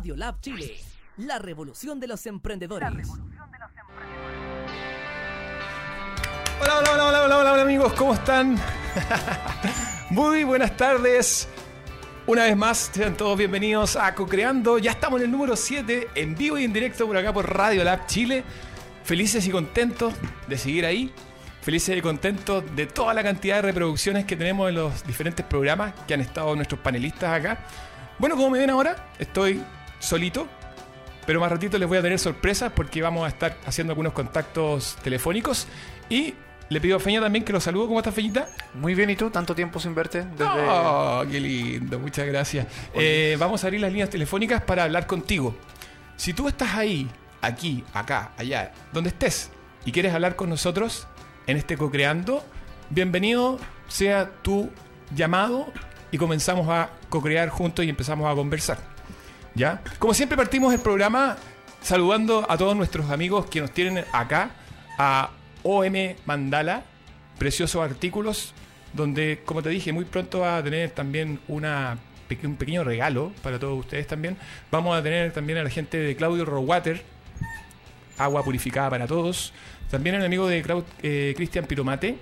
Radio 0.00 0.16
Lab 0.16 0.40
Chile, 0.40 0.78
la 1.18 1.38
revolución 1.38 2.00
de 2.00 2.06
los 2.06 2.24
emprendedores. 2.24 3.06
Hola, 6.58 6.78
hola, 6.78 6.92
hola, 6.94 7.06
hola, 7.06 7.38
hola, 7.38 7.52
hola, 7.52 7.62
amigos, 7.62 7.92
¿cómo 7.92 8.14
están? 8.14 8.58
Muy 10.10 10.44
buenas 10.44 10.74
tardes. 10.74 11.48
Una 12.26 12.44
vez 12.44 12.56
más, 12.56 12.90
sean 12.94 13.14
todos 13.14 13.36
bienvenidos 13.36 13.96
a 13.96 14.14
Cocreando. 14.14 14.78
Ya 14.78 14.92
estamos 14.92 15.20
en 15.20 15.26
el 15.26 15.32
número 15.32 15.54
7, 15.54 16.08
en 16.14 16.34
vivo 16.34 16.56
y 16.56 16.64
en 16.64 16.72
directo 16.72 17.06
por 17.06 17.18
acá 17.18 17.34
por 17.34 17.54
Radio 17.54 17.84
Lab 17.84 18.06
Chile. 18.06 18.42
Felices 19.04 19.46
y 19.46 19.50
contentos 19.50 20.14
de 20.48 20.56
seguir 20.56 20.86
ahí. 20.86 21.12
Felices 21.60 21.94
y 21.94 22.00
contentos 22.00 22.64
de 22.74 22.86
toda 22.86 23.12
la 23.12 23.22
cantidad 23.22 23.56
de 23.56 23.62
reproducciones 23.62 24.24
que 24.24 24.34
tenemos 24.34 24.70
en 24.70 24.76
los 24.76 25.06
diferentes 25.06 25.44
programas 25.44 25.92
que 26.08 26.14
han 26.14 26.22
estado 26.22 26.56
nuestros 26.56 26.80
panelistas 26.80 27.38
acá. 27.38 27.66
Bueno, 28.18 28.36
como 28.36 28.48
me 28.48 28.58
ven 28.60 28.70
ahora, 28.70 29.10
estoy 29.18 29.62
solito, 30.00 30.48
pero 31.26 31.38
más 31.38 31.52
ratito 31.52 31.78
les 31.78 31.88
voy 31.88 31.98
a 31.98 32.02
tener 32.02 32.18
sorpresas 32.18 32.72
porque 32.74 33.00
vamos 33.00 33.24
a 33.24 33.28
estar 33.28 33.56
haciendo 33.64 33.92
algunos 33.92 34.12
contactos 34.12 34.96
telefónicos 35.02 35.68
y 36.08 36.34
le 36.68 36.80
pido 36.80 36.96
a 36.96 37.00
Feña 37.00 37.20
también 37.20 37.44
que 37.44 37.52
lo 37.52 37.60
saludo. 37.60 37.86
¿Cómo 37.86 38.00
estás, 38.00 38.14
Feñita? 38.14 38.48
Muy 38.74 38.94
bien, 38.94 39.10
¿y 39.10 39.16
tú? 39.16 39.30
Tanto 39.30 39.54
tiempo 39.54 39.78
sin 39.78 39.94
verte. 39.94 40.22
Desde... 40.22 40.44
Oh, 40.44 41.24
qué 41.30 41.40
lindo, 41.40 41.98
muchas 41.98 42.26
gracias. 42.26 42.66
Eh, 42.94 43.36
vamos 43.38 43.62
a 43.62 43.68
abrir 43.68 43.80
las 43.80 43.90
líneas 43.90 44.10
telefónicas 44.10 44.62
para 44.62 44.84
hablar 44.84 45.06
contigo. 45.06 45.54
Si 46.16 46.32
tú 46.32 46.48
estás 46.48 46.74
ahí, 46.74 47.08
aquí, 47.40 47.84
acá, 47.92 48.32
allá, 48.36 48.72
donde 48.92 49.10
estés, 49.10 49.50
y 49.84 49.92
quieres 49.92 50.14
hablar 50.14 50.36
con 50.36 50.48
nosotros 50.48 51.06
en 51.46 51.56
este 51.56 51.76
co-creando, 51.76 52.44
bienvenido 52.90 53.58
sea 53.88 54.30
tu 54.42 54.70
llamado 55.14 55.72
y 56.10 56.18
comenzamos 56.18 56.68
a 56.68 56.90
co-crear 57.08 57.48
juntos 57.48 57.84
y 57.84 57.88
empezamos 57.88 58.30
a 58.30 58.34
conversar. 58.34 58.78
¿Ya? 59.54 59.82
Como 59.98 60.14
siempre 60.14 60.36
partimos 60.36 60.72
el 60.72 60.80
programa 60.80 61.36
saludando 61.82 62.46
a 62.48 62.56
todos 62.56 62.76
nuestros 62.76 63.10
amigos 63.10 63.46
que 63.46 63.60
nos 63.60 63.72
tienen 63.72 64.04
acá, 64.12 64.50
a 64.98 65.30
OM 65.62 66.14
Mandala, 66.26 66.84
preciosos 67.38 67.82
artículos, 67.82 68.54
donde, 68.92 69.42
como 69.44 69.62
te 69.62 69.68
dije, 69.70 69.92
muy 69.92 70.04
pronto 70.04 70.40
va 70.40 70.58
a 70.58 70.62
tener 70.62 70.90
también 70.90 71.40
una, 71.48 71.98
un 72.44 72.56
pequeño 72.56 72.84
regalo 72.84 73.32
para 73.42 73.58
todos 73.58 73.78
ustedes 73.78 74.06
también. 74.06 74.36
Vamos 74.70 74.96
a 74.96 75.02
tener 75.02 75.32
también 75.32 75.58
a 75.58 75.62
la 75.62 75.70
gente 75.70 75.98
de 75.98 76.16
Claudio 76.16 76.44
Rowater, 76.44 77.02
agua 78.18 78.44
purificada 78.44 78.90
para 78.90 79.06
todos. 79.06 79.52
También 79.90 80.16
el 80.16 80.24
amigo 80.24 80.46
de 80.46 80.64
eh, 81.02 81.34
Cristian 81.36 81.64
Piromate, 81.64 82.18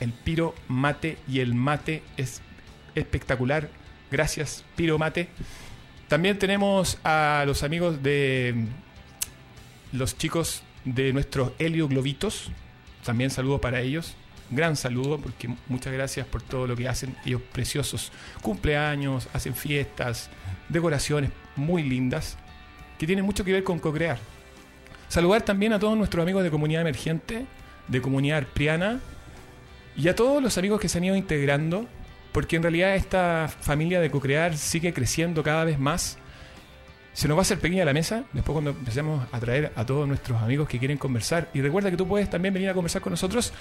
el 0.00 0.12
Piro 0.12 0.54
Mate 0.68 1.18
y 1.28 1.40
el 1.40 1.54
mate 1.54 2.02
es 2.16 2.40
espectacular. 2.94 3.68
Gracias, 4.10 4.64
Piro 4.74 4.98
Mate. 4.98 5.28
También 6.10 6.40
tenemos 6.40 6.98
a 7.04 7.44
los 7.46 7.62
amigos 7.62 8.02
de 8.02 8.52
mm, 8.56 9.96
los 9.96 10.18
chicos 10.18 10.64
de 10.84 11.12
nuestros 11.12 11.52
Helio 11.60 11.86
Globitos. 11.86 12.50
También 13.04 13.30
saludo 13.30 13.60
para 13.60 13.80
ellos. 13.80 14.16
Gran 14.50 14.74
saludo 14.74 15.20
porque 15.20 15.48
muchas 15.68 15.92
gracias 15.92 16.26
por 16.26 16.42
todo 16.42 16.66
lo 16.66 16.74
que 16.74 16.88
hacen 16.88 17.14
ellos 17.24 17.40
preciosos. 17.52 18.10
Cumpleaños, 18.42 19.28
hacen 19.32 19.54
fiestas, 19.54 20.30
decoraciones 20.68 21.30
muy 21.54 21.84
lindas 21.84 22.36
que 22.98 23.06
tienen 23.06 23.24
mucho 23.24 23.44
que 23.44 23.52
ver 23.52 23.62
con 23.62 23.78
co-crear. 23.78 24.18
Saludar 25.08 25.42
también 25.42 25.72
a 25.74 25.78
todos 25.78 25.96
nuestros 25.96 26.24
amigos 26.24 26.42
de 26.42 26.50
Comunidad 26.50 26.80
Emergente, 26.80 27.46
de 27.86 28.02
Comunidad 28.02 28.38
Arpriana 28.38 28.98
y 29.96 30.08
a 30.08 30.16
todos 30.16 30.42
los 30.42 30.58
amigos 30.58 30.80
que 30.80 30.88
se 30.88 30.98
han 30.98 31.04
ido 31.04 31.14
integrando, 31.14 31.86
porque 32.32 32.56
en 32.56 32.62
realidad 32.62 32.94
esta 32.94 33.48
familia 33.48 34.00
de 34.00 34.10
co-crear 34.10 34.56
sigue 34.56 34.92
creciendo 34.92 35.42
cada 35.42 35.64
vez 35.64 35.78
más. 35.78 36.18
Se 37.12 37.26
nos 37.26 37.36
va 37.36 37.40
a 37.40 37.42
hacer 37.42 37.58
pequeña 37.58 37.84
la 37.84 37.92
mesa, 37.92 38.22
después 38.32 38.52
cuando 38.52 38.70
empecemos 38.70 39.26
a 39.32 39.40
traer 39.40 39.72
a 39.74 39.84
todos 39.84 40.06
nuestros 40.06 40.40
amigos 40.40 40.68
que 40.68 40.78
quieren 40.78 40.96
conversar. 40.96 41.48
Y 41.52 41.60
recuerda 41.60 41.90
que 41.90 41.96
tú 41.96 42.06
puedes 42.06 42.30
también 42.30 42.54
venir 42.54 42.70
a 42.70 42.74
conversar 42.74 43.02
con 43.02 43.10
nosotros 43.10 43.52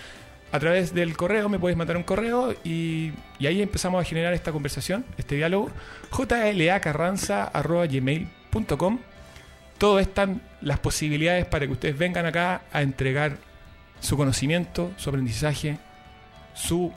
a 0.52 0.60
través 0.60 0.94
del 0.94 1.16
correo, 1.16 1.48
me 1.50 1.58
puedes 1.60 1.78
mandar 1.78 1.96
un 1.98 2.04
correo 2.04 2.54
y, 2.64 3.12
ahí 3.40 3.62
empezamos 3.62 4.02
a 4.02 4.04
generar 4.04 4.34
esta 4.34 4.52
conversación, 4.52 5.06
este 5.18 5.36
diálogo. 5.36 5.70
jlacarranza.gmail.com 6.12 9.00
Todo 9.78 10.00
están 10.00 10.42
las 10.62 10.80
posibilidades 10.80 11.46
para 11.46 11.68
que 11.68 11.74
ustedes 11.74 11.96
vengan 11.98 12.26
acá 12.26 12.64
a 12.72 12.82
entregar 12.82 13.38
su 14.00 14.18
conocimiento, 14.18 14.92
su 14.98 15.10
aprendizaje, 15.10 15.78
su 16.54 16.92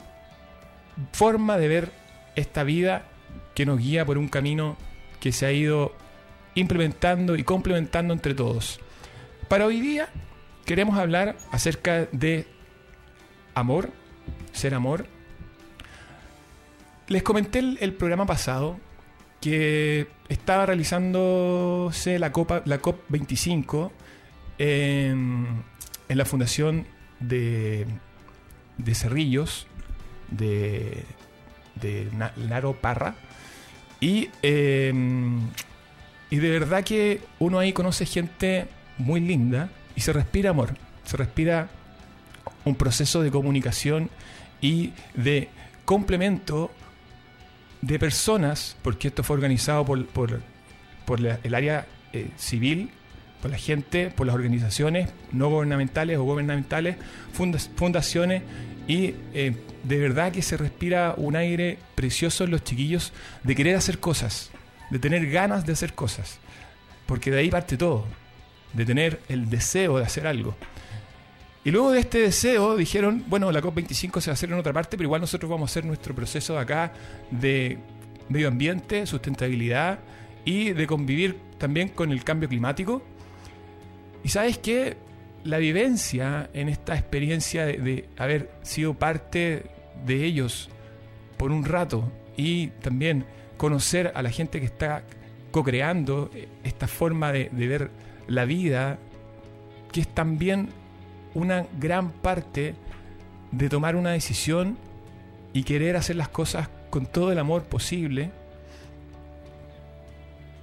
forma 1.11 1.57
de 1.57 1.67
ver 1.67 1.91
esta 2.35 2.63
vida 2.63 3.05
que 3.55 3.65
nos 3.65 3.79
guía 3.79 4.05
por 4.05 4.17
un 4.17 4.27
camino 4.27 4.77
que 5.19 5.31
se 5.31 5.45
ha 5.45 5.51
ido 5.51 5.95
implementando 6.55 7.35
y 7.35 7.43
complementando 7.43 8.13
entre 8.13 8.33
todos. 8.33 8.79
Para 9.47 9.65
hoy 9.65 9.81
día 9.81 10.09
queremos 10.65 10.97
hablar 10.97 11.35
acerca 11.51 12.07
de 12.11 12.47
amor, 13.53 13.89
ser 14.51 14.73
amor. 14.73 15.07
Les 17.07 17.23
comenté 17.23 17.59
el, 17.59 17.93
programa 17.93 18.25
pasado 18.25 18.79
que 19.41 20.07
estaba 20.29 20.65
realizándose 20.65 22.17
la, 22.17 22.31
Copa, 22.31 22.61
la 22.65 22.81
COP25 22.81 23.91
en, 24.57 25.63
en 26.07 26.17
la 26.17 26.25
fundación 26.25 26.87
de, 27.19 27.85
de 28.77 28.95
Cerrillos, 28.95 29.67
de, 30.37 31.03
de 31.75 32.09
Na- 32.13 32.33
Naro 32.37 32.73
Parra. 32.73 33.15
Y, 33.99 34.29
eh, 34.41 34.91
y 36.29 36.35
de 36.37 36.49
verdad 36.49 36.83
que 36.83 37.21
uno 37.39 37.59
ahí 37.59 37.73
conoce 37.73 38.05
gente 38.05 38.67
muy 38.97 39.19
linda 39.21 39.69
y 39.95 40.01
se 40.01 40.11
respira 40.13 40.49
amor, 40.49 40.75
se 41.05 41.15
respira 41.17 41.69
un 42.65 42.75
proceso 42.75 43.21
de 43.21 43.31
comunicación 43.31 44.09
y 44.61 44.93
de 45.15 45.49
complemento 45.85 46.71
de 47.81 47.99
personas, 47.99 48.77
porque 48.81 49.09
esto 49.09 49.23
fue 49.23 49.35
organizado 49.35 49.85
por, 49.85 50.05
por, 50.07 50.41
por 51.05 51.19
el 51.19 51.53
área 51.55 51.85
eh, 52.13 52.29
civil, 52.37 52.89
por 53.43 53.51
la 53.51 53.57
gente, 53.57 54.09
por 54.09 54.25
las 54.25 54.35
organizaciones 54.35 55.09
no 55.33 55.49
gubernamentales 55.49 56.17
o 56.17 56.23
gubernamentales, 56.23 56.95
fundaciones, 57.75 58.41
y 58.87 59.15
eh, 59.33 59.53
de 59.83 59.99
verdad 59.99 60.31
que 60.31 60.41
se 60.41 60.55
respira 60.55 61.13
un 61.17 61.35
aire 61.35 61.77
precioso 61.93 62.45
en 62.45 62.51
los 62.51 62.63
chiquillos 62.63 63.11
de 63.43 63.53
querer 63.53 63.75
hacer 63.75 63.99
cosas, 63.99 64.49
de 64.91 64.97
tener 64.97 65.29
ganas 65.29 65.65
de 65.65 65.73
hacer 65.73 65.93
cosas, 65.93 66.39
porque 67.05 67.31
de 67.31 67.39
ahí 67.39 67.49
parte 67.49 67.75
todo, 67.75 68.05
de 68.71 68.85
tener 68.85 69.19
el 69.27 69.49
deseo 69.49 69.97
de 69.97 70.05
hacer 70.05 70.25
algo. 70.25 70.55
Y 71.65 71.71
luego 71.71 71.91
de 71.91 71.99
este 71.99 72.19
deseo 72.19 72.77
dijeron, 72.77 73.25
bueno, 73.27 73.51
la 73.51 73.61
COP25 73.61 74.21
se 74.21 74.29
va 74.29 74.31
a 74.31 74.35
hacer 74.35 74.53
en 74.53 74.57
otra 74.57 74.71
parte, 74.71 74.95
pero 74.95 75.07
igual 75.07 75.19
nosotros 75.19 75.51
vamos 75.51 75.69
a 75.69 75.71
hacer 75.73 75.83
nuestro 75.83 76.15
proceso 76.15 76.57
acá 76.57 76.93
de 77.29 77.77
medio 78.29 78.47
ambiente, 78.47 79.05
sustentabilidad 79.05 79.99
y 80.45 80.71
de 80.71 80.87
convivir 80.87 81.37
también 81.57 81.89
con 81.89 82.09
el 82.13 82.23
cambio 82.23 82.47
climático. 82.47 83.03
Y 84.23 84.29
sabes 84.29 84.57
qué? 84.57 84.97
La 85.43 85.57
vivencia 85.57 86.49
en 86.53 86.69
esta 86.69 86.95
experiencia 86.95 87.65
de, 87.65 88.07
haber 88.17 88.49
sido 88.61 88.93
parte 88.93 89.63
de 90.05 90.23
ellos 90.23 90.69
por 91.37 91.51
un 91.51 91.65
rato 91.65 92.09
y 92.37 92.67
también 92.67 93.25
conocer 93.57 94.13
a 94.15 94.21
la 94.21 94.29
gente 94.29 94.59
que 94.59 94.65
está 94.65 95.03
co-creando 95.51 96.31
esta 96.63 96.87
forma 96.87 97.31
de, 97.31 97.49
de 97.51 97.67
ver 97.67 97.91
la 98.27 98.45
vida, 98.45 98.97
que 99.91 100.01
es 100.01 100.07
también 100.07 100.69
una 101.33 101.67
gran 101.79 102.11
parte 102.11 102.75
de 103.51 103.69
tomar 103.69 103.95
una 103.95 104.11
decisión 104.11 104.77
y 105.51 105.63
querer 105.63 105.95
hacer 105.95 106.15
las 106.15 106.29
cosas 106.29 106.69
con 106.89 107.05
todo 107.05 107.31
el 107.31 107.39
amor 107.39 107.63
posible. 107.63 108.31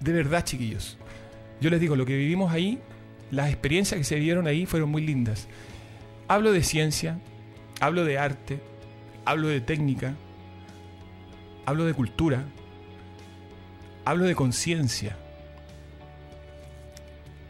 De 0.00 0.12
verdad, 0.12 0.44
chiquillos. 0.44 0.96
Yo 1.60 1.70
les 1.70 1.80
digo, 1.80 1.94
lo 1.94 2.06
que 2.06 2.16
vivimos 2.16 2.52
ahí, 2.52 2.80
las 3.30 3.48
experiencias 3.48 3.98
que 3.98 4.04
se 4.04 4.16
vivieron 4.16 4.46
ahí 4.46 4.66
fueron 4.66 4.90
muy 4.90 5.02
lindas. 5.02 5.48
Hablo 6.28 6.52
de 6.52 6.62
ciencia, 6.62 7.18
hablo 7.80 8.04
de 8.04 8.18
arte, 8.18 8.60
hablo 9.24 9.48
de 9.48 9.60
técnica, 9.60 10.14
hablo 11.66 11.84
de 11.84 11.94
cultura, 11.94 12.44
hablo 14.04 14.24
de 14.24 14.34
conciencia. 14.34 15.16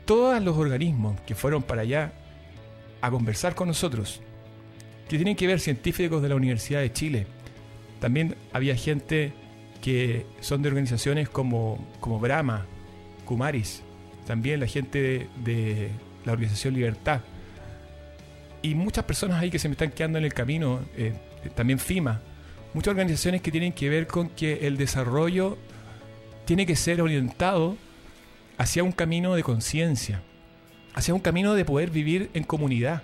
Todos 0.05 0.43
los 0.43 0.57
organismos 0.57 1.21
que 1.23 1.35
fueron 1.35 1.63
para 1.63 1.83
allá 1.83 2.13
a 3.01 3.11
conversar 3.11 3.55
con 3.55 3.69
nosotros, 3.69 4.21
que 5.09 5.17
tienen 5.17 5.37
que 5.37 5.47
ver 5.47 5.61
científicos 5.61 6.23
de 6.23 6.29
la 6.29 6.35
Universidad 6.35 6.81
de 6.81 6.93
Chile. 6.93 7.27
También 8.01 8.37
había 8.53 8.77
gente 8.77 9.33
que 9.81 10.27
son 10.41 10.63
de 10.63 10.69
organizaciones 10.69 11.29
como, 11.29 11.85
como 12.01 12.19
Brahma, 12.19 12.67
Kumaris, 13.25 13.83
también 14.31 14.61
la 14.61 14.69
gente 14.69 15.27
de, 15.45 15.91
la 16.25 16.31
Organización 16.35 16.75
Libertad. 16.75 17.21
Y 18.63 18.77
muchas 18.77 19.05
personas 19.05 19.43
ahí 19.43 19.51
que 19.51 19.59
se 19.59 19.69
me 19.69 19.73
están 19.73 19.91
quedando 19.91 20.19
en 20.19 20.25
el 20.25 20.33
camino, 20.33 20.79
eh, 20.97 21.15
también 21.57 21.81
FIMA, 21.81 22.21
muchas 22.73 22.93
organizaciones 22.93 23.43
que 23.43 23.51
tienen 23.51 23.73
que 23.73 23.89
ver 23.89 24.07
con 24.07 24.29
que 24.29 24.69
el 24.69 24.77
desarrollo 24.77 25.59
tiene 26.45 26.65
que 26.65 26.77
ser 26.77 27.03
orientado 27.03 27.77
hacia 28.57 28.85
un 28.85 28.93
camino 28.93 29.35
de 29.35 29.43
conciencia, 29.43 30.23
hacia 30.95 31.13
un 31.13 31.21
camino 31.21 31.55
de 31.55 31.65
poder 31.65 31.91
vivir 31.91 32.31
en 32.33 32.45
comunidad. 32.45 33.03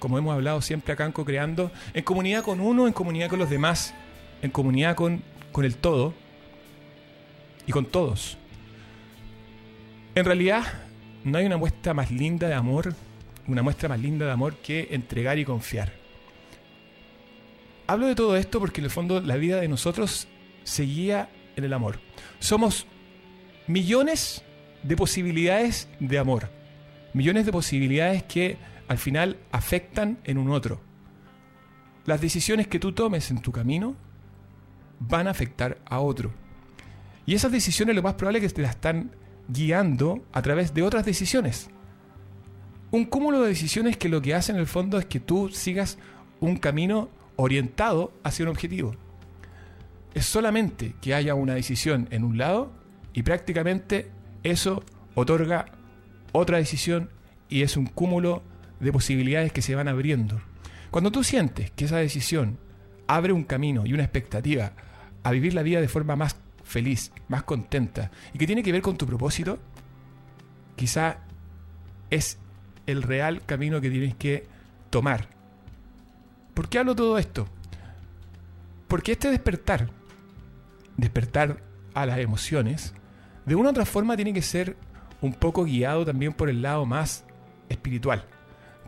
Como 0.00 0.18
hemos 0.18 0.34
hablado 0.34 0.60
siempre 0.60 0.92
acá 0.92 1.04
en 1.04 1.12
Co-Creando, 1.12 1.70
en 1.94 2.02
comunidad 2.02 2.42
con 2.42 2.60
uno, 2.60 2.88
en 2.88 2.92
comunidad 2.92 3.28
con 3.28 3.38
los 3.38 3.48
demás, 3.48 3.94
en 4.42 4.50
comunidad 4.50 4.96
con, 4.96 5.22
con 5.52 5.64
el 5.64 5.76
todo 5.76 6.14
y 7.64 7.70
con 7.70 7.86
todos. 7.86 8.38
En 10.16 10.24
realidad, 10.24 10.64
no 11.24 11.36
hay 11.36 11.44
una 11.44 11.58
muestra 11.58 11.92
más 11.92 12.10
linda 12.10 12.48
de 12.48 12.54
amor, 12.54 12.94
una 13.46 13.62
muestra 13.62 13.90
más 13.90 14.00
linda 14.00 14.24
de 14.24 14.32
amor 14.32 14.56
que 14.56 14.88
entregar 14.92 15.38
y 15.38 15.44
confiar. 15.44 15.92
Hablo 17.86 18.06
de 18.06 18.14
todo 18.14 18.34
esto 18.34 18.58
porque 18.58 18.80
en 18.80 18.86
el 18.86 18.90
fondo 18.90 19.20
la 19.20 19.36
vida 19.36 19.60
de 19.60 19.68
nosotros 19.68 20.26
se 20.64 20.84
guía 20.84 21.28
en 21.54 21.64
el 21.64 21.72
amor. 21.74 22.00
Somos 22.38 22.86
millones 23.66 24.42
de 24.82 24.96
posibilidades 24.96 25.86
de 26.00 26.18
amor. 26.18 26.48
Millones 27.12 27.44
de 27.44 27.52
posibilidades 27.52 28.22
que 28.22 28.56
al 28.88 28.96
final 28.96 29.36
afectan 29.52 30.16
en 30.24 30.38
un 30.38 30.50
otro. 30.50 30.80
Las 32.06 32.22
decisiones 32.22 32.68
que 32.68 32.78
tú 32.78 32.92
tomes 32.92 33.30
en 33.30 33.42
tu 33.42 33.52
camino 33.52 33.94
van 34.98 35.26
a 35.26 35.32
afectar 35.32 35.76
a 35.84 36.00
otro. 36.00 36.32
Y 37.26 37.34
esas 37.34 37.52
decisiones 37.52 37.94
lo 37.94 38.02
más 38.02 38.14
probable 38.14 38.38
es 38.38 38.44
que 38.44 38.56
te 38.56 38.62
las 38.62 38.76
están 38.76 39.10
guiando 39.48 40.24
a 40.32 40.42
través 40.42 40.74
de 40.74 40.82
otras 40.82 41.04
decisiones. 41.04 41.68
Un 42.90 43.04
cúmulo 43.04 43.42
de 43.42 43.48
decisiones 43.48 43.96
que 43.96 44.08
lo 44.08 44.22
que 44.22 44.34
hacen 44.34 44.56
en 44.56 44.60
el 44.60 44.66
fondo 44.66 44.98
es 44.98 45.06
que 45.06 45.20
tú 45.20 45.48
sigas 45.50 45.98
un 46.40 46.56
camino 46.56 47.08
orientado 47.36 48.12
hacia 48.22 48.44
un 48.44 48.50
objetivo. 48.50 48.94
Es 50.14 50.26
solamente 50.26 50.94
que 51.00 51.14
haya 51.14 51.34
una 51.34 51.54
decisión 51.54 52.08
en 52.10 52.24
un 52.24 52.38
lado 52.38 52.72
y 53.12 53.22
prácticamente 53.22 54.10
eso 54.42 54.82
otorga 55.14 55.66
otra 56.32 56.58
decisión 56.58 57.10
y 57.48 57.62
es 57.62 57.76
un 57.76 57.86
cúmulo 57.86 58.42
de 58.80 58.92
posibilidades 58.92 59.52
que 59.52 59.62
se 59.62 59.74
van 59.74 59.88
abriendo. 59.88 60.40
Cuando 60.90 61.10
tú 61.10 61.24
sientes 61.24 61.70
que 61.70 61.86
esa 61.86 61.96
decisión 61.96 62.58
abre 63.06 63.32
un 63.32 63.44
camino 63.44 63.86
y 63.86 63.92
una 63.92 64.04
expectativa 64.04 64.72
a 65.22 65.30
vivir 65.30 65.54
la 65.54 65.62
vida 65.62 65.80
de 65.80 65.88
forma 65.88 66.16
más 66.16 66.36
feliz, 66.66 67.12
más 67.28 67.44
contenta 67.44 68.10
y 68.34 68.38
que 68.38 68.46
tiene 68.46 68.62
que 68.62 68.72
ver 68.72 68.82
con 68.82 68.96
tu 68.96 69.06
propósito, 69.06 69.58
quizá 70.74 71.18
es 72.10 72.38
el 72.86 73.02
real 73.02 73.42
camino 73.46 73.80
que 73.80 73.90
tienes 73.90 74.14
que 74.16 74.46
tomar. 74.90 75.28
¿Por 76.54 76.68
qué 76.68 76.78
hablo 76.78 76.94
todo 76.94 77.18
esto? 77.18 77.46
Porque 78.88 79.12
este 79.12 79.30
despertar, 79.30 79.90
despertar 80.96 81.62
a 81.94 82.04
las 82.06 82.18
emociones, 82.18 82.94
de 83.44 83.54
una 83.54 83.68
u 83.68 83.70
otra 83.70 83.86
forma 83.86 84.16
tiene 84.16 84.32
que 84.32 84.42
ser 84.42 84.76
un 85.20 85.32
poco 85.32 85.64
guiado 85.64 86.04
también 86.04 86.32
por 86.32 86.48
el 86.48 86.62
lado 86.62 86.84
más 86.84 87.24
espiritual, 87.68 88.24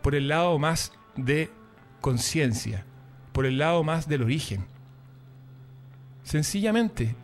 por 0.02 0.14
el 0.14 0.28
lado 0.28 0.58
más 0.58 0.92
de 1.16 1.50
conciencia, 2.00 2.84
por 3.32 3.46
el 3.46 3.58
lado 3.58 3.84
más 3.84 4.08
del 4.08 4.22
origen. 4.22 4.66
Sencillamente, 6.22 7.14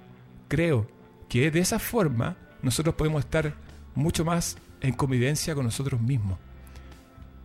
creo 0.54 0.86
que 1.28 1.50
de 1.50 1.58
esa 1.58 1.80
forma 1.80 2.36
nosotros 2.62 2.94
podemos 2.94 3.24
estar 3.24 3.54
mucho 3.96 4.24
más 4.24 4.56
en 4.80 4.94
convivencia 4.94 5.52
con 5.54 5.64
nosotros 5.64 6.00
mismos. 6.00 6.38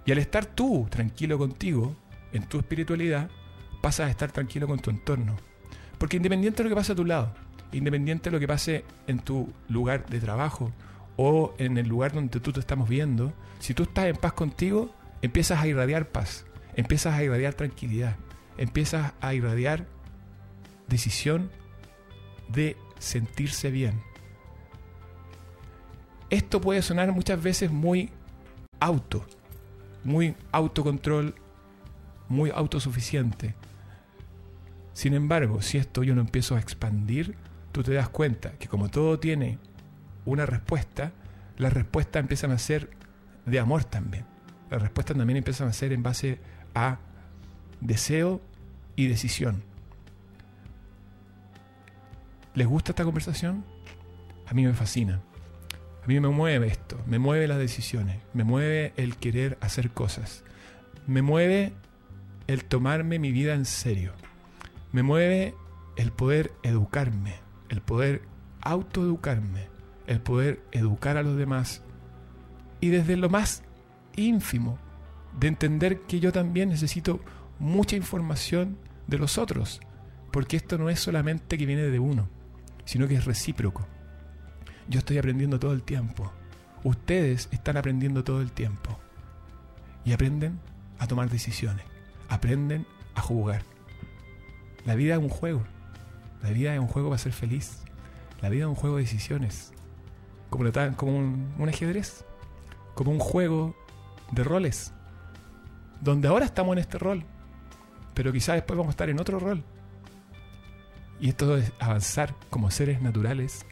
Y 0.05 0.11
al 0.11 0.19
estar 0.19 0.45
tú 0.45 0.87
tranquilo 0.91 1.39
contigo, 1.39 1.95
en 2.33 2.43
tu 2.43 2.59
espiritualidad, 2.59 3.31
pasas 3.81 4.07
a 4.07 4.09
estar 4.11 4.31
tranquilo 4.31 4.67
con 4.67 4.79
tu 4.79 4.91
entorno. 4.91 5.37
Porque 5.97 6.17
independiente 6.17 6.61
de 6.61 6.69
lo 6.69 6.75
que 6.75 6.79
pase 6.79 6.91
a 6.91 6.95
tu 6.95 7.03
lado, 7.03 7.33
independiente 7.71 8.29
de 8.29 8.35
lo 8.35 8.39
que 8.39 8.47
pase 8.47 8.85
en 9.07 9.19
tu 9.19 9.51
lugar 9.69 10.05
de 10.05 10.19
trabajo 10.19 10.71
o 11.17 11.55
en 11.57 11.79
el 11.79 11.87
lugar 11.87 12.13
donde 12.13 12.39
tú 12.39 12.53
te 12.53 12.59
estamos 12.59 12.87
viendo, 12.87 13.33
si 13.59 13.73
tú 13.73 13.83
estás 13.83 14.05
en 14.05 14.17
paz 14.17 14.33
contigo, 14.33 14.93
empiezas 15.23 15.59
a 15.59 15.67
irradiar 15.67 16.09
paz, 16.09 16.45
empiezas 16.75 17.15
a 17.15 17.23
irradiar 17.23 17.55
tranquilidad, 17.55 18.17
empiezas 18.57 19.13
a 19.19 19.33
irradiar 19.33 19.87
decisión 20.87 21.49
de 22.49 22.77
sentirse 22.99 23.71
bien. 23.71 24.01
Esto 26.29 26.61
puede 26.61 26.81
sonar 26.81 27.11
muchas 27.11 27.41
veces 27.41 27.71
muy 27.71 28.11
auto, 28.79 29.25
muy 30.03 30.35
autocontrol, 30.51 31.33
muy 32.27 32.51
autosuficiente. 32.51 33.55
Sin 34.93 35.13
embargo, 35.13 35.61
si 35.61 35.77
esto 35.77 36.03
yo 36.03 36.13
no 36.13 36.21
empiezo 36.21 36.55
a 36.55 36.59
expandir, 36.59 37.35
tú 37.71 37.83
te 37.83 37.93
das 37.93 38.09
cuenta 38.09 38.51
que 38.53 38.67
como 38.67 38.89
todo 38.89 39.19
tiene 39.19 39.57
una 40.25 40.45
respuesta, 40.45 41.11
las 41.57 41.73
respuestas 41.73 42.21
empiezan 42.21 42.51
a 42.51 42.57
ser 42.57 42.91
de 43.45 43.59
amor 43.59 43.83
también. 43.83 44.25
Las 44.69 44.81
respuestas 44.81 45.17
también 45.17 45.37
empiezan 45.37 45.67
a 45.67 45.73
ser 45.73 45.93
en 45.93 46.03
base 46.03 46.39
a 46.75 46.99
deseo 47.81 48.41
y 48.95 49.07
decisión. 49.07 49.63
¿Les 52.59 52.67
gusta 52.67 52.91
esta 52.91 53.05
conversación? 53.05 53.63
A 54.45 54.53
mí 54.53 54.65
me 54.65 54.73
fascina. 54.73 55.21
A 56.03 56.07
mí 56.07 56.19
me 56.19 56.27
mueve 56.27 56.67
esto, 56.67 57.01
me 57.07 57.17
mueve 57.17 57.47
las 57.47 57.57
decisiones, 57.57 58.17
me 58.33 58.43
mueve 58.43 58.91
el 58.97 59.15
querer 59.15 59.57
hacer 59.61 59.91
cosas, 59.91 60.43
me 61.07 61.21
mueve 61.21 61.71
el 62.47 62.65
tomarme 62.65 63.17
mi 63.17 63.31
vida 63.31 63.53
en 63.53 63.63
serio, 63.63 64.11
me 64.91 65.03
mueve 65.03 65.55
el 65.95 66.11
poder 66.11 66.51
educarme, 66.61 67.35
el 67.69 67.79
poder 67.79 68.23
autoeducarme, 68.59 69.69
el 70.05 70.19
poder 70.19 70.61
educar 70.73 71.15
a 71.15 71.23
los 71.23 71.37
demás 71.37 71.81
y 72.81 72.89
desde 72.89 73.15
lo 73.15 73.29
más 73.29 73.63
ínfimo 74.17 74.77
de 75.39 75.47
entender 75.47 76.01
que 76.01 76.19
yo 76.19 76.33
también 76.33 76.67
necesito 76.67 77.21
mucha 77.57 77.95
información 77.95 78.77
de 79.07 79.17
los 79.17 79.37
otros, 79.37 79.79
porque 80.33 80.57
esto 80.57 80.77
no 80.77 80.89
es 80.89 80.99
solamente 80.99 81.57
que 81.57 81.65
viene 81.65 81.83
de 81.83 81.99
uno, 81.99 82.27
sino 82.89 83.07
que 83.07 83.13
es 83.13 83.25
recíproco. 83.25 83.85
Yo 84.87 84.97
estoy 84.97 85.19
aprendiendo 85.19 85.59
todo 85.59 85.73
el 85.73 85.83
tiempo. 85.83 86.33
Ustedes 86.83 87.47
están 87.51 87.77
aprendiendo 87.77 88.23
todo 88.23 88.41
el 88.41 88.51
tiempo. 88.51 88.97
Y 90.05 90.11
aprenden 90.11 90.59
a 90.97 91.05
tomar 91.05 91.29
decisiones. 91.29 91.85
Aprenden 92.29 92.87
a 93.13 93.21
jugar. 93.21 93.61
La 94.87 94.95
vida 94.95 95.13
es 95.13 95.19
un 95.19 95.29
juego. 95.29 95.61
La 96.41 96.49
vida 96.49 96.73
es 96.73 96.79
un 96.79 96.87
juego 96.87 97.09
para 97.09 97.19
ser 97.19 97.31
feliz. 97.31 97.83
La 98.41 98.49
vida 98.49 98.63
es 98.63 98.69
un 98.69 98.75
juego 98.75 98.95
de 98.95 99.03
decisiones. 99.03 99.71
Como, 100.49 100.65
como 100.95 101.15
un 101.15 101.69
ajedrez. 101.69 102.25
Como 102.95 103.11
un 103.11 103.19
juego 103.19 103.75
de 104.31 104.43
roles. 104.43 104.93
Donde 106.01 106.27
ahora 106.27 106.45
estamos 106.45 106.73
en 106.73 106.79
este 106.79 106.97
rol. 106.97 107.23
Pero 108.15 108.33
quizás 108.33 108.55
después 108.55 108.75
vamos 108.75 108.89
a 108.89 108.93
estar 108.93 109.11
en 109.11 109.19
otro 109.19 109.37
rol. 109.37 109.63
Y 111.19 111.29
esto 111.29 111.57
es 111.57 111.71
avanzar 111.79 112.33
como 112.49 112.71
seres 112.71 113.01
naturales 113.01 113.65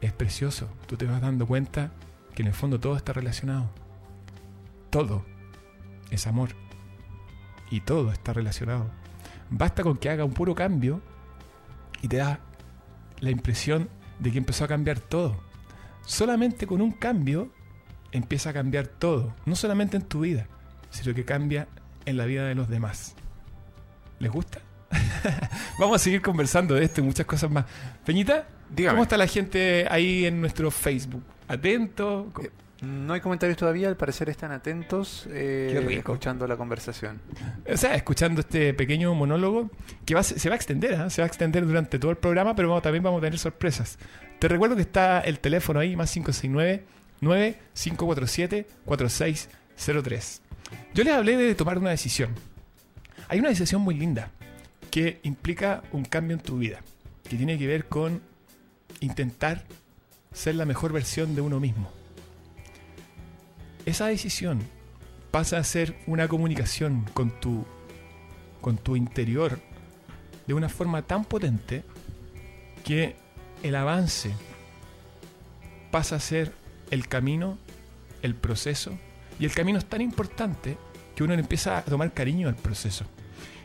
es 0.00 0.12
precioso. 0.12 0.68
Tú 0.86 0.96
te 0.96 1.06
vas 1.06 1.20
dando 1.20 1.46
cuenta 1.46 1.92
que 2.34 2.42
en 2.42 2.48
el 2.48 2.54
fondo 2.54 2.78
todo 2.78 2.96
está 2.96 3.12
relacionado. 3.12 3.70
Todo 4.90 5.24
es 6.10 6.26
amor. 6.26 6.50
Y 7.70 7.80
todo 7.80 8.12
está 8.12 8.32
relacionado. 8.32 8.90
Basta 9.50 9.82
con 9.82 9.96
que 9.96 10.10
haga 10.10 10.24
un 10.24 10.32
puro 10.32 10.54
cambio 10.54 11.00
y 12.02 12.08
te 12.08 12.18
da 12.18 12.40
la 13.20 13.30
impresión 13.30 13.88
de 14.20 14.30
que 14.30 14.38
empezó 14.38 14.64
a 14.64 14.68
cambiar 14.68 15.00
todo. 15.00 15.36
Solamente 16.04 16.66
con 16.66 16.80
un 16.80 16.92
cambio 16.92 17.50
empieza 18.12 18.50
a 18.50 18.52
cambiar 18.52 18.86
todo. 18.86 19.34
No 19.44 19.56
solamente 19.56 19.96
en 19.96 20.04
tu 20.04 20.20
vida, 20.20 20.46
sino 20.90 21.14
que 21.14 21.24
cambia 21.24 21.66
en 22.04 22.16
la 22.16 22.26
vida 22.26 22.44
de 22.46 22.54
los 22.54 22.68
demás. 22.68 23.16
¿Les 24.20 24.30
gusta? 24.30 24.60
Vamos 25.78 26.00
a 26.00 26.04
seguir 26.04 26.22
conversando 26.22 26.74
de 26.74 26.84
esto 26.84 27.00
y 27.00 27.04
muchas 27.04 27.26
cosas 27.26 27.50
más. 27.50 27.64
Peñita, 28.04 28.46
¿cómo 28.88 29.02
está 29.02 29.16
la 29.16 29.26
gente 29.26 29.86
ahí 29.90 30.26
en 30.26 30.40
nuestro 30.40 30.70
Facebook? 30.70 31.22
¿Atento? 31.48 32.32
Eh, 32.42 32.50
no 32.82 33.14
hay 33.14 33.20
comentarios 33.20 33.56
todavía, 33.56 33.88
al 33.88 33.96
parecer 33.96 34.28
están 34.28 34.52
atentos, 34.52 35.26
eh, 35.30 35.88
escuchando 35.92 36.46
la 36.46 36.56
conversación. 36.56 37.20
O 37.70 37.76
sea, 37.76 37.94
escuchando 37.94 38.40
este 38.40 38.74
pequeño 38.74 39.14
monólogo 39.14 39.70
que 40.04 40.22
se 40.22 40.48
va 40.48 40.54
a 40.54 40.56
extender, 40.56 40.92
¿eh? 40.92 41.10
se 41.10 41.22
va 41.22 41.24
a 41.24 41.28
extender 41.28 41.66
durante 41.66 41.98
todo 41.98 42.10
el 42.10 42.18
programa, 42.18 42.54
pero 42.54 42.80
también 42.82 43.02
vamos 43.02 43.18
a 43.18 43.24
tener 43.24 43.38
sorpresas. 43.38 43.98
Te 44.38 44.48
recuerdo 44.48 44.76
que 44.76 44.82
está 44.82 45.20
el 45.20 45.40
teléfono 45.40 45.80
ahí, 45.80 45.96
más 45.96 46.12
569 46.12 46.84
9547 47.22 48.66
4603. 48.84 50.42
Yo 50.92 51.04
les 51.04 51.14
hablé 51.14 51.36
de 51.36 51.54
tomar 51.54 51.78
una 51.78 51.90
decisión. 51.90 52.34
Hay 53.28 53.38
una 53.38 53.48
decisión 53.48 53.80
muy 53.80 53.94
linda 53.94 54.30
que 54.96 55.20
implica 55.24 55.82
un 55.92 56.06
cambio 56.06 56.38
en 56.38 56.42
tu 56.42 56.56
vida, 56.56 56.80
que 57.28 57.36
tiene 57.36 57.58
que 57.58 57.66
ver 57.66 57.84
con 57.84 58.22
intentar 59.00 59.62
ser 60.32 60.54
la 60.54 60.64
mejor 60.64 60.90
versión 60.90 61.34
de 61.34 61.42
uno 61.42 61.60
mismo. 61.60 61.90
Esa 63.84 64.06
decisión 64.06 64.62
pasa 65.30 65.58
a 65.58 65.64
ser 65.64 65.98
una 66.06 66.28
comunicación 66.28 67.04
con 67.12 67.30
tu, 67.40 67.66
con 68.62 68.78
tu 68.78 68.96
interior 68.96 69.60
de 70.46 70.54
una 70.54 70.70
forma 70.70 71.02
tan 71.02 71.26
potente 71.26 71.84
que 72.82 73.16
el 73.62 73.76
avance 73.76 74.32
pasa 75.90 76.16
a 76.16 76.20
ser 76.20 76.54
el 76.90 77.06
camino, 77.06 77.58
el 78.22 78.34
proceso. 78.34 78.98
Y 79.38 79.44
el 79.44 79.52
camino 79.52 79.78
es 79.78 79.84
tan 79.84 80.00
importante 80.00 80.78
que 81.14 81.22
uno 81.22 81.34
empieza 81.34 81.76
a 81.76 81.82
tomar 81.82 82.14
cariño 82.14 82.48
al 82.48 82.56
proceso. 82.56 83.04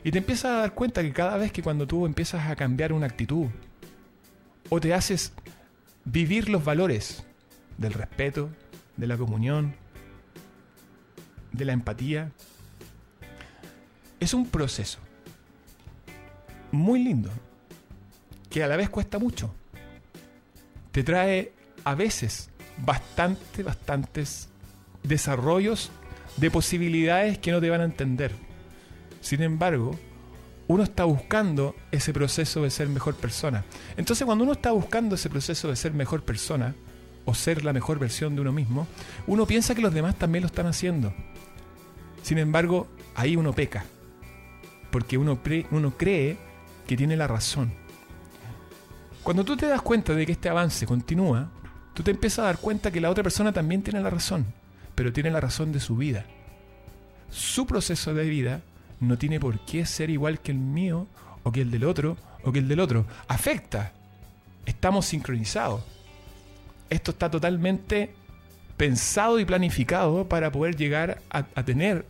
Y 0.04 0.12
te 0.12 0.18
empiezas 0.18 0.46
a 0.46 0.58
dar 0.62 0.74
cuenta 0.74 1.02
que 1.04 1.14
cada 1.14 1.38
vez 1.38 1.52
que 1.52 1.62
cuando 1.62 1.86
tú 1.86 2.06
empiezas 2.06 2.50
a 2.50 2.56
cambiar 2.56 2.92
una 2.92 3.06
actitud, 3.06 3.48
o 4.70 4.80
te 4.80 4.94
haces 4.94 5.34
vivir 6.06 6.50
los 6.50 6.64
valores 6.64 7.24
del 7.78 7.94
respeto, 7.94 8.50
de 8.98 9.08
la 9.08 9.18
comunión, 9.18 9.76
de 11.52 11.66
la 11.66 11.74
empatía, 11.74 12.32
es 14.20 14.34
un 14.34 14.48
proceso 14.48 15.00
muy 16.72 17.04
lindo, 17.04 17.30
que 18.50 18.64
a 18.64 18.68
la 18.68 18.78
vez 18.78 18.90
cuesta 18.90 19.20
mucho. 19.20 19.54
Te 20.92 21.04
trae 21.04 21.54
a 21.84 21.96
veces 21.96 22.50
bastante, 22.78 23.64
bastantes 23.64 24.50
desarrollos 25.04 25.92
de 26.38 26.52
posibilidades 26.52 27.38
que 27.38 27.52
no 27.52 27.60
te 27.62 27.70
van 27.70 27.82
a 27.82 27.86
entender. 27.86 28.32
Sin 29.22 29.42
embargo, 29.42 29.98
uno 30.68 30.84
está 30.84 31.06
buscando 31.06 31.76
ese 31.92 32.14
proceso 32.14 32.64
de 32.64 32.70
ser 32.70 32.90
mejor 32.90 33.16
persona. 33.16 33.64
Entonces 33.98 34.26
cuando 34.26 34.44
uno 34.44 34.54
está 34.54 34.72
buscando 34.72 35.16
ese 35.16 35.30
proceso 35.30 35.70
de 35.70 35.76
ser 35.76 35.94
mejor 35.94 36.24
persona, 36.24 36.76
o 37.26 37.34
ser 37.34 37.64
la 37.64 37.74
mejor 37.74 38.00
versión 38.00 38.36
de 38.36 38.42
uno 38.42 38.52
mismo, 38.52 38.88
uno 39.28 39.46
piensa 39.46 39.76
que 39.76 39.82
los 39.82 39.94
demás 39.94 40.16
también 40.16 40.42
lo 40.42 40.48
están 40.48 40.66
haciendo. 40.68 41.14
Sin 42.24 42.38
embargo, 42.38 42.88
ahí 43.16 43.36
uno 43.36 43.54
peca, 43.54 43.86
porque 44.92 45.18
uno, 45.18 45.40
uno 45.72 45.98
cree 45.98 46.38
que 46.88 46.98
tiene 46.98 47.16
la 47.16 47.28
razón. 47.28 47.74
Cuando 49.24 49.44
tú 49.46 49.56
te 49.56 49.68
das 49.68 49.82
cuenta 49.82 50.14
de 50.14 50.26
que 50.26 50.32
este 50.32 50.50
avance 50.50 50.86
continúa, 50.86 51.52
tú 51.94 52.04
te 52.04 52.12
empiezas 52.12 52.40
a 52.40 52.44
dar 52.44 52.58
cuenta 52.58 52.92
que 52.92 53.02
la 53.02 53.10
otra 53.10 53.24
persona 53.24 53.52
también 53.52 53.84
tiene 53.84 54.02
la 54.02 54.10
razón, 54.10 54.46
pero 54.96 55.14
tiene 55.14 55.30
la 55.32 55.42
razón 55.42 55.72
de 55.72 55.80
su 55.80 55.96
vida. 55.96 56.26
Su 57.30 57.66
proceso 57.66 58.14
de 58.14 58.28
vida 58.28 58.62
no 59.02 59.18
tiene 59.18 59.40
por 59.40 59.60
qué 59.66 59.86
ser 59.86 60.10
igual 60.10 60.40
que 60.40 60.52
el 60.52 60.60
mío, 60.60 61.08
o 61.44 61.52
que 61.52 61.62
el 61.62 61.72
del 61.72 61.84
otro, 61.84 62.16
o 62.44 62.52
que 62.52 62.60
el 62.60 62.68
del 62.68 62.80
otro. 62.80 63.06
Afecta. 63.28 63.92
Estamos 64.66 65.08
sincronizados. 65.08 65.82
Esto 66.90 67.12
está 67.12 67.30
totalmente 67.30 68.14
pensado 68.78 69.40
y 69.40 69.46
planificado 69.46 70.28
para 70.28 70.52
poder 70.52 70.76
llegar 70.76 71.22
a, 71.30 71.44
tener 71.64 72.06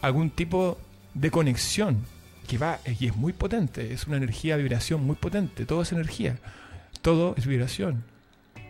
algún 0.00 0.30
tipo 0.30 0.78
de 1.14 1.30
conexión 1.30 2.04
que 2.46 2.58
va 2.58 2.80
y 2.98 3.06
es 3.06 3.16
muy 3.16 3.32
potente, 3.32 3.92
es 3.92 4.06
una 4.06 4.16
energía, 4.16 4.56
vibración 4.56 5.04
muy 5.04 5.16
potente, 5.16 5.66
todo 5.66 5.82
es 5.82 5.92
energía, 5.92 6.38
todo 7.02 7.34
es 7.36 7.46
vibración, 7.46 8.02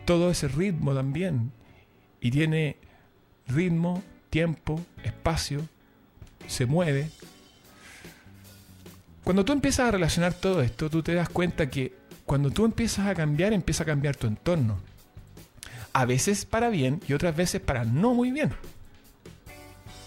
todo 0.05 0.29
es 0.29 0.53
ritmo 0.53 0.93
también 0.93 1.51
y 2.19 2.31
tiene 2.31 2.75
ritmo, 3.47 4.03
tiempo, 4.29 4.81
espacio, 5.03 5.61
se 6.47 6.65
mueve, 6.65 7.09
cuando 9.23 9.45
tú 9.45 9.53
empiezas 9.53 9.87
a 9.87 9.91
relacionar 9.91 10.33
todo 10.33 10.61
esto, 10.61 10.89
tú 10.89 11.03
te 11.03 11.13
das 11.13 11.29
cuenta 11.29 11.69
que 11.69 11.95
cuando 12.25 12.49
tú 12.49 12.65
empiezas 12.65 13.07
a 13.07 13.15
cambiar, 13.15 13.53
empieza 13.53 13.83
a 13.83 13.85
cambiar 13.85 14.15
tu 14.15 14.27
entorno. 14.27 14.79
A 15.93 16.05
veces 16.05 16.45
para 16.45 16.69
bien 16.69 17.01
y 17.07 17.13
otras 17.13 17.35
veces 17.35 17.61
para 17.61 17.83
no 17.83 18.13
muy 18.13 18.31
bien. 18.31 18.51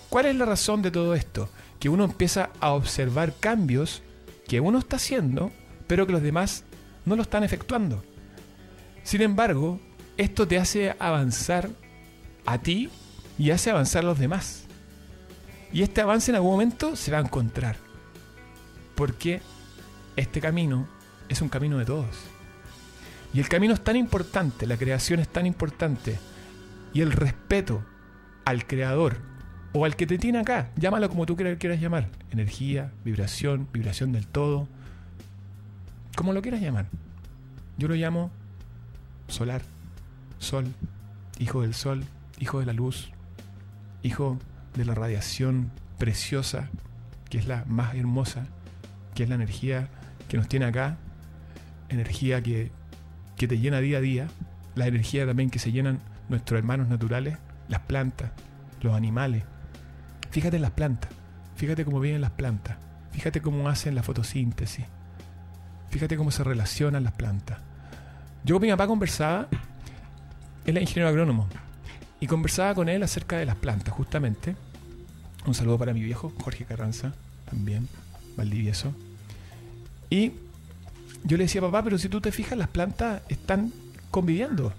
¿Cuál 0.08 0.26
es 0.26 0.36
la 0.36 0.46
razón 0.46 0.82
de 0.82 0.90
todo 0.90 1.14
esto? 1.14 1.48
Que 1.78 1.88
uno 1.88 2.04
empieza 2.04 2.50
a 2.60 2.72
observar 2.72 3.34
cambios 3.38 4.02
que 4.48 4.60
uno 4.60 4.78
está 4.78 4.96
haciendo, 4.96 5.52
pero 5.86 6.06
que 6.06 6.12
los 6.12 6.22
demás 6.22 6.64
no 7.04 7.16
lo 7.16 7.22
están 7.22 7.44
efectuando. 7.44 8.02
Sin 9.02 9.20
embargo, 9.20 9.80
esto 10.16 10.48
te 10.48 10.58
hace 10.58 10.94
avanzar 10.98 11.68
a 12.46 12.58
ti 12.58 12.90
y 13.38 13.50
hace 13.50 13.70
avanzar 13.70 14.04
a 14.04 14.06
los 14.06 14.18
demás. 14.18 14.64
Y 15.72 15.82
este 15.82 16.00
avance 16.00 16.30
en 16.30 16.36
algún 16.36 16.52
momento 16.52 16.96
se 16.96 17.10
va 17.10 17.18
a 17.18 17.22
encontrar. 17.22 17.83
Porque 18.94 19.40
este 20.16 20.40
camino 20.40 20.86
es 21.28 21.40
un 21.40 21.48
camino 21.48 21.78
de 21.78 21.84
todos. 21.84 22.16
Y 23.32 23.40
el 23.40 23.48
camino 23.48 23.74
es 23.74 23.82
tan 23.82 23.96
importante, 23.96 24.66
la 24.66 24.76
creación 24.76 25.18
es 25.18 25.28
tan 25.28 25.44
importante, 25.46 26.18
y 26.92 27.00
el 27.00 27.10
respeto 27.10 27.84
al 28.44 28.66
creador 28.66 29.16
o 29.72 29.84
al 29.84 29.96
que 29.96 30.06
te 30.06 30.18
tiene 30.18 30.38
acá, 30.38 30.70
llámalo 30.76 31.08
como 31.08 31.26
tú 31.26 31.36
quieras 31.36 31.80
llamar, 31.80 32.08
energía, 32.30 32.92
vibración, 33.04 33.66
vibración 33.72 34.12
del 34.12 34.28
todo, 34.28 34.68
como 36.16 36.32
lo 36.32 36.42
quieras 36.42 36.60
llamar. 36.60 36.86
Yo 37.76 37.88
lo 37.88 37.96
llamo 37.96 38.30
solar, 39.26 39.62
sol, 40.38 40.66
hijo 41.40 41.62
del 41.62 41.74
sol, 41.74 42.04
hijo 42.38 42.60
de 42.60 42.66
la 42.66 42.72
luz, 42.72 43.10
hijo 44.04 44.38
de 44.76 44.84
la 44.84 44.94
radiación 44.94 45.72
preciosa, 45.98 46.68
que 47.28 47.38
es 47.38 47.48
la 47.48 47.64
más 47.66 47.96
hermosa, 47.96 48.46
que 49.14 49.22
es 49.22 49.28
la 49.28 49.34
energía 49.36 49.88
que 50.28 50.36
nos 50.36 50.48
tiene 50.48 50.66
acá, 50.66 50.96
energía 51.88 52.42
que, 52.42 52.70
que 53.36 53.48
te 53.48 53.58
llena 53.58 53.80
día 53.80 53.98
a 53.98 54.00
día, 54.00 54.28
la 54.74 54.86
energía 54.86 55.26
también 55.26 55.50
que 55.50 55.58
se 55.58 55.72
llenan 55.72 56.00
nuestros 56.28 56.58
hermanos 56.58 56.88
naturales, 56.88 57.38
las 57.68 57.80
plantas, 57.80 58.30
los 58.80 58.94
animales. 58.94 59.44
Fíjate 60.30 60.56
en 60.56 60.62
las 60.62 60.72
plantas, 60.72 61.10
fíjate 61.56 61.84
cómo 61.84 62.00
viven 62.00 62.20
las 62.20 62.32
plantas, 62.32 62.76
fíjate 63.12 63.40
cómo 63.40 63.68
hacen 63.68 63.94
la 63.94 64.02
fotosíntesis, 64.02 64.84
fíjate 65.90 66.16
cómo 66.16 66.30
se 66.30 66.42
relacionan 66.42 67.04
las 67.04 67.12
plantas. 67.12 67.58
Yo 68.44 68.56
con 68.56 68.62
mi 68.62 68.70
papá 68.70 68.86
conversaba, 68.86 69.48
él 70.66 70.76
es 70.76 70.82
ingeniero 70.82 71.08
agrónomo, 71.08 71.48
y 72.20 72.26
conversaba 72.26 72.74
con 72.74 72.88
él 72.88 73.02
acerca 73.02 73.36
de 73.36 73.46
las 73.46 73.56
plantas, 73.56 73.94
justamente. 73.94 74.56
Un 75.46 75.54
saludo 75.54 75.78
para 75.78 75.92
mi 75.92 76.02
viejo, 76.02 76.32
Jorge 76.42 76.64
Carranza, 76.64 77.12
también. 77.44 77.86
Valdivieso. 78.36 78.94
Y 80.10 80.32
yo 81.24 81.36
le 81.36 81.44
decía, 81.44 81.60
papá, 81.60 81.82
pero 81.82 81.98
si 81.98 82.08
tú 82.08 82.20
te 82.20 82.32
fijas, 82.32 82.58
las 82.58 82.68
plantas 82.68 83.22
están 83.28 83.72
conviviendo. 84.10 84.72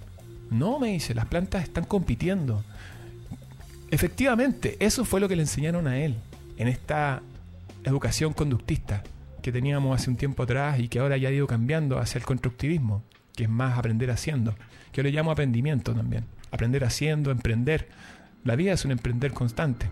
No, 0.50 0.78
me 0.78 0.88
dice, 0.88 1.14
las 1.14 1.26
plantas 1.26 1.64
están 1.64 1.84
compitiendo. 1.84 2.64
Efectivamente, 3.90 4.76
eso 4.80 5.04
fue 5.04 5.20
lo 5.20 5.28
que 5.28 5.36
le 5.36 5.42
enseñaron 5.42 5.86
a 5.86 5.98
él 5.98 6.14
en 6.56 6.68
esta 6.68 7.22
educación 7.84 8.32
conductista 8.32 9.02
que 9.42 9.52
teníamos 9.52 10.00
hace 10.00 10.10
un 10.10 10.16
tiempo 10.16 10.42
atrás 10.42 10.80
y 10.80 10.88
que 10.88 10.98
ahora 10.98 11.16
ya 11.16 11.28
ha 11.28 11.32
ido 11.32 11.46
cambiando 11.46 11.98
hacia 11.98 12.18
el 12.18 12.24
constructivismo, 12.24 13.04
que 13.34 13.44
es 13.44 13.50
más 13.50 13.78
aprender 13.78 14.10
haciendo, 14.10 14.56
yo 14.96 15.02
le 15.02 15.10
llamo 15.10 15.30
aprendimiento 15.30 15.94
también. 15.94 16.24
Aprender 16.50 16.82
haciendo, 16.82 17.30
emprender. 17.30 17.88
La 18.44 18.56
vida 18.56 18.72
es 18.72 18.84
un 18.86 18.92
emprender 18.92 19.32
constante. 19.32 19.90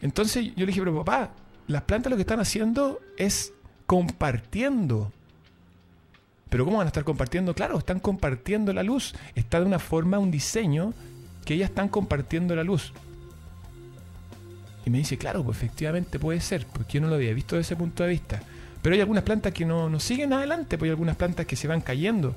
Entonces 0.00 0.46
yo 0.56 0.60
le 0.60 0.66
dije, 0.66 0.80
pero 0.80 1.04
papá, 1.04 1.30
las 1.66 1.82
plantas 1.82 2.10
lo 2.10 2.16
que 2.16 2.22
están 2.22 2.40
haciendo 2.40 3.00
es 3.16 3.52
compartiendo. 3.86 5.12
Pero 6.48 6.64
¿cómo 6.64 6.78
van 6.78 6.86
a 6.86 6.88
estar 6.88 7.04
compartiendo? 7.04 7.54
Claro, 7.54 7.78
están 7.78 8.00
compartiendo 8.00 8.72
la 8.72 8.82
luz. 8.82 9.14
Está 9.34 9.60
de 9.60 9.66
una 9.66 9.78
forma, 9.78 10.18
un 10.18 10.30
diseño, 10.30 10.92
que 11.44 11.54
ellas 11.54 11.70
están 11.70 11.88
compartiendo 11.88 12.54
la 12.54 12.64
luz. 12.64 12.92
Y 14.84 14.90
me 14.90 14.98
dice, 14.98 15.16
claro, 15.16 15.44
pues 15.44 15.56
efectivamente 15.56 16.18
puede 16.18 16.40
ser, 16.40 16.66
porque 16.66 16.94
yo 16.94 17.00
no 17.00 17.08
lo 17.08 17.14
había 17.14 17.32
visto 17.32 17.56
desde 17.56 17.72
ese 17.72 17.76
punto 17.76 18.02
de 18.02 18.10
vista. 18.10 18.42
Pero 18.82 18.94
hay 18.94 19.00
algunas 19.00 19.22
plantas 19.22 19.52
que 19.52 19.64
no, 19.64 19.88
no 19.88 20.00
siguen 20.00 20.32
adelante, 20.32 20.76
pues 20.76 20.88
hay 20.88 20.90
algunas 20.90 21.16
plantas 21.16 21.46
que 21.46 21.56
se 21.56 21.68
van 21.68 21.80
cayendo. 21.80 22.34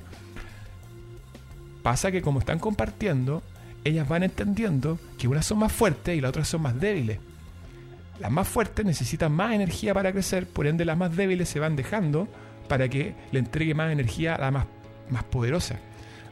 Pasa 1.82 2.10
que 2.12 2.22
como 2.22 2.38
están 2.38 2.58
compartiendo, 2.58 3.42
ellas 3.84 4.08
van 4.08 4.22
entendiendo 4.22 4.98
que 5.18 5.28
unas 5.28 5.44
son 5.44 5.58
más 5.58 5.72
fuertes 5.72 6.16
y 6.16 6.20
las 6.20 6.30
otras 6.30 6.48
son 6.48 6.62
más 6.62 6.78
débiles. 6.80 7.18
Las 8.20 8.30
más 8.30 8.48
fuertes 8.48 8.84
necesitan 8.84 9.32
más 9.32 9.52
energía 9.52 9.92
para 9.92 10.12
crecer, 10.12 10.46
por 10.46 10.66
ende 10.66 10.84
las 10.84 10.96
más 10.96 11.14
débiles 11.14 11.48
se 11.48 11.60
van 11.60 11.76
dejando 11.76 12.28
para 12.68 12.88
que 12.88 13.14
le 13.30 13.38
entregue 13.38 13.74
más 13.74 13.92
energía 13.92 14.34
a 14.34 14.40
la 14.40 14.50
más, 14.50 14.66
más 15.10 15.24
poderosa. 15.24 15.78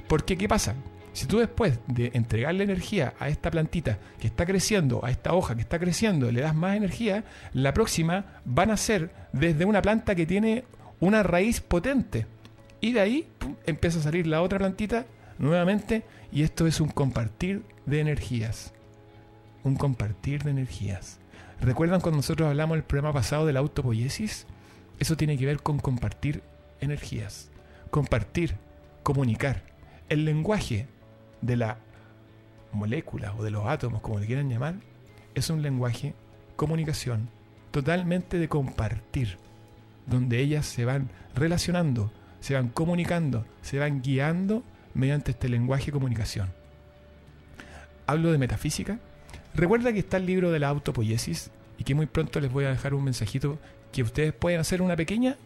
Porque, 0.08 0.36
¿qué 0.36 0.48
pasa? 0.48 0.74
Si 1.12 1.26
tú 1.26 1.38
después 1.38 1.78
de 1.86 2.10
entregarle 2.14 2.64
energía 2.64 3.14
a 3.20 3.28
esta 3.28 3.50
plantita 3.50 3.98
que 4.18 4.26
está 4.26 4.44
creciendo, 4.44 5.04
a 5.04 5.10
esta 5.10 5.32
hoja 5.32 5.54
que 5.54 5.60
está 5.60 5.78
creciendo, 5.78 6.30
le 6.32 6.40
das 6.40 6.56
más 6.56 6.76
energía, 6.76 7.24
la 7.52 7.72
próxima 7.72 8.24
van 8.44 8.72
a 8.72 8.76
ser 8.76 9.10
desde 9.32 9.64
una 9.64 9.80
planta 9.80 10.16
que 10.16 10.26
tiene 10.26 10.64
una 10.98 11.22
raíz 11.22 11.60
potente. 11.60 12.26
Y 12.80 12.92
de 12.92 13.00
ahí 13.00 13.28
empieza 13.64 14.00
a 14.00 14.02
salir 14.02 14.26
la 14.26 14.42
otra 14.42 14.58
plantita 14.58 15.06
nuevamente 15.38 16.02
y 16.32 16.42
esto 16.42 16.66
es 16.66 16.80
un 16.80 16.88
compartir 16.88 17.62
de 17.86 18.00
energías. 18.00 18.72
Un 19.62 19.76
compartir 19.76 20.42
de 20.42 20.50
energías. 20.50 21.20
¿Recuerdan 21.64 22.02
cuando 22.02 22.18
nosotros 22.18 22.46
hablamos 22.46 22.76
el 22.76 22.84
programa 22.84 23.14
pasado 23.14 23.46
de 23.46 23.54
la 23.54 23.60
autopoiesis? 23.60 24.46
Eso 24.98 25.16
tiene 25.16 25.38
que 25.38 25.46
ver 25.46 25.62
con 25.62 25.78
compartir 25.78 26.42
energías, 26.82 27.50
compartir, 27.90 28.56
comunicar. 29.02 29.62
El 30.10 30.26
lenguaje 30.26 30.88
de 31.40 31.56
la 31.56 31.78
molécula 32.70 33.34
o 33.38 33.42
de 33.42 33.50
los 33.50 33.66
átomos, 33.66 34.02
como 34.02 34.18
le 34.18 34.26
quieran 34.26 34.50
llamar, 34.50 34.74
es 35.34 35.48
un 35.48 35.62
lenguaje, 35.62 36.12
comunicación, 36.56 37.30
totalmente 37.70 38.38
de 38.38 38.50
compartir, 38.50 39.38
donde 40.06 40.40
ellas 40.40 40.66
se 40.66 40.84
van 40.84 41.08
relacionando, 41.34 42.12
se 42.40 42.52
van 42.52 42.68
comunicando, 42.68 43.46
se 43.62 43.78
van 43.78 44.02
guiando 44.02 44.62
mediante 44.92 45.30
este 45.30 45.48
lenguaje 45.48 45.88
y 45.88 45.92
comunicación. 45.92 46.52
Hablo 48.06 48.32
de 48.32 48.36
metafísica. 48.36 48.98
Recuerda 49.54 49.94
que 49.94 50.00
está 50.00 50.18
el 50.18 50.26
libro 50.26 50.50
de 50.50 50.58
la 50.58 50.68
autopoiesis 50.68 51.52
y 51.84 51.86
que 51.86 51.94
muy 51.94 52.06
pronto 52.06 52.40
les 52.40 52.50
voy 52.50 52.64
a 52.64 52.70
dejar 52.70 52.94
un 52.94 53.04
mensajito 53.04 53.58
que 53.92 54.02
ustedes 54.02 54.32
pueden 54.32 54.58
hacer 54.60 54.80
una 54.80 54.96
pequeña, 54.96 55.36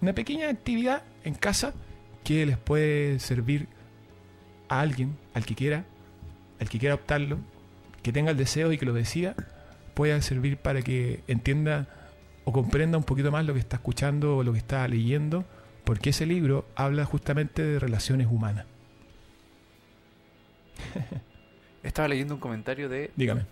una 0.00 0.14
pequeña 0.14 0.48
actividad 0.48 1.02
en 1.24 1.34
casa 1.34 1.74
que 2.24 2.44
les 2.44 2.58
puede 2.58 3.20
servir 3.20 3.68
a 4.68 4.80
alguien, 4.80 5.16
al 5.32 5.46
que 5.46 5.54
quiera, 5.54 5.84
al 6.60 6.68
que 6.68 6.78
quiera 6.78 6.96
optarlo, 6.96 7.38
que 8.02 8.12
tenga 8.12 8.32
el 8.32 8.36
deseo 8.36 8.72
y 8.72 8.78
que 8.78 8.86
lo 8.86 8.92
decida, 8.92 9.36
pueda 9.94 10.20
servir 10.22 10.56
para 10.56 10.82
que 10.82 11.22
entienda 11.28 11.86
o 12.44 12.52
comprenda 12.52 12.98
un 12.98 13.04
poquito 13.04 13.30
más 13.30 13.44
lo 13.44 13.54
que 13.54 13.60
está 13.60 13.76
escuchando 13.76 14.38
o 14.38 14.42
lo 14.42 14.52
que 14.52 14.58
está 14.58 14.86
leyendo, 14.88 15.44
porque 15.84 16.10
ese 16.10 16.26
libro 16.26 16.66
habla 16.74 17.04
justamente 17.04 17.62
de 17.62 17.78
relaciones 17.78 18.26
humanas. 18.26 18.66
Estaba 21.82 22.08
leyendo 22.08 22.34
un 22.34 22.40
comentario 22.40 22.88
de... 22.88 23.12
Dígame. 23.14 23.46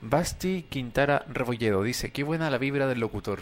Basti 0.00 0.64
Quintara 0.68 1.24
Rebolledo 1.28 1.82
dice, 1.82 2.10
qué 2.10 2.22
buena 2.22 2.50
la 2.50 2.58
vibra 2.58 2.86
del 2.86 3.00
locutor. 3.00 3.40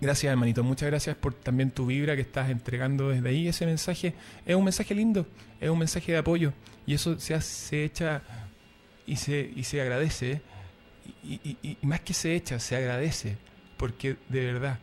Gracias, 0.00 0.30
hermanito. 0.30 0.62
Muchas 0.62 0.88
gracias 0.90 1.16
por 1.16 1.32
también 1.32 1.70
tu 1.70 1.86
vibra 1.86 2.14
que 2.14 2.22
estás 2.22 2.50
entregando 2.50 3.08
desde 3.08 3.28
ahí. 3.28 3.48
Ese 3.48 3.64
mensaje 3.64 4.14
es 4.44 4.54
un 4.54 4.64
mensaje 4.64 4.94
lindo, 4.94 5.26
es 5.60 5.70
un 5.70 5.78
mensaje 5.78 6.12
de 6.12 6.18
apoyo. 6.18 6.52
Y 6.86 6.94
eso 6.94 7.18
se, 7.18 7.34
hace, 7.34 7.84
echa 7.84 8.22
y 9.06 9.16
se, 9.16 9.50
y 9.54 9.64
se 9.64 9.80
agradece. 9.80 10.42
Y, 11.22 11.78
más 11.82 12.00
que 12.00 12.12
se 12.12 12.34
echa, 12.34 12.58
se 12.58 12.76
agradece. 12.76 13.38
Porque 13.76 14.16
de 14.28 14.44
verdad, 14.44 14.78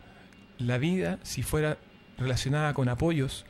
la 0.58 0.78
vida, 0.78 1.20
si 1.24 1.44
fuera 1.44 1.78
relacionada 2.18 2.74
con 2.74 2.90
apoyos 2.90 3.46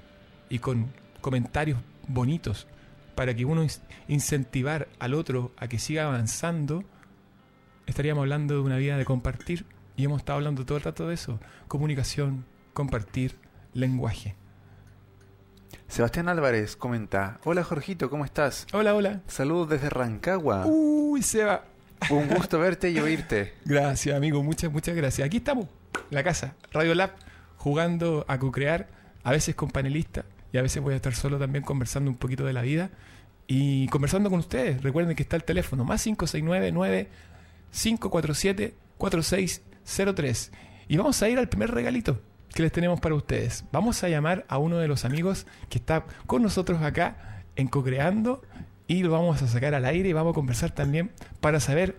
y 0.50 0.60
con 0.60 0.92
comentarios 1.22 1.80
bonitos, 2.08 2.68
para 3.16 3.36
que 3.36 3.46
uno 3.46 3.66
incentivar 4.08 4.88
al 5.00 5.14
otro 5.14 5.52
a 5.58 5.68
que 5.68 5.80
siga 5.80 6.06
avanzando, 6.06 6.84
estaríamos 7.86 8.22
hablando 8.22 8.56
de 8.56 8.62
una 8.62 8.78
vida 8.78 8.98
de 8.98 9.06
compartir 9.06 9.66
y 9.96 10.06
hemos 10.06 10.20
estado 10.20 10.38
hablando 10.38 10.66
todo 10.66 10.78
el 10.78 10.84
rato 10.84 11.08
de 11.08 11.14
eso. 11.14 11.40
Comunicación, 11.68 12.46
compartir, 12.74 13.38
lenguaje. 13.74 14.36
Sebastián 15.88 16.30
Álvarez 16.30 16.76
comenta, 16.76 17.40
hola 17.44 17.64
Jorgito, 17.64 18.10
¿cómo 18.10 18.24
estás? 18.24 18.66
Hola, 18.74 18.96
hola. 18.96 19.22
Saludos 19.28 19.70
desde 19.70 19.90
Rancagua. 19.90 20.66
Uy, 20.66 21.22
Seba. 21.22 21.66
Un 22.10 22.28
gusto 22.28 22.60
verte 22.60 22.90
y 22.90 23.00
oírte. 23.00 23.54
Gracias, 23.66 24.16
amigo, 24.16 24.42
muchas, 24.42 24.72
muchas 24.72 24.96
gracias. 24.96 25.26
Aquí 25.26 25.38
estamos, 25.38 25.68
la 26.10 26.24
casa, 26.24 26.56
Radio 26.72 26.96
Lab, 26.96 27.12
jugando 27.58 28.26
a 28.28 28.40
co-crear, 28.40 28.88
a 29.24 29.32
veces 29.32 29.54
con 29.54 29.70
panelistas 29.70 30.26
y 30.52 30.58
a 30.58 30.62
veces 30.62 30.82
voy 30.82 30.94
a 30.94 30.98
estar 30.98 31.16
solo 31.16 31.38
también 31.38 31.64
conversando 31.64 32.10
un 32.10 32.18
poquito 32.18 32.46
de 32.46 32.54
la 32.54 32.62
vida 32.62 32.90
y 33.48 33.88
conversando 33.88 34.30
con 34.30 34.40
ustedes. 34.40 34.82
Recuerden 34.82 35.16
que 35.16 35.24
está 35.24 35.36
el 35.36 35.44
teléfono 35.44 35.84
más 35.84 36.04
569 36.04 37.10
547 37.72 38.76
4603 38.98 40.52
y 40.88 40.98
vamos 40.98 41.22
a 41.22 41.30
ir 41.30 41.40
al 41.40 41.50
primer 41.50 41.72
regalito 41.72 42.22
que 42.54 42.64
les 42.64 42.72
tenemos 42.72 43.00
para 43.00 43.16
ustedes. 43.16 43.64
Vamos 43.72 44.04
a 44.04 44.10
llamar 44.10 44.46
a 44.50 44.58
uno 44.58 44.78
de 44.78 44.88
los 44.88 45.06
amigos 45.06 45.48
que 45.70 45.78
está 45.78 46.06
con 46.28 46.44
nosotros 46.44 46.82
acá 46.82 47.44
en 47.56 47.68
Cocreando 47.68 48.42
y 48.88 49.04
lo 49.04 49.12
vamos 49.12 49.42
a 49.42 49.48
sacar 49.48 49.74
al 49.74 49.86
aire 49.86 50.10
y 50.10 50.14
vamos 50.14 50.32
a 50.32 50.36
conversar 50.36 50.72
también 50.72 51.12
para 51.40 51.60
saber 51.60 51.98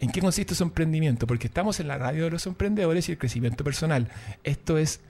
en 0.00 0.10
qué 0.10 0.20
consiste 0.20 0.56
su 0.56 0.64
emprendimiento, 0.64 1.28
porque 1.28 1.46
estamos 1.46 1.78
en 1.78 1.86
la 1.86 1.96
radio 1.96 2.24
de 2.24 2.30
los 2.30 2.46
emprendedores 2.48 3.08
y 3.08 3.12
el 3.12 3.18
crecimiento 3.18 3.62
personal. 3.62 4.08
Esto 4.42 4.76
es 4.76 5.00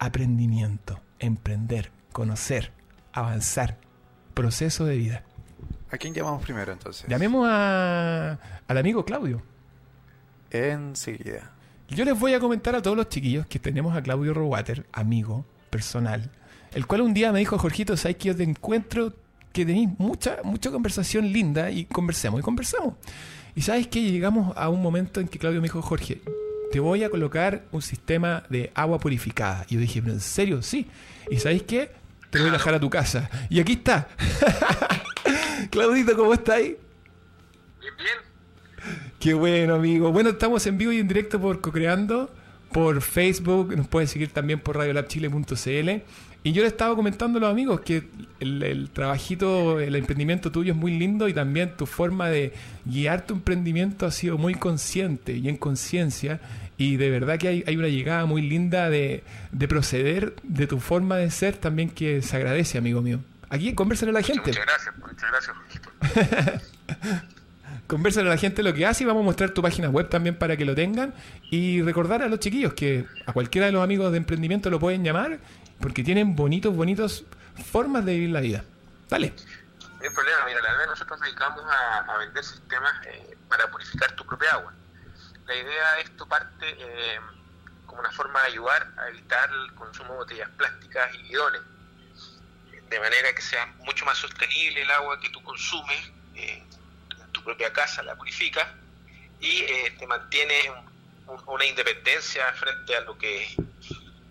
aprendimiento, 0.00 1.00
emprender 1.20 1.95
conocer, 2.16 2.72
avanzar, 3.12 3.76
proceso 4.32 4.86
de 4.86 4.96
vida. 4.96 5.22
¿A 5.90 5.98
quién 5.98 6.14
llamamos 6.14 6.42
primero 6.42 6.72
entonces? 6.72 7.06
Llamemos 7.06 7.46
a, 7.46 8.38
al 8.66 8.78
amigo 8.78 9.04
Claudio. 9.04 9.42
Enseguida. 10.50 11.52
Yo 11.90 12.06
les 12.06 12.18
voy 12.18 12.32
a 12.32 12.40
comentar 12.40 12.74
a 12.74 12.80
todos 12.80 12.96
los 12.96 13.10
chiquillos 13.10 13.44
que 13.44 13.58
tenemos 13.58 13.94
a 13.94 14.00
Claudio 14.00 14.32
Rowater, 14.32 14.86
amigo 14.92 15.44
personal, 15.68 16.30
el 16.72 16.86
cual 16.86 17.02
un 17.02 17.12
día 17.12 17.32
me 17.32 17.40
dijo, 17.40 17.58
Jorgito, 17.58 17.98
¿sabes 17.98 18.16
que 18.16 18.28
yo 18.28 18.36
te 18.36 18.44
encuentro 18.44 19.12
que 19.52 19.66
tenéis 19.66 19.90
mucha, 19.98 20.38
mucha 20.42 20.70
conversación 20.70 21.30
linda 21.30 21.70
y 21.70 21.84
conversemos 21.84 22.40
y 22.40 22.42
conversamos? 22.42 22.94
Y 23.54 23.60
sabes 23.60 23.88
que 23.88 24.00
llegamos 24.00 24.56
a 24.56 24.70
un 24.70 24.80
momento 24.80 25.20
en 25.20 25.28
que 25.28 25.38
Claudio 25.38 25.60
me 25.60 25.66
dijo, 25.66 25.82
Jorge, 25.82 26.22
te 26.72 26.80
voy 26.80 27.04
a 27.04 27.10
colocar 27.10 27.66
un 27.72 27.82
sistema 27.82 28.44
de 28.48 28.72
agua 28.74 28.98
purificada. 28.98 29.66
Y 29.68 29.74
yo 29.74 29.80
dije, 29.80 30.00
¿pero 30.00 30.14
en 30.14 30.20
serio? 30.20 30.62
Sí. 30.62 30.86
¿Y 31.30 31.36
sabéis 31.40 31.64
qué? 31.64 32.05
Te 32.36 32.42
voy 32.42 32.50
a 32.50 32.52
dejar 32.52 32.74
a 32.74 32.80
tu 32.80 32.90
casa. 32.90 33.30
Y 33.48 33.60
aquí 33.60 33.72
está. 33.72 34.08
Claudito, 35.70 36.16
¿cómo 36.16 36.34
está 36.34 36.54
ahí? 36.54 36.76
Bien, 37.80 37.94
bien. 37.98 38.96
Qué 39.18 39.34
bueno, 39.34 39.74
amigo. 39.74 40.12
Bueno, 40.12 40.30
estamos 40.30 40.66
en 40.66 40.78
vivo 40.78 40.92
y 40.92 40.98
en 40.98 41.08
directo 41.08 41.40
por 41.40 41.60
Cocreando, 41.60 42.30
por 42.72 43.00
Facebook, 43.00 43.74
nos 43.76 43.88
pueden 43.88 44.08
seguir 44.08 44.30
también 44.30 44.60
por 44.60 44.76
radiolabchile.cl. 44.76 45.90
Y 46.44 46.52
yo 46.52 46.62
le 46.62 46.68
estaba 46.68 46.94
comentando 46.94 47.38
a 47.38 47.40
los 47.40 47.50
amigos 47.50 47.80
que 47.80 48.04
el, 48.38 48.62
el, 48.62 48.90
trabajito, 48.90 49.80
el 49.80 49.96
emprendimiento 49.96 50.52
tuyo 50.52 50.72
es 50.74 50.78
muy 50.78 50.96
lindo 50.96 51.28
y 51.28 51.34
también 51.34 51.72
tu 51.76 51.86
forma 51.86 52.28
de 52.28 52.52
guiar 52.84 53.26
tu 53.26 53.34
emprendimiento 53.34 54.06
ha 54.06 54.12
sido 54.12 54.38
muy 54.38 54.54
consciente 54.54 55.36
y 55.36 55.48
en 55.48 55.56
conciencia 55.56 56.40
y 56.78 56.96
de 56.96 57.10
verdad 57.10 57.38
que 57.38 57.48
hay, 57.48 57.64
hay 57.66 57.76
una 57.76 57.88
llegada 57.88 58.26
muy 58.26 58.42
linda 58.42 58.90
de, 58.90 59.24
de, 59.52 59.68
proceder, 59.68 60.34
de 60.42 60.66
tu 60.66 60.78
forma 60.78 61.16
de 61.16 61.30
ser 61.30 61.56
también 61.56 61.88
que 61.90 62.22
se 62.22 62.36
agradece, 62.36 62.78
amigo 62.78 63.00
mío. 63.00 63.20
Aquí 63.48 63.74
conversen 63.74 64.10
a 64.10 64.12
la 64.12 64.22
gente. 64.22 64.50
Muchas 64.50 64.66
gracias, 64.66 64.94
muchas 64.98 65.30
gracias. 65.30 66.72
a 68.18 68.22
la 68.22 68.36
gente 68.36 68.62
lo 68.62 68.74
que 68.74 68.84
hace 68.84 69.04
y 69.04 69.06
vamos 69.06 69.22
a 69.22 69.24
mostrar 69.24 69.50
tu 69.50 69.62
página 69.62 69.88
web 69.88 70.08
también 70.08 70.36
para 70.36 70.56
que 70.56 70.64
lo 70.64 70.74
tengan 70.74 71.14
y 71.50 71.82
recordar 71.82 72.22
a 72.22 72.28
los 72.28 72.40
chiquillos 72.40 72.74
que 72.74 73.06
a 73.26 73.32
cualquiera 73.32 73.66
de 73.66 73.72
los 73.72 73.82
amigos 73.82 74.10
de 74.10 74.18
emprendimiento 74.18 74.70
lo 74.70 74.78
pueden 74.80 75.04
llamar 75.04 75.38
porque 75.80 76.02
tienen 76.02 76.34
bonitos, 76.36 76.74
bonitos 76.74 77.24
formas 77.70 78.04
de 78.04 78.14
vivir 78.14 78.30
la 78.30 78.40
vida. 78.40 78.64
Dale. 79.08 79.32
No 79.80 80.02
hay 80.02 80.10
problema, 80.10 80.38
mira, 80.46 80.60
la 80.60 80.72
verdad 80.72 80.86
nosotros 80.88 81.18
nos 81.18 81.28
dedicamos 81.28 81.64
a, 81.64 81.98
a 82.12 82.18
vender 82.18 82.44
sistemas 82.44 82.92
eh, 83.06 83.36
para 83.48 83.70
purificar 83.70 84.12
tu 84.12 84.26
propia 84.26 84.50
agua 84.52 84.72
la 85.46 85.54
idea 85.54 85.94
de 85.94 86.02
esto 86.02 86.26
parte 86.26 86.66
eh, 86.78 87.20
como 87.86 88.00
una 88.00 88.10
forma 88.10 88.40
de 88.42 88.48
ayudar 88.48 88.92
a 88.98 89.08
evitar 89.08 89.48
el 89.50 89.74
consumo 89.74 90.12
de 90.12 90.18
botellas 90.18 90.50
plásticas 90.50 91.14
y 91.14 91.22
bidones, 91.22 91.62
de 92.88 93.00
manera 93.00 93.32
que 93.34 93.42
sea 93.42 93.66
mucho 93.78 94.04
más 94.04 94.18
sostenible 94.18 94.82
el 94.82 94.90
agua 94.90 95.20
que 95.20 95.30
tú 95.30 95.42
consumes 95.42 96.10
eh, 96.34 96.62
en 97.10 97.32
tu 97.32 97.42
propia 97.42 97.72
casa, 97.72 98.02
la 98.02 98.16
purificas 98.16 98.66
y 99.40 99.62
eh, 99.62 99.94
te 99.98 100.06
mantiene 100.06 100.72
una 101.46 101.64
independencia 101.64 102.52
frente 102.54 102.96
a 102.96 103.00
lo 103.00 103.18
que 103.18 103.48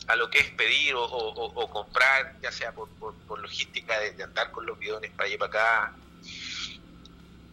a 0.07 0.15
lo 0.15 0.29
que 0.29 0.39
es 0.39 0.51
pedir 0.51 0.93
o, 0.95 1.69
comprar, 1.71 2.39
ya 2.39 2.51
sea 2.51 2.71
por, 2.71 2.87
por, 2.99 3.39
logística 3.39 3.99
de, 3.99 4.23
andar 4.23 4.51
con 4.51 4.63
los 4.65 4.77
bidones 4.77 5.09
para 5.11 5.27
allá 5.27 5.37
para 5.39 5.49
acá. 5.49 5.93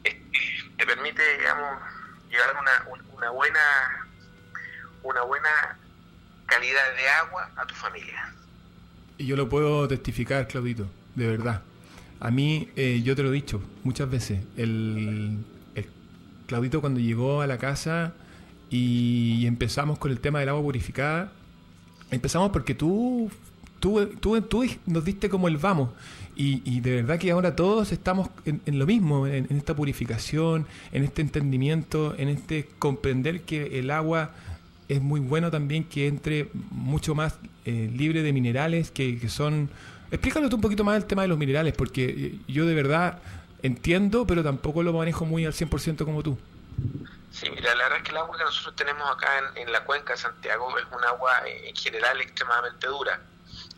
te 0.03 0.87
permite, 0.87 1.38
digamos, 1.38 1.81
llevar 2.33 2.57
una, 2.57 3.05
una 3.14 3.31
buena 3.31 3.61
una 5.03 5.23
buena 5.23 5.79
calidad 6.47 6.95
de 6.97 7.09
agua 7.09 7.51
a 7.57 7.66
tu 7.66 7.75
familia. 7.75 8.35
Y 9.18 9.27
yo 9.27 9.37
lo 9.37 9.49
puedo 9.49 9.87
testificar, 9.88 10.49
Claudito, 10.49 10.87
de 11.14 11.27
verdad. 11.27 11.62
A 12.21 12.31
mí, 12.31 12.71
eh, 12.77 13.03
yo 13.03 13.16
te 13.16 13.23
lo 13.23 13.31
he 13.31 13.33
dicho 13.33 13.62
muchas 13.85 14.11
veces, 14.11 14.40
el, 14.57 15.38
Claudito 16.47 16.81
cuando 16.81 17.01
llegó 17.01 17.40
a 17.40 17.47
la 17.47 17.57
casa 17.57 18.12
y 18.68 19.47
empezamos 19.47 19.99
con 19.99 20.11
el 20.11 20.21
tema 20.21 20.40
del 20.40 20.51
agua 20.51 20.62
purificada, 20.62 21.33
empezamos 22.11 22.51
porque 22.51 22.75
tú, 22.75 23.31
tú, 23.81 24.07
tú, 24.21 24.40
tú 24.42 24.64
nos 24.87 25.05
diste 25.05 25.31
como 25.31 25.49
el 25.49 25.57
vamos. 25.57 25.90
Y, 26.35 26.81
de 26.81 27.03
verdad 27.03 27.18
que 27.18 27.31
ahora 27.31 27.55
todos 27.55 27.92
estamos 27.92 28.31
en, 28.47 28.79
lo 28.79 28.87
mismo, 28.87 29.27
en, 29.27 29.47
esta 29.51 29.75
purificación, 29.75 30.66
en 30.92 31.05
este 31.05 31.21
entendimiento, 31.21 32.14
en 32.16 32.29
este 32.29 32.68
comprender 32.79 33.42
que 33.42 33.79
el 33.79 33.90
agua 33.90 34.31
es 34.88 35.03
muy 35.03 35.21
bueno 35.21 35.51
también 35.51 35.85
que 35.85 36.07
entre 36.07 36.49
mucho 36.71 37.14
más 37.14 37.38
eh, 37.66 37.90
libre 37.95 38.23
de 38.23 38.33
minerales 38.33 38.90
que, 38.90 39.29
son... 39.29 39.71
Explícalo 40.11 40.49
tú 40.49 40.57
un 40.57 40.62
poquito 40.62 40.85
más 40.85 40.97
el 40.97 41.05
tema 41.05 41.23
de 41.23 41.29
los 41.29 41.38
minerales, 41.38 41.75
porque 41.75 42.05
eh, 42.05 42.38
yo 42.49 42.66
de 42.66 42.75
verdad 42.75 43.18
entiendo, 43.62 44.27
pero 44.27 44.42
tampoco 44.42 44.83
lo 44.83 44.92
manejo 44.92 45.27
muy 45.27 45.45
al 45.45 45.53
100% 45.53 46.05
como 46.05 46.23
tú. 46.23 46.38
Sí, 47.31 47.47
mira, 47.51 47.75
la 47.75 47.85
verdad 47.85 47.99
es 47.99 48.05
que 48.05 48.11
el 48.11 48.16
agua 48.16 48.37
que 48.37 48.45
nosotros 48.45 48.75
tenemos 48.75 49.11
acá 49.11 49.29
en, 49.38 49.68
en 49.68 49.73
la 49.73 49.85
cuenca 49.85 50.14
de 50.14 50.18
Santiago 50.18 50.79
es 50.79 50.85
un 50.97 51.05
agua 51.05 51.47
eh, 51.47 51.68
en 51.68 51.77
general 51.77 52.21
extremadamente 52.21 52.87
dura 52.87 53.21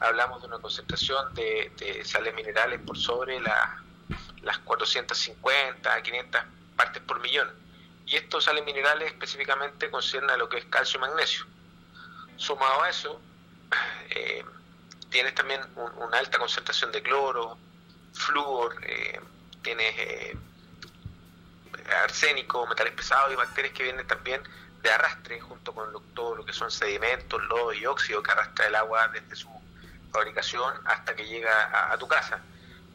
hablamos 0.00 0.40
de 0.40 0.48
una 0.48 0.58
concentración 0.58 1.34
de, 1.34 2.02
sales 2.04 2.34
minerales 2.34 2.80
por 2.80 2.98
sobre 2.98 3.40
las 3.40 4.58
450 4.64 6.02
500 6.02 6.42
partes 6.76 7.02
por 7.02 7.20
millón. 7.20 7.50
Y 8.06 8.16
estos 8.16 8.44
sales 8.44 8.64
minerales 8.64 9.12
específicamente 9.12 9.90
conciernen 9.90 10.30
a 10.30 10.36
lo 10.36 10.48
que 10.48 10.58
es 10.58 10.64
calcio 10.66 10.98
y 10.98 11.00
magnesio. 11.00 11.46
Sumado 12.36 12.82
a 12.82 12.90
eso, 12.90 13.20
eh, 14.10 14.44
tienes 15.10 15.34
también 15.34 15.60
una 15.76 16.18
alta 16.18 16.38
concentración 16.38 16.92
de 16.92 17.02
cloro, 17.02 17.56
flúor, 18.12 18.76
eh, 18.82 19.20
tienes 19.62 19.94
eh, 19.96 20.36
arsénico, 22.04 22.66
metales 22.66 22.92
pesados 22.92 23.32
y 23.32 23.36
bacterias 23.36 23.72
que 23.72 23.84
vienen 23.84 24.06
también 24.06 24.42
de 24.82 24.90
arrastre 24.90 25.40
junto 25.40 25.72
con 25.72 25.90
todo 26.14 26.36
lo 26.36 26.44
que 26.44 26.52
son 26.52 26.70
sedimentos, 26.70 27.42
lodo 27.44 27.72
y 27.72 27.86
óxido 27.86 28.22
que 28.22 28.32
arrastra 28.32 28.66
el 28.66 28.74
agua 28.74 29.08
desde 29.08 29.34
su 29.34 29.48
fabricación 30.14 30.72
hasta 30.84 31.16
que 31.16 31.26
llega 31.26 31.92
a, 31.92 31.98
tu 31.98 32.06
casa. 32.06 32.40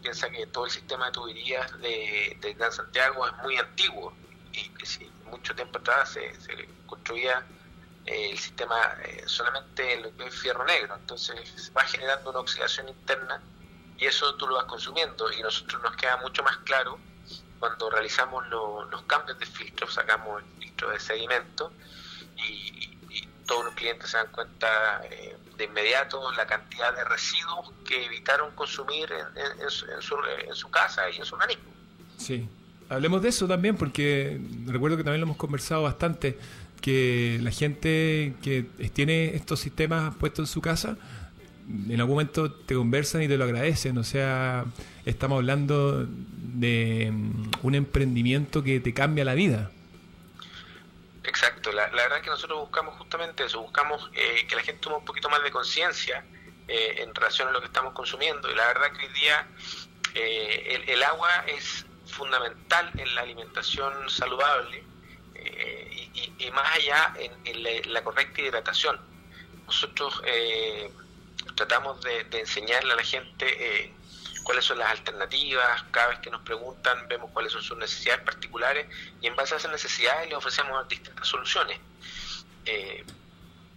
Piensa 0.02 0.30
que 0.30 0.48
todo 0.48 0.66
el 0.66 0.72
sistema 0.72 1.08
de 1.08 1.12
tuberías 1.12 1.80
de, 1.82 2.56
Gran 2.58 2.72
Santiago 2.72 3.28
es 3.28 3.36
muy 3.44 3.58
antiguo 3.58 4.14
y 4.54 4.70
que 4.70 4.86
si 4.86 5.12
mucho 5.26 5.54
tiempo 5.54 5.80
atrás 5.80 6.14
se, 6.14 6.70
construía 6.86 7.46
eh, 8.06 8.32
el 8.32 8.38
sistema 8.38 8.96
eh, 9.04 9.24
solamente 9.26 9.96
en 9.96 10.04
lo 10.04 10.16
que 10.16 10.28
es 10.28 10.34
fierro 10.34 10.64
negro, 10.64 10.96
entonces 10.96 11.72
va 11.76 11.84
generando 11.84 12.30
una 12.30 12.40
oxidación 12.40 12.88
interna 12.88 13.42
y 13.98 14.06
eso 14.06 14.34
tú 14.36 14.48
lo 14.48 14.56
vas 14.56 14.66
consumiendo 14.66 15.30
y 15.34 15.42
nosotros 15.42 15.82
nos 15.84 15.96
queda 15.98 16.16
mucho 16.18 16.42
más 16.42 16.56
claro 16.60 16.98
cuando 17.60 17.90
realizamos 17.90 18.48
los 18.48 19.02
cambios 19.04 19.38
de 19.38 19.46
filtro, 19.46 19.92
sacamos 19.92 20.42
el 20.42 20.64
filtro 20.64 20.90
de 20.92 21.00
sedimento 21.02 21.74
y, 22.38 22.88
todos 23.46 23.66
los 23.66 23.74
clientes 23.74 24.08
se 24.12 24.18
dan 24.18 24.28
cuenta 24.28 25.02
eh, 25.06 25.36
de 25.60 25.66
inmediato 25.66 26.32
la 26.32 26.48
cantidad 26.48 26.96
de 26.96 27.04
residuos 27.04 27.72
que 27.88 28.06
evitaron 28.06 28.56
consumir 28.56 29.10
en, 29.12 29.70
su, 29.70 29.86
en, 29.86 30.56
su, 30.56 30.72
casa 30.72 31.10
y 31.12 31.18
en 31.18 31.26
su 31.26 31.36
organismo. 31.36 31.66
Sí, 32.18 32.48
hablemos 32.88 33.22
de 33.22 33.30
eso 33.30 33.48
también 33.48 33.76
porque 33.76 34.42
recuerdo 34.66 34.98
que 34.98 35.04
también 35.04 35.22
lo 35.22 35.28
hemos 35.28 35.38
conversado 35.38 35.84
bastante, 35.84 36.40
que 36.82 37.40
la 37.44 37.52
gente 37.52 38.34
que 38.42 38.64
tiene 38.94 39.36
estos 39.36 39.60
sistemas 39.60 40.16
puestos 40.16 40.50
en 40.50 40.54
su 40.54 40.62
casa, 40.62 40.98
en 41.68 42.00
algún 42.00 42.16
momento 42.16 42.52
te 42.52 42.74
conversan 42.74 43.22
y 43.22 43.28
te 43.28 43.38
lo 43.38 43.44
agradecen, 43.44 43.98
o 43.98 44.04
sea, 44.04 44.66
estamos 45.06 45.36
hablando 45.36 46.08
de 46.08 47.12
mm, 47.12 47.52
un 47.64 47.76
emprendimiento 47.76 48.64
que 48.64 48.80
te 48.80 48.94
cambia 48.94 49.26
la 49.26 49.34
vida. 49.34 49.72
Exacto, 51.30 51.72
la, 51.72 51.86
verdad 51.90 52.18
es 52.18 52.24
que 52.24 52.32
nosotros 52.32 52.60
buscamos 52.60 52.98
justamente 52.98 53.46
eso, 53.46 53.62
buscamos 53.62 54.10
eh, 54.14 54.48
que 54.48 54.56
la 54.56 54.64
gente 54.64 54.82
tome 54.82 54.96
un 54.96 55.06
poquito 55.06 55.30
más 55.30 55.44
de 55.44 55.52
conciencia 55.52 56.26
eh, 56.68 56.96
en 57.04 57.14
relación 57.14 57.50
a 57.50 57.52
lo 57.52 57.60
que 57.60 57.68
estamos 57.68 57.94
consumiendo 57.94 58.50
y 58.50 58.56
la 58.56 58.66
verdad 58.66 58.92
que 58.94 59.06
hoy 59.06 59.14
día 59.14 59.48
eh, 60.16 60.84
el, 60.88 61.04
agua 61.04 61.30
es 61.46 61.86
fundamental 62.08 62.92
en 62.98 63.14
la 63.14 63.22
alimentación 63.22 64.10
saludable 64.10 64.84
y, 66.40 66.50
más 66.52 66.76
allá 66.76 67.14
en, 67.46 67.94
la, 67.94 68.04
correcta 68.04 68.42
hidratación. 68.42 69.00
Nosotros 69.68 70.24
tratamos 71.56 72.02
de, 72.02 72.24
de, 72.24 72.40
enseñarle 72.40 72.94
a 72.94 72.96
la 72.96 73.04
gente 73.04 73.94
cuáles 74.50 74.66
son 74.66 74.80
las 74.80 74.90
alternativas, 74.90 75.84
cada 75.92 76.08
vez 76.08 76.20
que 76.22 76.32
nos 76.32 76.42
preguntan 76.42 77.08
vemos 77.08 77.30
cuáles 77.30 77.52
son 77.52 77.62
sus 77.62 77.78
necesidades 77.78 78.24
particulares 78.24 78.88
y 79.22 79.28
en 79.28 79.36
base 79.36 79.54
a 79.54 79.58
esas 79.58 79.72
necesidades 79.72 80.28
le 80.28 80.36
ofrecemos 80.36 80.88
distintas 80.88 81.28
soluciones. 81.28 81.80
Eh, 82.66 83.06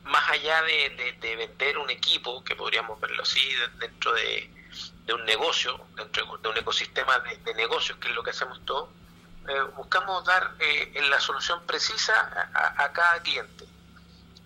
más 0.04 0.30
allá 0.30 0.62
de, 0.62 1.36
vender 1.36 1.76
un 1.76 1.90
equipo, 1.90 2.42
que 2.42 2.56
podríamos 2.56 2.98
verlo 2.98 3.22
así 3.22 3.38
dentro 3.80 4.14
de, 4.14 4.50
un 5.12 5.22
negocio, 5.26 5.78
dentro 5.94 6.38
de 6.38 6.48
un 6.48 6.56
ecosistema 6.56 7.18
de, 7.18 7.52
negocios, 7.52 7.98
que 7.98 8.08
es 8.08 8.14
lo 8.14 8.22
que 8.22 8.30
hacemos 8.30 8.58
todos, 8.64 8.88
eh, 9.48 9.60
buscamos 9.76 10.24
dar 10.24 10.54
eh, 10.58 11.02
la 11.10 11.20
solución 11.20 11.66
precisa 11.66 12.48
a 12.54 12.90
cada 12.94 13.20
cliente. 13.20 13.66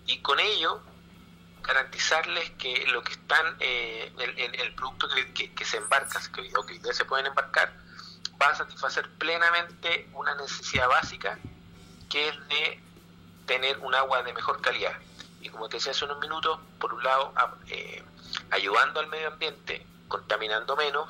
Y 0.07 0.19
con 0.19 0.41
ello 0.41 0.81
garantizarles 1.67 2.51
que 2.51 2.85
lo 2.87 3.03
que 3.03 3.13
están, 3.13 3.57
eh, 3.59 4.11
el, 4.17 4.55
el, 4.55 4.73
producto 4.73 5.07
que, 5.33 5.65
se 5.65 5.77
embarca, 5.77 6.19
que, 6.33 6.49
que 6.81 6.93
se 6.93 7.05
pueden 7.05 7.27
embarcar, 7.27 7.73
va 8.41 8.47
a 8.47 8.55
satisfacer 8.55 9.09
plenamente 9.17 10.09
una 10.13 10.33
necesidad 10.35 10.87
básica 10.87 11.37
que 12.09 12.29
es 12.29 12.47
de 12.47 12.79
tener 13.45 13.77
un 13.79 13.93
agua 13.93 14.23
de 14.23 14.33
mejor 14.33 14.61
calidad. 14.61 14.93
Y 15.41 15.49
como 15.49 15.67
te 15.69 15.77
decía 15.77 15.91
hace 15.91 16.05
unos 16.05 16.19
minutos, 16.19 16.59
por 16.79 16.93
un 16.93 17.03
lado, 17.03 17.33
eh, 17.67 18.03
ayudando 18.51 18.99
al 18.99 19.07
medio 19.07 19.27
ambiente, 19.27 19.85
contaminando 20.07 20.75
menos, 20.75 21.09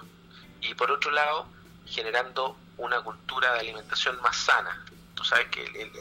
y 0.61 0.73
por 0.73 0.91
otro 0.91 1.11
lado, 1.11 1.47
generando 1.85 2.57
una 2.77 3.01
cultura 3.01 3.53
de 3.53 3.59
alimentación 3.59 4.19
más 4.21 4.37
sana. 4.37 4.85
Tú 5.15 5.23
sabes 5.23 5.47
que 5.49 5.63
el, 5.65 5.91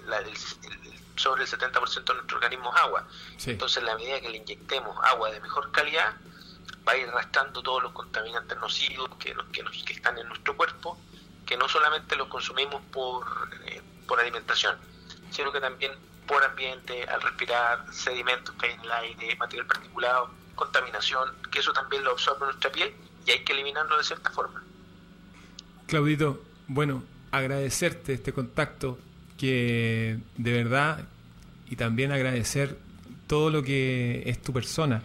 sobre 1.16 1.44
el 1.44 1.48
70% 1.48 2.04
de 2.04 2.14
nuestro 2.14 2.36
organismo 2.36 2.72
es 2.74 2.80
agua. 2.80 3.08
Entonces, 3.44 3.78
en 3.78 3.86
la 3.86 3.96
medida 3.96 4.20
que 4.20 4.28
le 4.28 4.36
inyectemos 4.38 4.96
agua 5.04 5.30
de 5.30 5.40
mejor 5.40 5.72
calidad, 5.72 6.14
va 6.86 6.92
a 6.92 6.96
ir 6.96 7.08
rastando 7.08 7.62
todos 7.62 7.82
los 7.82 7.92
contaminantes 7.92 8.56
nocivos 8.58 9.10
que, 9.18 9.34
que, 9.52 9.64
que 9.84 9.92
están 9.92 10.18
en 10.18 10.28
nuestro 10.28 10.56
cuerpo, 10.56 10.98
que 11.44 11.56
no 11.56 11.68
solamente 11.68 12.16
los 12.16 12.28
consumimos 12.28 12.82
por, 12.92 13.26
eh, 13.66 13.82
por 14.06 14.20
alimentación, 14.20 14.76
sino 15.30 15.52
que 15.52 15.60
también 15.60 15.92
por 16.26 16.42
ambiente, 16.42 17.04
al 17.04 17.22
respirar 17.22 17.86
sedimentos 17.92 18.54
que 18.56 18.66
hay 18.66 18.74
en 18.74 18.80
el 18.80 18.92
aire, 18.92 19.36
material 19.36 19.66
particulado, 19.66 20.30
contaminación, 20.54 21.30
que 21.50 21.60
eso 21.60 21.72
también 21.72 22.02
lo 22.02 22.12
absorbe 22.12 22.46
nuestra 22.46 22.70
piel 22.70 22.94
y 23.24 23.30
hay 23.30 23.44
que 23.44 23.52
eliminarlo 23.52 23.96
de 23.96 24.04
cierta 24.04 24.30
forma. 24.30 24.62
Claudito, 25.86 26.42
bueno, 26.66 27.04
agradecerte 27.30 28.14
este 28.14 28.32
contacto 28.32 28.98
que 29.36 30.18
de 30.36 30.52
verdad 30.52 31.04
y 31.70 31.76
también 31.76 32.12
agradecer 32.12 32.78
todo 33.26 33.50
lo 33.50 33.62
que 33.62 34.22
es 34.26 34.40
tu 34.40 34.52
persona 34.52 35.02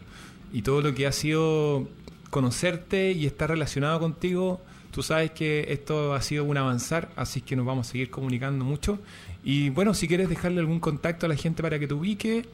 y 0.53 0.61
todo 0.61 0.81
lo 0.81 0.93
que 0.93 1.07
ha 1.07 1.11
sido 1.11 1.87
conocerte 2.29 3.11
y 3.11 3.25
estar 3.25 3.49
relacionado 3.49 3.99
contigo. 3.99 4.61
Tú 4.91 5.03
sabes 5.03 5.31
que 5.31 5.67
esto 5.69 6.13
ha 6.13 6.21
sido 6.21 6.43
un 6.43 6.57
avanzar, 6.57 7.09
así 7.15 7.41
que 7.41 7.55
nos 7.55 7.65
vamos 7.65 7.87
a 7.87 7.91
seguir 7.91 8.09
comunicando 8.09 8.65
mucho. 8.65 8.99
Y 9.43 9.69
bueno, 9.69 9.93
si 9.93 10.07
quieres 10.07 10.29
dejarle 10.29 10.59
algún 10.59 10.79
contacto 10.79 11.25
a 11.25 11.29
la 11.29 11.35
gente 11.35 11.63
para 11.63 11.79
que 11.79 11.87
te 11.87 11.93
ubique, 11.93 12.45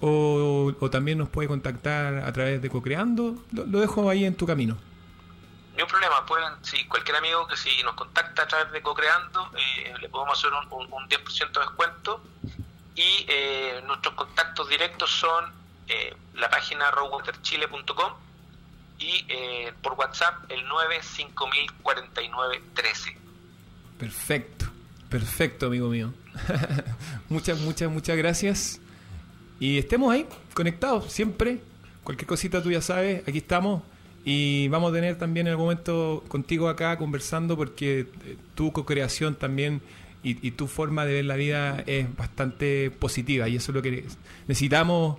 o, 0.00 0.74
también 0.90 1.18
nos 1.18 1.28
puede 1.28 1.48
contactar 1.48 2.18
a 2.18 2.32
través 2.32 2.60
de 2.60 2.68
Cocreando, 2.68 3.42
lo, 3.52 3.66
lo 3.66 3.80
dejo 3.80 4.10
ahí 4.10 4.24
en 4.24 4.34
tu 4.34 4.46
camino. 4.46 4.76
Ni 5.76 5.82
un 5.82 5.88
problema, 5.88 6.24
pueden, 6.24 6.54
si 6.62 6.86
cualquier 6.86 7.16
amigo 7.16 7.46
que 7.46 7.56
si 7.56 7.82
nos 7.82 7.94
contacta 7.94 8.44
a 8.44 8.48
través 8.48 8.72
de 8.72 8.80
Cocreando, 8.80 9.50
eh, 9.58 9.92
le 10.00 10.08
podemos 10.08 10.38
hacer 10.38 10.50
un, 10.50 10.64
un, 10.90 11.06
10% 11.06 11.52
de 11.52 11.60
descuento. 11.60 12.22
Y 12.94 13.26
eh, 13.28 13.82
nuestros 13.84 14.14
contactos 14.14 14.70
directos 14.70 15.10
son 15.10 15.52
eh, 15.86 16.16
la 16.34 16.48
página 16.48 16.90
rowwaterchile.com 16.90 18.14
y 18.98 19.26
por 19.82 19.92
WhatsApp 19.92 20.50
el 20.50 20.66
9504913. 20.66 23.14
Perfecto, 23.98 24.64
perfecto, 25.10 25.66
amigo 25.66 25.90
mío. 25.90 26.14
muchas, 27.28 27.58
muchas, 27.58 27.90
muchas 27.90 28.16
gracias. 28.16 28.80
Y 29.60 29.76
estemos 29.76 30.14
ahí, 30.14 30.26
conectados, 30.54 31.12
siempre. 31.12 31.60
Cualquier 32.02 32.26
cosita 32.26 32.62
tú 32.62 32.70
ya 32.70 32.80
sabes, 32.80 33.28
aquí 33.28 33.36
estamos. 33.38 33.82
Y 34.28 34.66
vamos 34.66 34.90
a 34.90 34.94
tener 34.94 35.16
también 35.18 35.46
en 35.46 35.52
algún 35.52 35.66
momento 35.66 36.24
contigo 36.26 36.68
acá 36.68 36.98
conversando 36.98 37.56
porque 37.56 38.00
eh, 38.00 38.36
tu 38.56 38.72
co-creación 38.72 39.36
también 39.36 39.80
y, 40.24 40.50
tu 40.50 40.66
forma 40.66 41.04
de 41.06 41.12
ver 41.12 41.24
la 41.26 41.36
vida 41.36 41.84
es 41.86 42.14
bastante 42.16 42.90
positiva 42.90 43.48
y 43.48 43.54
eso 43.54 43.70
es 43.70 43.76
lo 43.76 43.82
que 43.82 44.04
necesitamos, 44.48 45.18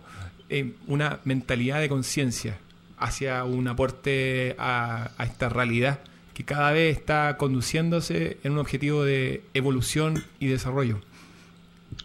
eh, 0.49 0.73
una 0.87 1.21
mentalidad 1.23 1.79
de 1.79 1.87
conciencia 1.87 2.57
hacia 2.97 3.45
un 3.45 3.69
aporte 3.69 4.57
a, 4.59 5.11
esta 5.19 5.47
realidad 5.47 6.01
que 6.33 6.43
cada 6.43 6.73
vez 6.73 6.97
está 6.97 7.37
conduciéndose 7.37 8.39
en 8.43 8.51
un 8.51 8.57
objetivo 8.57 9.05
de 9.05 9.41
evolución 9.53 10.25
y 10.41 10.47
desarrollo. 10.47 10.99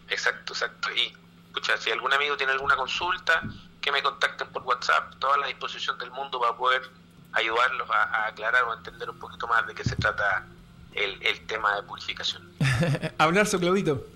Exacto, 0.09 0.53
exacto. 0.53 0.89
Y 0.95 1.13
escucha, 1.49 1.77
si 1.79 1.91
algún 1.91 2.13
amigo 2.13 2.37
tiene 2.37 2.53
alguna 2.53 2.77
consulta, 2.77 3.43
que 3.83 3.93
me 3.93 4.03
contacten 4.03 4.49
por 4.49 4.63
WhatsApp, 4.63 5.15
toda 5.19 5.37
la 5.37 5.49
disposición 5.49 5.99
del 5.99 6.11
mundo 6.13 6.41
para 6.41 6.57
poder 6.57 6.83
ayudarlos 7.33 7.91
a, 7.91 8.29
aclarar 8.29 8.63
o 8.65 8.73
a 8.73 8.77
entender 8.77 9.11
un 9.11 9.19
poquito 9.19 9.47
más 9.49 9.67
de 9.67 9.75
qué 9.75 9.85
se 9.85 9.97
trata 9.97 10.47
el, 10.95 11.47
tema 11.47 11.77
de 11.77 11.83
purificación. 11.83 12.51
Abrazo, 13.19 13.59
Claudito. 13.59 14.07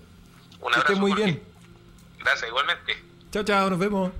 Un 0.61 0.73
abrazo. 0.73 0.95
muy 0.99 1.13
bien. 1.13 1.43
Gracias, 2.19 2.49
igualmente. 2.49 3.03
Chao, 3.31 3.43
chao, 3.43 3.69
nos 3.69 3.77
vemos. 3.77 4.11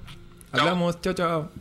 Hablamos, 0.51 1.01
chao, 1.01 1.13
chao. 1.13 1.51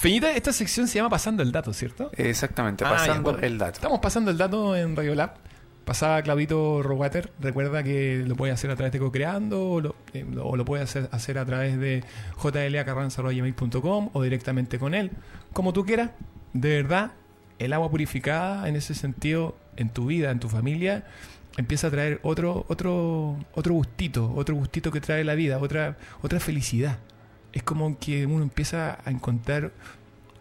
Feñita, 0.00 0.30
esta 0.32 0.52
sección 0.52 0.88
se 0.88 0.94
llama 0.96 1.10
Pasando 1.10 1.42
el 1.42 1.52
Dato, 1.52 1.72
¿cierto? 1.72 2.10
Exactamente, 2.14 2.84
ah, 2.84 2.90
Pasando 2.90 3.38
el 3.38 3.58
Dato. 3.58 3.74
Estamos 3.74 3.98
pasando 3.98 4.30
el 4.30 4.38
dato 4.38 4.76
en 4.76 4.96
Radio 4.96 5.14
Lab 5.14 5.49
pasaba 5.84 6.22
Claudito 6.22 6.82
Rowater, 6.82 7.32
recuerda 7.40 7.82
que 7.82 8.24
lo 8.26 8.36
puede 8.36 8.52
hacer 8.52 8.70
a 8.70 8.76
través 8.76 8.92
de 8.92 8.98
Cocreando 8.98 9.70
o 9.70 9.80
lo, 9.80 9.96
eh, 10.12 10.24
o 10.42 10.56
lo 10.56 10.64
puede 10.64 10.82
hacer, 10.82 11.08
hacer, 11.12 11.38
a 11.38 11.44
través 11.44 11.78
de 11.78 12.04
jlacarranza.com 12.36 14.10
o 14.12 14.22
directamente 14.22 14.78
con 14.78 14.94
él, 14.94 15.10
como 15.52 15.72
tú 15.72 15.84
quieras. 15.84 16.10
De 16.52 16.82
verdad, 16.82 17.12
el 17.58 17.72
agua 17.72 17.90
purificada 17.90 18.68
en 18.68 18.76
ese 18.76 18.94
sentido, 18.94 19.56
en 19.76 19.90
tu 19.90 20.06
vida, 20.06 20.30
en 20.30 20.40
tu 20.40 20.48
familia, 20.48 21.04
empieza 21.56 21.88
a 21.88 21.90
traer 21.90 22.20
otro, 22.22 22.64
otro, 22.68 23.36
otro 23.54 23.74
gustito, 23.74 24.32
otro 24.34 24.54
gustito 24.54 24.90
que 24.90 25.00
trae 25.00 25.24
la 25.24 25.34
vida, 25.34 25.58
otra, 25.58 25.96
otra 26.22 26.40
felicidad. 26.40 26.98
es 27.52 27.62
como 27.62 27.98
que 27.98 28.26
uno 28.26 28.42
empieza 28.42 28.98
a 29.04 29.10
encontrar 29.10 29.72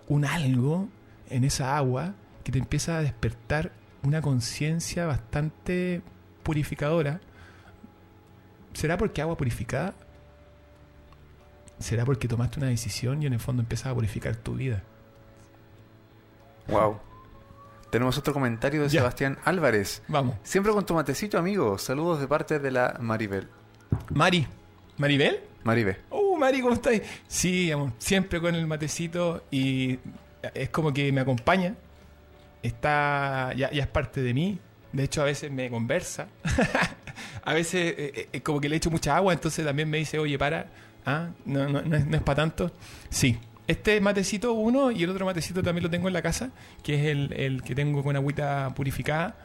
un 0.08 0.26
algo 0.26 0.90
en 1.30 1.44
esa 1.44 1.78
agua 1.78 2.14
que 2.44 2.52
te 2.52 2.60
empieza 2.60 2.98
a 2.98 3.02
despertar 3.02 3.72
una 4.04 4.22
conciencia 4.22 5.06
bastante 5.06 6.02
purificadora. 6.44 7.20
¿Será 8.74 8.98
porque 8.98 9.22
agua 9.22 9.38
purificada? 9.38 9.94
¿Será 11.80 12.06
porque 12.06 12.28
tomaste 12.28 12.60
una 12.60 12.70
decisión 12.70 13.24
y 13.24 13.26
en 13.26 13.34
el 13.34 13.40
fondo 13.40 13.62
empiezas 13.62 13.88
a 13.88 13.96
purificar 13.96 14.36
tu 14.36 14.56
vida? 14.56 14.84
Wow. 16.68 17.00
Tenemos 17.90 18.18
otro 18.18 18.34
comentario 18.34 18.84
de 18.84 18.90
Sebastián 18.90 19.40
Álvarez. 19.46 20.04
Vamos. 20.08 20.36
Siempre 20.44 20.72
con 20.72 20.86
tu 20.86 20.94
matecito, 20.94 21.38
amigo. 21.40 21.78
Saludos 21.78 22.20
de 22.20 22.28
parte 22.28 22.60
de 22.60 22.72
la 22.72 22.98
Maribel. 23.00 23.48
Mari. 24.14 24.48
¿Maribel? 24.98 25.40
Maribel. 25.64 25.98
Uh, 26.12 26.38
Mari, 26.38 26.62
¿cómo 26.62 26.74
estás? 26.76 27.02
Sí, 27.28 27.72
amor, 27.72 27.92
siempre 27.98 28.40
con 28.40 28.54
el 28.54 28.68
matecito 28.68 29.44
y 29.50 29.98
es 30.54 30.70
como 30.70 30.94
que 30.94 31.12
me 31.12 31.22
acompaña. 31.22 31.76
Está, 32.64 33.54
ya, 33.56 33.68
es 33.68 33.88
parte 33.88 34.22
de 34.22 34.34
mí. 34.34 34.60
De 34.92 35.04
hecho, 35.04 35.22
a 35.22 35.26
veces 35.26 35.52
me 35.52 35.70
conversa. 35.70 36.28
a 37.44 37.54
veces 37.54 37.96
eh, 37.98 38.30
eh, 38.32 38.42
como 38.42 38.60
que 38.60 38.70
le 38.70 38.76
echo 38.76 38.90
mucha 38.90 39.16
agua, 39.16 39.34
entonces 39.34 39.66
también 39.66 39.90
me 39.90 39.98
dice, 39.98 40.20
oye, 40.20 40.38
para, 40.38 40.68
¿ah? 41.06 41.30
no, 41.46 41.70
no, 41.70 41.82
no, 41.82 41.96
es, 41.96 42.06
no 42.06 42.18
es 42.18 42.24
para 42.24 42.38
tanto. 42.38 42.72
Sí, 43.10 43.38
este 43.68 44.02
matecito 44.02 44.54
uno 44.54 44.90
y 44.90 45.04
el 45.04 45.10
otro 45.12 45.26
matecito 45.26 45.62
también 45.62 45.84
lo 45.84 45.90
tengo 45.90 46.08
en 46.08 46.14
la 46.14 46.22
casa, 46.22 46.50
que 46.84 46.96
es 46.96 47.06
el, 47.06 47.34
el 47.34 47.62
que 47.62 47.76
tengo 47.76 48.04
con 48.04 48.16
agüita 48.16 48.74
purificada 48.76 49.36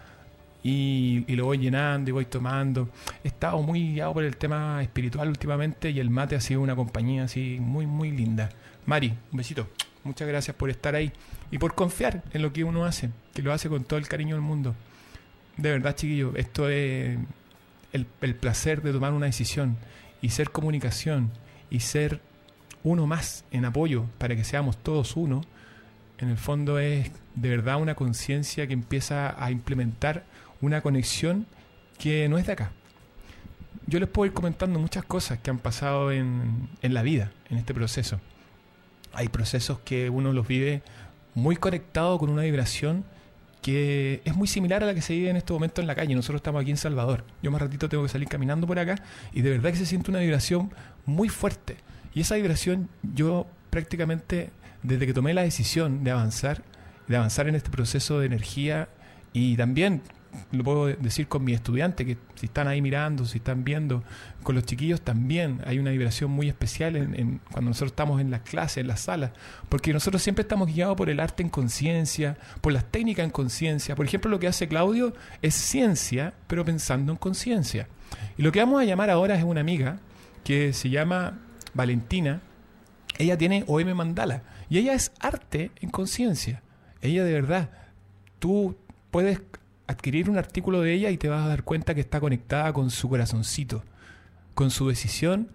y, 0.64 1.36
lo 1.36 1.44
voy 1.44 1.58
llenando 1.58 2.08
y 2.08 2.12
voy 2.12 2.24
tomando. 2.24 2.88
He 3.22 3.28
estado 3.28 3.60
muy 3.60 3.92
guiado 3.92 4.14
por 4.14 4.24
el 4.24 4.36
tema 4.36 4.82
espiritual 4.82 5.28
últimamente 5.28 5.90
y 5.90 6.00
el 6.00 6.10
mate 6.10 6.34
ha 6.34 6.40
sido 6.40 6.62
una 6.62 6.74
compañía 6.74 7.24
así 7.24 7.58
muy, 7.60 7.86
muy 7.86 8.10
linda. 8.10 8.48
Mari, 8.86 9.14
un 9.30 9.36
besito. 9.36 9.68
Muchas 10.04 10.28
gracias 10.28 10.54
por 10.54 10.70
estar 10.70 10.94
ahí 10.94 11.12
y 11.50 11.58
por 11.58 11.74
confiar 11.74 12.22
en 12.32 12.42
lo 12.42 12.52
que 12.52 12.62
uno 12.62 12.84
hace, 12.84 13.10
que 13.32 13.42
lo 13.42 13.52
hace 13.52 13.68
con 13.68 13.84
todo 13.84 13.98
el 13.98 14.06
cariño 14.06 14.36
del 14.36 14.42
mundo. 14.42 14.74
De 15.56 15.70
verdad, 15.70 15.96
chiquillo, 15.96 16.36
esto 16.36 16.68
es 16.68 17.18
el, 17.92 18.06
el 18.20 18.34
placer 18.34 18.82
de 18.82 18.92
tomar 18.92 19.12
una 19.12 19.26
decisión 19.26 19.76
y 20.20 20.30
ser 20.30 20.50
comunicación 20.50 21.30
y 21.70 21.80
ser 21.80 22.20
uno 22.82 23.06
más 23.06 23.44
en 23.50 23.64
apoyo 23.64 24.04
para 24.18 24.36
que 24.36 24.44
seamos 24.44 24.76
todos 24.76 25.16
uno, 25.16 25.42
en 26.18 26.28
el 26.28 26.36
fondo 26.36 26.78
es 26.78 27.10
de 27.34 27.48
verdad 27.48 27.80
una 27.80 27.94
conciencia 27.94 28.66
que 28.66 28.72
empieza 28.74 29.42
a 29.42 29.50
implementar 29.50 30.24
una 30.60 30.80
conexión 30.80 31.46
que 31.98 32.28
no 32.28 32.38
es 32.38 32.46
de 32.46 32.52
acá. 32.52 32.72
Yo 33.86 33.98
les 34.00 34.08
puedo 34.08 34.26
ir 34.26 34.32
comentando 34.32 34.78
muchas 34.78 35.04
cosas 35.04 35.38
que 35.38 35.50
han 35.50 35.58
pasado 35.58 36.12
en, 36.12 36.68
en 36.82 36.94
la 36.94 37.02
vida, 37.02 37.32
en 37.50 37.58
este 37.58 37.74
proceso. 37.74 38.20
Hay 39.14 39.28
procesos 39.28 39.78
que 39.80 40.10
uno 40.10 40.32
los 40.32 40.46
vive 40.46 40.82
muy 41.34 41.56
conectado 41.56 42.18
con 42.18 42.30
una 42.30 42.42
vibración 42.42 43.04
que 43.62 44.20
es 44.26 44.36
muy 44.36 44.46
similar 44.46 44.82
a 44.82 44.86
la 44.86 44.94
que 44.94 45.00
se 45.00 45.14
vive 45.14 45.30
en 45.30 45.36
este 45.36 45.52
momento 45.52 45.80
en 45.80 45.86
la 45.86 45.94
calle. 45.94 46.14
Nosotros 46.14 46.40
estamos 46.40 46.60
aquí 46.60 46.70
en 46.70 46.76
Salvador. 46.76 47.24
Yo 47.42 47.50
más 47.50 47.62
ratito 47.62 47.88
tengo 47.88 48.02
que 48.02 48.10
salir 48.10 48.28
caminando 48.28 48.66
por 48.66 48.78
acá 48.78 48.96
y 49.32 49.40
de 49.40 49.50
verdad 49.50 49.70
que 49.70 49.76
se 49.76 49.86
siente 49.86 50.10
una 50.10 50.20
vibración 50.20 50.70
muy 51.06 51.30
fuerte. 51.30 51.76
Y 52.14 52.20
esa 52.20 52.36
vibración 52.36 52.90
yo 53.14 53.46
prácticamente 53.70 54.50
desde 54.82 55.06
que 55.06 55.14
tomé 55.14 55.32
la 55.32 55.42
decisión 55.42 56.04
de 56.04 56.10
avanzar, 56.10 56.62
de 57.08 57.16
avanzar 57.16 57.48
en 57.48 57.54
este 57.54 57.70
proceso 57.70 58.20
de 58.20 58.26
energía 58.26 58.88
y 59.32 59.56
también 59.56 60.02
lo 60.52 60.64
puedo 60.64 60.86
decir 60.86 61.28
con 61.28 61.44
mis 61.44 61.56
estudiantes, 61.56 62.06
que 62.06 62.16
si 62.34 62.46
están 62.46 62.68
ahí 62.68 62.80
mirando, 62.82 63.24
si 63.24 63.38
están 63.38 63.64
viendo, 63.64 64.02
con 64.42 64.54
los 64.54 64.64
chiquillos 64.64 65.00
también 65.00 65.60
hay 65.66 65.78
una 65.78 65.90
vibración 65.90 66.30
muy 66.30 66.48
especial 66.48 66.96
en, 66.96 67.40
cuando 67.50 67.70
nosotros 67.70 67.92
estamos 67.92 68.20
en 68.20 68.30
las 68.30 68.42
clases, 68.42 68.78
en 68.78 68.88
las 68.88 69.00
salas, 69.00 69.32
porque 69.68 69.92
nosotros 69.92 70.22
siempre 70.22 70.42
estamos 70.42 70.68
guiados 70.72 70.96
por 70.96 71.10
el 71.10 71.20
arte 71.20 71.42
en 71.42 71.48
conciencia, 71.48 72.36
por 72.60 72.72
las 72.72 72.84
técnicas 72.84 73.24
en 73.24 73.30
conciencia. 73.30 73.94
Por 73.94 74.06
ejemplo, 74.06 74.30
lo 74.30 74.38
que 74.38 74.48
hace 74.48 74.68
Claudio 74.68 75.14
es 75.42 75.54
ciencia, 75.54 76.34
pero 76.46 76.64
pensando 76.64 77.12
en 77.12 77.18
conciencia. 77.18 77.88
Y 78.36 78.42
lo 78.42 78.52
que 78.52 78.60
vamos 78.60 78.80
a 78.80 78.84
llamar 78.84 79.10
ahora 79.10 79.34
es 79.34 79.44
una 79.44 79.60
amiga 79.60 79.98
que 80.44 80.72
se 80.72 80.90
llama 80.90 81.38
Valentina, 81.72 82.42
ella 83.18 83.38
tiene 83.38 83.64
OM 83.66 83.94
Mandala 83.94 84.42
y 84.68 84.78
ella 84.78 84.94
es 84.94 85.12
arte 85.20 85.70
en 85.80 85.90
conciencia. 85.90 86.62
Ella 87.00 87.24
de 87.24 87.32
verdad, 87.32 87.70
tú 88.38 88.76
puedes 89.10 89.40
adquirir 89.86 90.30
un 90.30 90.38
artículo 90.38 90.80
de 90.80 90.94
ella 90.94 91.10
y 91.10 91.18
te 91.18 91.28
vas 91.28 91.44
a 91.44 91.48
dar 91.48 91.64
cuenta 91.64 91.94
que 91.94 92.00
está 92.00 92.20
conectada 92.20 92.72
con 92.72 92.90
su 92.90 93.08
corazoncito, 93.08 93.84
con 94.54 94.70
su 94.70 94.88
decisión 94.88 95.50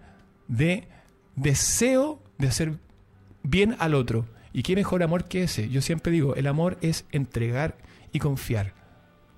de 0.48 0.88
deseo 1.36 2.22
de 2.38 2.48
hacer 2.48 2.74
bien 3.42 3.76
al 3.78 3.94
otro. 3.94 4.26
¿Y 4.52 4.62
qué 4.62 4.74
mejor 4.74 5.02
amor 5.02 5.24
que 5.24 5.44
ese? 5.44 5.68
Yo 5.68 5.80
siempre 5.80 6.12
digo, 6.12 6.34
el 6.34 6.46
amor 6.46 6.78
es 6.80 7.04
entregar 7.12 7.78
y 8.12 8.18
confiar. 8.18 8.74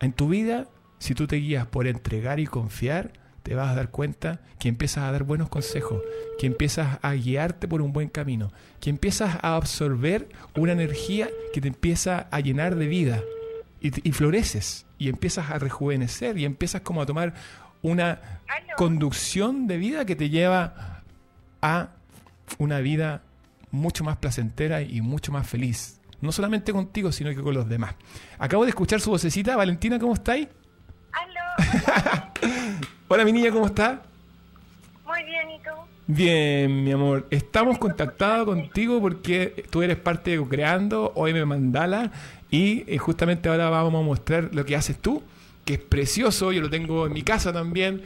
En 0.00 0.12
tu 0.12 0.28
vida, 0.28 0.68
si 0.98 1.14
tú 1.14 1.26
te 1.26 1.36
guías 1.36 1.66
por 1.66 1.86
entregar 1.86 2.40
y 2.40 2.46
confiar, 2.46 3.12
te 3.42 3.54
vas 3.54 3.70
a 3.70 3.74
dar 3.74 3.90
cuenta 3.90 4.40
que 4.58 4.68
empiezas 4.68 5.04
a 5.04 5.12
dar 5.12 5.24
buenos 5.24 5.48
consejos, 5.48 6.00
que 6.38 6.46
empiezas 6.46 6.98
a 7.02 7.12
guiarte 7.14 7.68
por 7.68 7.82
un 7.82 7.92
buen 7.92 8.08
camino, 8.08 8.52
que 8.80 8.90
empiezas 8.90 9.36
a 9.42 9.56
absorber 9.56 10.28
una 10.56 10.72
energía 10.72 11.28
que 11.52 11.60
te 11.60 11.68
empieza 11.68 12.28
a 12.30 12.40
llenar 12.40 12.76
de 12.76 12.86
vida 12.86 13.22
y, 13.82 14.12
floreces 14.12 14.86
y 14.98 15.08
empiezas 15.08 15.50
a 15.50 15.58
rejuvenecer 15.58 16.38
y 16.38 16.44
empiezas 16.44 16.82
como 16.82 17.02
a 17.02 17.06
tomar 17.06 17.34
una 17.82 18.40
conducción 18.76 19.66
de 19.66 19.76
vida 19.76 20.04
que 20.04 20.14
te 20.14 20.30
lleva 20.30 21.02
a 21.60 21.88
una 22.58 22.78
vida 22.78 23.22
mucho 23.70 24.04
más 24.04 24.18
placentera 24.18 24.82
y 24.82 25.00
mucho 25.00 25.32
más 25.32 25.46
feliz. 25.48 26.00
No 26.20 26.30
solamente 26.30 26.72
contigo, 26.72 27.10
sino 27.10 27.30
que 27.30 27.42
con 27.42 27.54
los 27.54 27.68
demás. 27.68 27.96
Acabo 28.38 28.62
de 28.62 28.70
escuchar 28.70 29.00
su 29.00 29.10
vocecita. 29.10 29.56
Valentina, 29.56 29.98
¿cómo 29.98 30.14
estáis? 30.14 30.48
Hola, 33.08 33.24
mi 33.24 33.32
niña, 33.32 33.50
¿cómo 33.50 33.66
está? 33.66 34.02
Muy 35.04 35.22
bien, 35.24 35.50
¿y 35.50 35.58
tú? 35.58 35.70
Bien, 36.06 36.84
mi 36.84 36.92
amor. 36.92 37.26
Estamos 37.30 37.78
contactados 37.78 38.46
contigo 38.46 39.00
porque 39.00 39.66
tú 39.70 39.82
eres 39.82 39.96
parte 39.96 40.36
de 40.36 40.44
Creando, 40.46 41.12
OM 41.14 41.44
Mandala, 41.44 42.10
y 42.52 42.84
eh, 42.86 42.98
justamente 42.98 43.48
ahora 43.48 43.70
vamos 43.70 44.02
a 44.02 44.04
mostrar 44.04 44.50
lo 44.52 44.66
que 44.66 44.76
haces 44.76 44.98
tú, 44.98 45.22
que 45.64 45.74
es 45.74 45.80
precioso. 45.80 46.52
Yo 46.52 46.60
lo 46.60 46.68
tengo 46.68 47.06
en 47.06 47.14
mi 47.14 47.22
casa 47.22 47.50
también. 47.50 48.02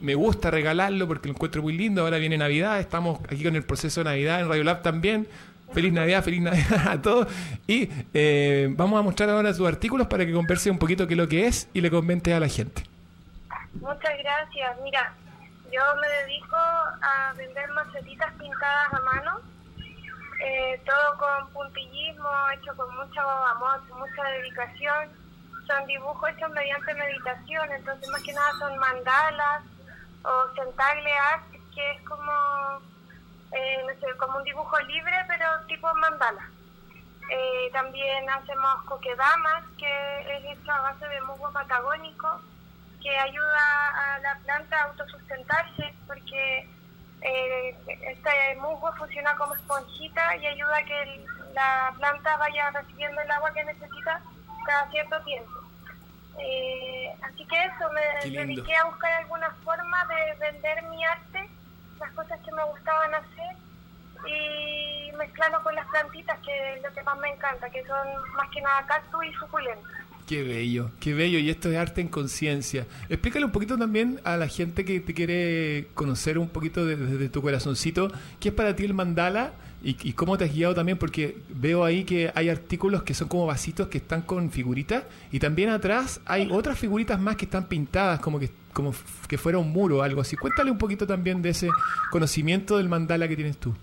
Me 0.00 0.14
gusta 0.14 0.50
regalarlo 0.50 1.06
porque 1.06 1.28
lo 1.28 1.34
encuentro 1.34 1.60
muy 1.60 1.76
lindo. 1.76 2.00
Ahora 2.00 2.16
viene 2.16 2.38
Navidad, 2.38 2.80
estamos 2.80 3.20
aquí 3.26 3.44
con 3.44 3.54
el 3.56 3.62
proceso 3.62 4.00
de 4.00 4.04
Navidad 4.04 4.40
en 4.40 4.48
Radio 4.48 4.64
Lab 4.64 4.80
también. 4.80 5.28
Feliz 5.74 5.92
Navidad, 5.92 6.24
feliz 6.24 6.40
Navidad 6.40 6.88
a 6.88 7.02
todos. 7.02 7.28
Y 7.66 7.90
eh, 8.14 8.68
vamos 8.70 8.98
a 8.98 9.02
mostrar 9.02 9.28
ahora 9.28 9.52
tus 9.54 9.68
artículos 9.68 10.06
para 10.06 10.24
que 10.24 10.32
converse 10.32 10.70
un 10.70 10.78
poquito 10.78 11.06
qué 11.06 11.12
es 11.12 11.18
lo 11.18 11.28
que 11.28 11.46
es 11.46 11.68
y 11.74 11.82
le 11.82 11.90
comentes 11.90 12.32
a 12.32 12.40
la 12.40 12.48
gente. 12.48 12.82
Muchas 13.74 14.14
gracias. 14.18 14.76
Mira, 14.82 15.12
yo 15.70 15.82
me 16.00 16.08
dedico 16.24 16.56
a 16.56 17.34
vender 17.36 17.68
macetitas 17.72 18.32
pintadas 18.38 18.94
a 18.94 19.00
mano, 19.00 19.40
eh, 20.40 20.80
todo 20.86 21.18
con 21.18 21.52
puntillismo, 21.52 22.28
hecho 22.54 22.74
con 22.76 22.94
mucho 22.96 23.20
amor, 23.20 23.80
mucha 23.94 24.24
dedicación. 24.24 25.10
Son 25.66 25.86
dibujos 25.86 26.30
hechos 26.30 26.50
mediante 26.50 26.94
meditación, 26.94 27.72
entonces 27.72 28.08
más 28.08 28.22
que 28.22 28.32
nada 28.32 28.50
son 28.58 28.76
mandalas 28.78 29.62
o 30.24 30.54
centagle 30.54 31.12
art, 31.12 31.44
que 31.74 31.90
es 31.92 32.02
como, 32.02 32.32
eh, 33.52 33.84
no 33.86 34.00
sé, 34.00 34.16
como 34.16 34.38
un 34.38 34.44
dibujo 34.44 34.78
libre, 34.80 35.24
pero 35.28 35.46
tipo 35.66 35.94
mandala. 35.94 36.48
Eh, 37.30 37.70
también 37.72 38.28
hacemos 38.28 38.82
coquedamas, 38.86 39.64
que 39.78 40.20
es 40.36 40.58
hecho 40.58 40.72
a 40.72 40.80
base 40.80 41.06
de 41.06 41.20
musgo 41.20 41.52
patagónico 41.52 42.40
que 43.00 43.16
ayuda 43.16 44.14
a 44.14 44.18
la 44.18 44.38
planta 44.44 44.76
a 44.76 44.84
autosustentarse 44.86 45.94
porque 46.06 46.68
eh, 47.22 47.76
este 47.86 48.56
musgo 48.60 48.92
funciona 48.96 49.34
como 49.36 49.54
esponjita 49.54 50.36
y 50.36 50.46
ayuda 50.46 50.76
a 50.76 50.84
que 50.84 51.24
la 51.54 51.94
planta 51.98 52.36
vaya 52.38 52.70
recibiendo 52.70 53.20
el 53.20 53.30
agua 53.30 53.52
que 53.52 53.64
necesita 53.64 54.20
cada 54.66 54.90
cierto 54.90 55.20
tiempo. 55.22 55.60
Eh, 56.38 57.14
así 57.22 57.44
que 57.46 57.64
eso, 57.64 57.90
me 57.92 58.30
dediqué 58.30 58.74
a 58.76 58.84
buscar 58.84 59.12
alguna 59.12 59.50
forma 59.64 60.06
de 60.06 60.34
vender 60.38 60.82
mi 60.84 61.04
arte, 61.04 61.50
las 61.98 62.10
cosas 62.12 62.40
que 62.40 62.52
me 62.52 62.64
gustaban 62.64 63.14
hacer 63.14 63.56
y 64.26 65.12
mezclarlo 65.12 65.62
con 65.62 65.74
las 65.74 65.86
plantitas, 65.88 66.38
que 66.40 66.74
es 66.74 66.82
lo 66.82 66.92
que 66.92 67.02
más 67.02 67.18
me 67.18 67.28
encanta, 67.30 67.68
que 67.70 67.84
son 67.86 68.08
más 68.36 68.48
que 68.50 68.60
nada 68.62 68.86
cactus 68.86 69.24
y 69.24 69.32
suculentas. 69.34 69.99
Qué 70.30 70.44
bello, 70.44 70.92
qué 71.00 71.12
bello. 71.12 71.40
Y 71.40 71.50
esto 71.50 71.72
es 71.72 71.76
arte 71.76 72.00
en 72.00 72.06
conciencia. 72.06 72.86
Explícale 73.08 73.44
un 73.44 73.50
poquito 73.50 73.76
también 73.76 74.20
a 74.22 74.36
la 74.36 74.46
gente 74.46 74.84
que 74.84 75.00
te 75.00 75.12
quiere 75.12 75.88
conocer 75.94 76.38
un 76.38 76.48
poquito 76.48 76.86
desde 76.86 77.28
tu 77.28 77.42
corazoncito, 77.42 78.12
qué 78.38 78.50
es 78.50 78.54
para 78.54 78.76
ti 78.76 78.84
el 78.84 78.94
mandala 78.94 79.54
y, 79.82 80.12
cómo 80.12 80.38
te 80.38 80.44
has 80.44 80.54
guiado 80.54 80.72
también, 80.72 80.98
porque 80.98 81.36
veo 81.48 81.82
ahí 81.82 82.04
que 82.04 82.30
hay 82.32 82.48
artículos 82.48 83.02
que 83.02 83.12
son 83.12 83.26
como 83.26 83.44
vasitos 83.44 83.88
que 83.88 83.98
están 83.98 84.22
con 84.22 84.52
figuritas 84.52 85.02
y 85.32 85.40
también 85.40 85.70
atrás 85.70 86.20
hay 86.26 86.48
otras 86.48 86.78
figuritas 86.78 87.20
más 87.20 87.34
que 87.34 87.46
están 87.46 87.66
pintadas 87.66 88.20
como 88.20 88.38
que 88.38 88.50
como 88.72 88.94
que 89.26 89.36
fuera 89.36 89.58
un 89.58 89.72
muro 89.72 89.96
o 89.96 90.02
algo 90.02 90.20
así. 90.20 90.36
Cuéntale 90.36 90.70
un 90.70 90.78
poquito 90.78 91.08
también 91.08 91.42
de 91.42 91.48
ese 91.48 91.70
conocimiento 92.12 92.76
del 92.76 92.88
mandala 92.88 93.26
que 93.26 93.34
tienes 93.34 93.56
tú. 93.56 93.74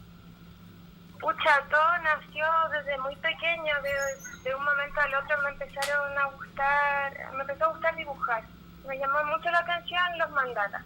Pucha, 1.27 1.61
todo 1.69 1.97
nació 2.03 2.45
desde 2.71 2.97
muy 2.99 3.13
pequeña, 3.17 3.75
de, 3.81 4.55
un 4.55 4.63
momento 4.63 5.01
al 5.01 5.13
otro 5.13 5.37
me 5.43 5.49
empezaron 5.49 6.17
a 6.17 6.23
gustar, 6.27 7.33
me 7.33 7.41
empezó 7.41 7.65
a 7.65 7.73
gustar 7.73 7.95
dibujar. 7.97 8.43
Me 8.87 8.97
llamó 8.97 9.21
mucho 9.25 9.51
la 9.51 9.59
atención 9.59 10.19
los 10.19 10.29
mandalas. 10.29 10.85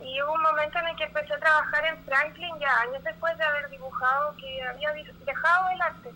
Y 0.00 0.20
hubo 0.20 0.32
un 0.32 0.42
momento 0.42 0.80
en 0.80 0.88
el 0.88 0.96
que 0.96 1.04
empecé 1.04 1.34
a 1.34 1.38
trabajar 1.38 1.84
en 1.84 2.04
Franklin, 2.04 2.58
ya 2.58 2.76
años 2.80 3.04
después 3.04 3.38
de 3.38 3.44
haber 3.44 3.70
dibujado, 3.70 4.34
que 4.36 4.64
había 4.64 4.92
dejado 5.24 5.70
el 5.70 5.80
arte. 5.80 6.10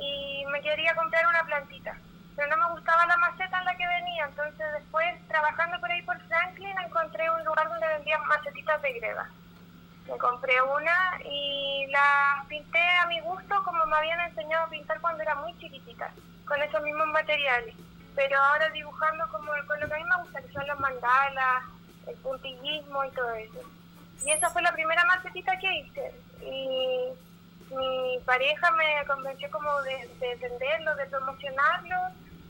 Y 0.00 0.44
me 0.50 0.60
quería 0.60 0.92
comprar 0.96 1.24
una 1.24 1.44
plantita, 1.44 1.96
pero 2.34 2.48
no 2.48 2.56
me 2.66 2.74
gustaba 2.74 3.06
la 3.06 3.16
maceta 3.18 3.60
en 3.60 3.64
la 3.64 3.76
que 3.76 3.86
venía. 3.86 4.24
Entonces 4.24 4.72
después, 4.72 5.28
trabajando 5.28 5.78
por 5.78 5.88
ahí 5.88 6.02
por 6.02 6.20
Franklin, 6.26 6.76
encontré 6.84 7.30
un 7.30 7.44
lugar 7.44 7.68
donde 7.68 7.86
vendían 7.86 8.26
macetitas 8.26 8.82
de 8.82 8.92
greda 8.94 9.30
me 10.08 10.18
compré 10.18 10.60
una 10.62 11.20
y 11.24 11.86
la 11.90 12.44
pinté 12.48 12.78
a 13.02 13.06
mi 13.06 13.20
gusto 13.20 13.62
como 13.64 13.84
me 13.86 13.96
habían 13.96 14.20
enseñado 14.20 14.66
a 14.66 14.70
pintar 14.70 15.00
cuando 15.00 15.22
era 15.22 15.34
muy 15.36 15.56
chiquitita, 15.58 16.10
con 16.46 16.62
esos 16.62 16.82
mismos 16.82 17.08
materiales. 17.08 17.74
Pero 18.14 18.40
ahora 18.40 18.70
dibujando 18.70 19.28
como 19.30 19.52
con 19.66 19.80
lo 19.80 19.88
que 19.88 19.94
a 19.94 19.98
mí 19.98 20.04
me 20.04 20.22
gusta, 20.22 20.40
que 20.40 20.52
son 20.52 20.66
los 20.66 20.78
mandalas, 20.80 21.64
el 22.06 22.16
puntillismo 22.16 23.04
y 23.04 23.10
todo 23.10 23.34
eso. 23.34 23.60
Y 24.24 24.30
esa 24.30 24.48
fue 24.50 24.62
la 24.62 24.72
primera 24.72 25.04
macetita 25.04 25.58
que 25.58 25.74
hice. 25.80 26.14
Y 26.40 27.74
mi 27.74 28.18
pareja 28.24 28.70
me 28.72 29.04
convenció 29.06 29.50
como 29.50 29.82
de, 29.82 30.08
de 30.20 30.36
venderlo, 30.36 30.94
de 30.96 31.06
promocionarlo. 31.06 31.96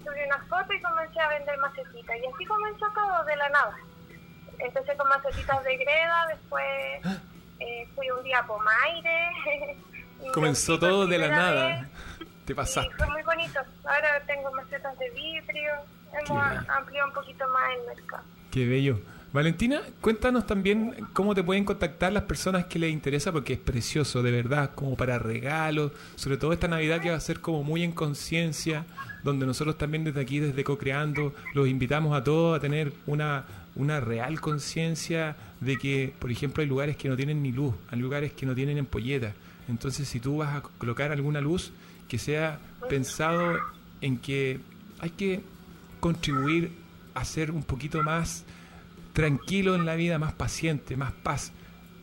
Subí 0.05 0.23
una 0.25 0.38
foto 0.45 0.73
y 0.73 0.83
comencé 0.83 1.19
a 1.19 1.29
vender 1.31 1.59
macetitas. 1.59 2.16
Y 2.16 2.27
así 2.27 2.45
comenzó 2.45 2.87
todo 2.95 3.25
de 3.25 3.37
la 3.37 3.49
nada. 3.49 3.77
Empecé 4.59 4.97
con 4.97 5.09
macetitas 5.09 5.64
de 5.64 5.77
greda, 5.77 6.27
después 6.29 6.64
ah. 7.05 7.16
Eh, 7.61 7.88
fui 7.95 8.11
un 8.11 8.23
día 8.23 8.40
a 8.40 8.47
Pomaire. 8.47 9.77
Comenzó 10.33 10.79
todo 10.79 11.07
de 11.07 11.19
la 11.19 11.29
nada. 11.29 11.88
Te 12.45 12.55
pasaste. 12.55 12.95
fue 12.97 13.07
muy 13.09 13.23
bonito. 13.23 13.61
Ahora 13.85 14.23
tengo 14.27 14.53
macetas 14.53 14.99
de 14.99 15.11
vidrio. 15.11 15.73
Hemos 16.12 16.69
ampliado 16.69 17.09
un 17.09 17.14
poquito 17.14 17.47
más 17.49 17.62
el 17.77 17.97
mercado. 17.97 18.23
Qué 18.51 18.66
bello. 18.66 19.01
Valentina, 19.33 19.83
cuéntanos 20.01 20.47
también 20.47 20.95
cómo 21.12 21.35
te 21.35 21.42
pueden 21.42 21.64
contactar 21.66 22.11
las 22.11 22.23
personas 22.23 22.66
que 22.66 22.79
les 22.79 22.90
interesa, 22.90 23.33
porque 23.33 23.53
es 23.55 23.59
precioso, 23.59 24.23
de 24.23 24.31
verdad, 24.31 24.71
como 24.75 24.97
para 24.97 25.19
regalos, 25.19 25.92
sobre 26.14 26.38
todo 26.38 26.55
esta 26.55 26.69
Navidad 26.69 27.03
que 27.03 27.11
va 27.11 27.16
a 27.16 27.21
ser 27.21 27.40
como 27.40 27.62
muy 27.62 27.83
en 27.83 27.92
conciencia, 27.92 28.87
donde 29.25 29.45
nosotros 29.45 29.77
también 29.77 30.05
desde 30.05 30.23
aquí, 30.23 30.38
desde 30.38 30.64
Co-Creando, 30.64 31.35
los 31.53 31.69
invitamos 31.69 32.16
a 32.16 32.25
todos 32.25 32.57
a 32.57 32.61
tener 32.61 32.95
una, 33.07 33.45
una 33.77 34.01
real 34.01 34.41
conciencia 34.41 35.37
de 35.61 35.77
que, 35.77 36.12
por 36.19 36.31
ejemplo, 36.31 36.62
hay 36.62 36.69
lugares 36.69 36.97
que 36.97 37.09
no 37.09 37.17
tienen 37.17 37.43
ni 37.43 37.53
luz, 37.53 37.75
hay 37.91 37.99
lugares 37.99 38.33
que 38.33 38.47
no 38.47 38.55
tienen 38.55 38.79
empolletas. 38.79 39.35
Entonces, 39.69 40.09
si 40.09 40.21
tú 40.21 40.39
vas 40.39 40.57
a 40.57 40.62
colocar 40.62 41.12
alguna 41.12 41.41
luz, 41.41 41.73
que 42.09 42.19
sea 42.19 42.59
pensado 42.89 43.59
en 44.01 44.19
que 44.19 44.61
hay 45.01 45.11
que 45.11 45.43
contribuir 46.01 46.71
a 47.15 47.25
ser 47.25 47.51
un 47.51 47.62
poquito 47.62 48.03
más 48.03 48.45
tranquilo 49.12 49.75
en 49.75 49.87
la 49.87 49.95
vida, 49.95 50.19
más 50.19 50.33
paciente, 50.35 50.97
más 50.97 51.12
paz. 51.12 51.53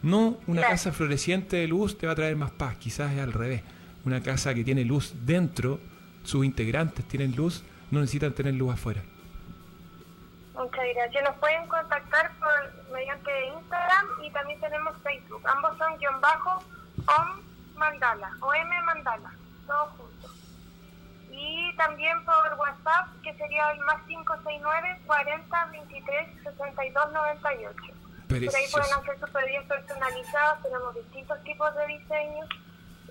No 0.01 0.39
una 0.47 0.63
casa 0.63 0.91
floreciente 0.91 1.57
de 1.57 1.67
luz 1.67 1.97
te 1.97 2.07
va 2.07 2.13
a 2.13 2.15
traer 2.15 2.35
más 2.35 2.51
paz, 2.51 2.75
quizás 2.77 3.13
es 3.13 3.19
al 3.19 3.31
revés. 3.31 3.61
Una 4.03 4.21
casa 4.21 4.53
que 4.53 4.63
tiene 4.63 4.83
luz 4.83 5.13
dentro, 5.25 5.79
sus 6.23 6.43
integrantes 6.43 7.05
tienen 7.07 7.35
luz, 7.35 7.63
no 7.91 8.01
necesitan 8.01 8.33
tener 8.33 8.55
luz 8.55 8.73
afuera. 8.73 9.03
Muchas 10.63 10.85
gracias. 10.95 11.23
Nos 11.25 11.35
pueden 11.39 11.67
contactar 11.67 12.31
por, 12.39 12.93
mediante 12.93 13.47
Instagram 13.47 14.07
y 14.23 14.31
también 14.31 14.59
tenemos 14.61 14.95
Facebook. 15.03 15.41
Ambos 15.45 15.77
son 15.77 15.97
guion 15.97 16.21
bajo 16.21 16.63
OM 17.05 17.43
Mandala, 17.75 18.31
M 18.55 18.81
Mandala, 18.83 19.33
todos 19.67 19.89
juntos. 19.97 20.31
Y 21.31 21.75
también 21.75 22.23
por 22.23 22.53
WhatsApp, 22.57 23.07
que 23.23 23.33
sería 23.33 23.71
el 23.71 23.79
más 23.79 24.01
569 24.07 25.01
40 25.05 25.65
23 25.65 26.43
62 26.43 27.11
98. 27.11 27.79
Por 28.29 28.37
ahí 28.37 28.47
pueden 28.71 28.93
hacer 28.93 29.19
sus 29.19 29.29
pedidos 29.31 29.65
personalizados, 29.65 30.63
tenemos 30.63 30.95
distintos 30.95 31.43
tipos 31.43 31.75
de 31.75 31.87
diseños 31.87 32.47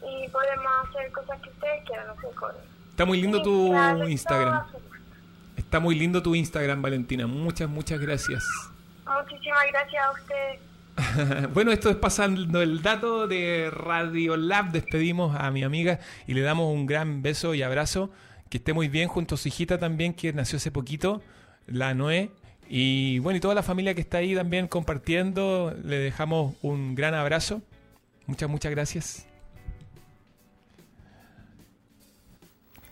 y 0.02 0.28
podemos 0.28 0.72
hacer 0.88 1.12
cosas 1.12 1.38
que 1.42 1.50
ustedes 1.50 1.84
quieran 1.84 2.08
hacer 2.08 2.34
con 2.34 2.52
Está 2.88 3.04
muy 3.04 3.20
lindo 3.20 3.42
tu 3.42 3.76
Instagram. 4.08 4.66
Está 5.72 5.80
muy 5.80 5.94
lindo 5.94 6.22
tu 6.22 6.35
Instagram, 6.35 6.82
Valentina. 6.82 7.26
Muchas, 7.26 7.66
muchas 7.66 7.98
gracias. 7.98 8.44
Muchísimas 9.06 9.64
gracias 9.72 10.04
a 10.04 10.12
usted. 10.12 11.48
bueno, 11.54 11.72
esto 11.72 11.88
es 11.88 11.96
pasando 11.96 12.61
el 12.61 12.82
dato 12.82 13.26
de 13.26 13.70
Radio 13.72 14.37
Lab. 14.37 14.70
Despedimos 14.70 15.35
a 15.35 15.50
mi 15.50 15.62
amiga 15.62 15.98
y 16.26 16.35
le 16.35 16.42
damos 16.42 16.70
un 16.70 16.85
gran 16.85 17.22
beso 17.22 17.54
y 17.54 17.62
abrazo. 17.62 18.11
Que 18.50 18.58
esté 18.58 18.74
muy 18.74 18.88
bien 18.88 19.08
junto 19.08 19.37
a 19.37 19.38
su 19.38 19.48
hijita 19.48 19.78
también, 19.78 20.12
que 20.12 20.35
nació 20.35 20.58
hace 20.58 20.70
poquito, 20.70 21.22
la 21.66 21.94
Noé. 21.94 22.32
Y 22.68 23.20
bueno, 23.20 23.38
y 23.38 23.40
toda 23.40 23.54
la 23.54 23.62
familia 23.62 23.94
que 23.94 24.02
está 24.02 24.18
ahí 24.18 24.35
también 24.35 24.68
compartiendo, 24.68 25.74
le 25.82 25.96
dejamos 25.96 26.54
un 26.61 26.94
gran 26.94 27.14
abrazo. 27.14 27.62
Muchas, 28.26 28.50
muchas 28.50 28.72
gracias. 28.72 29.26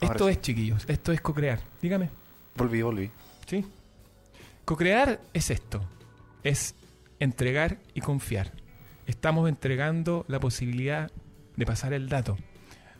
esto 0.00 0.30
es, 0.30 0.40
chiquillos, 0.40 0.86
esto 0.88 1.12
es 1.12 1.20
co-crear. 1.20 1.60
Dígame. 1.82 2.19
Volví, 2.60 2.82
volví. 2.82 3.10
Sí. 3.46 3.64
Co-crear 4.66 5.18
es 5.32 5.48
esto. 5.48 5.80
Es 6.42 6.74
entregar 7.18 7.78
y 7.94 8.02
confiar. 8.02 8.52
Estamos 9.06 9.48
entregando 9.48 10.26
la 10.28 10.40
posibilidad 10.40 11.10
de 11.56 11.64
pasar 11.64 11.94
el 11.94 12.10
dato. 12.10 12.36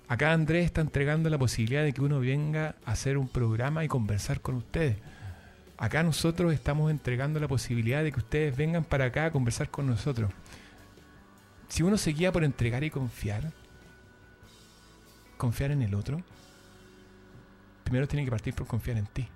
Acá 0.09 0.33
Andrés 0.33 0.65
está 0.65 0.81
entregando 0.81 1.29
la 1.29 1.37
posibilidad 1.37 1.85
de 1.85 1.93
que 1.93 2.01
uno 2.01 2.21
venga 2.21 2.77
a 2.87 2.93
hacer 2.93 3.19
un 3.19 3.29
programa 3.29 3.85
y 3.85 3.89
conversar 3.89 4.41
con 4.41 4.55
ustedes. 4.55 4.97
Acá 5.77 6.03
nosotros 6.03 6.55
estamos 6.55 6.91
entregando 6.91 7.39
la 7.39 7.47
posibilidad 7.47 8.03
de 8.03 8.13
que 8.13 8.21
ustedes 8.21 8.57
vengan 8.57 8.85
para 8.85 9.05
acá 9.05 9.27
a 9.27 9.31
conversar 9.31 9.69
con 9.69 9.87
nosotros. 9.87 10.33
Si 11.69 11.83
uno 11.83 11.99
se 11.99 12.13
guía 12.13 12.33
por 12.33 12.45
entregar 12.45 12.83
y 12.83 12.89
confiar, 12.89 13.53
confiar 15.37 15.71
en 15.71 15.83
el 15.83 15.95
otro, 15.95 16.23
primero 17.85 18.09
tiene 18.09 18.25
que 18.25 18.31
partir 18.31 18.55
por 18.55 18.67
confiar 18.67 18.97
en 18.97 19.05
ti. 19.05 19.29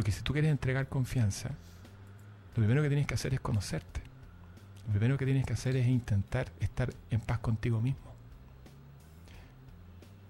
Porque 0.00 0.12
si 0.12 0.22
tú 0.22 0.32
quieres 0.32 0.50
entregar 0.50 0.88
confianza, 0.88 1.50
lo 1.50 2.54
primero 2.54 2.80
que 2.80 2.88
tienes 2.88 3.06
que 3.06 3.12
hacer 3.12 3.34
es 3.34 3.40
conocerte. 3.40 4.00
Lo 4.86 4.92
primero 4.94 5.18
que 5.18 5.26
tienes 5.26 5.44
que 5.44 5.52
hacer 5.52 5.76
es 5.76 5.86
intentar 5.88 6.50
estar 6.58 6.94
en 7.10 7.20
paz 7.20 7.40
contigo 7.40 7.82
mismo. 7.82 8.10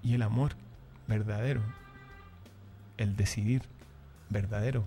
Y 0.02 0.14
el 0.14 0.22
amor 0.22 0.56
verdadero, 1.06 1.62
el 2.96 3.14
decidir 3.14 3.62
verdadero, 4.28 4.86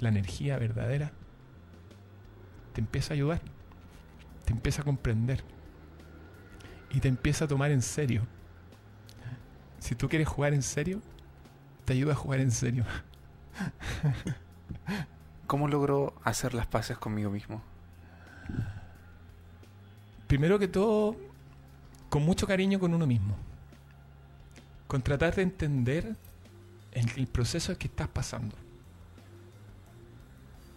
la 0.00 0.08
energía 0.08 0.58
verdadera, 0.58 1.12
te 2.72 2.80
empieza 2.80 3.12
a 3.12 3.14
ayudar, 3.14 3.40
te 4.46 4.52
empieza 4.52 4.82
a 4.82 4.84
comprender 4.84 5.44
y 6.90 6.98
te 6.98 7.06
empieza 7.06 7.44
a 7.44 7.48
tomar 7.48 7.70
en 7.70 7.82
serio. 7.82 8.26
Si 9.78 9.94
tú 9.94 10.08
quieres 10.08 10.26
jugar 10.26 10.54
en 10.54 10.62
serio, 10.62 11.00
te 11.84 11.92
ayuda 11.92 12.14
a 12.14 12.16
jugar 12.16 12.40
en 12.40 12.50
serio. 12.50 12.84
¿Cómo 15.46 15.68
logro 15.68 16.14
hacer 16.22 16.54
las 16.54 16.66
paces 16.66 16.96
conmigo 16.98 17.30
mismo? 17.30 17.62
Primero 20.26 20.58
que 20.60 20.68
todo, 20.68 21.16
con 22.08 22.22
mucho 22.22 22.46
cariño 22.46 22.78
con 22.78 22.94
uno 22.94 23.06
mismo. 23.06 23.36
Con 24.86 25.02
tratar 25.02 25.34
de 25.34 25.42
entender 25.42 26.16
el, 26.92 27.26
proceso 27.26 27.76
que 27.76 27.88
estás 27.88 28.08
pasando. 28.08 28.54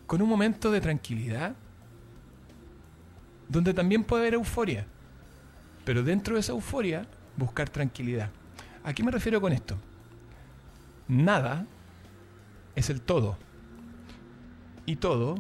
Con 0.07 0.21
un 0.21 0.29
momento 0.29 0.71
de 0.71 0.81
tranquilidad, 0.81 1.56
donde 3.48 3.73
también 3.73 4.04
puede 4.04 4.23
haber 4.23 4.33
euforia. 4.35 4.85
Pero 5.85 6.04
dentro 6.04 6.35
de 6.35 6.39
esa 6.39 6.52
euforia, 6.54 7.06
buscar 7.37 7.69
tranquilidad. 7.69 8.29
¿A 8.83 8.93
qué 8.93 9.04
me 9.04 9.12
refiero 9.12 9.39
con 9.39 9.54
esto? 9.54 9.77
Nada 11.08 11.65
es 12.76 12.90
el 12.90 13.02
todo. 13.02 13.38
Y 14.86 14.98
todo 14.98 15.36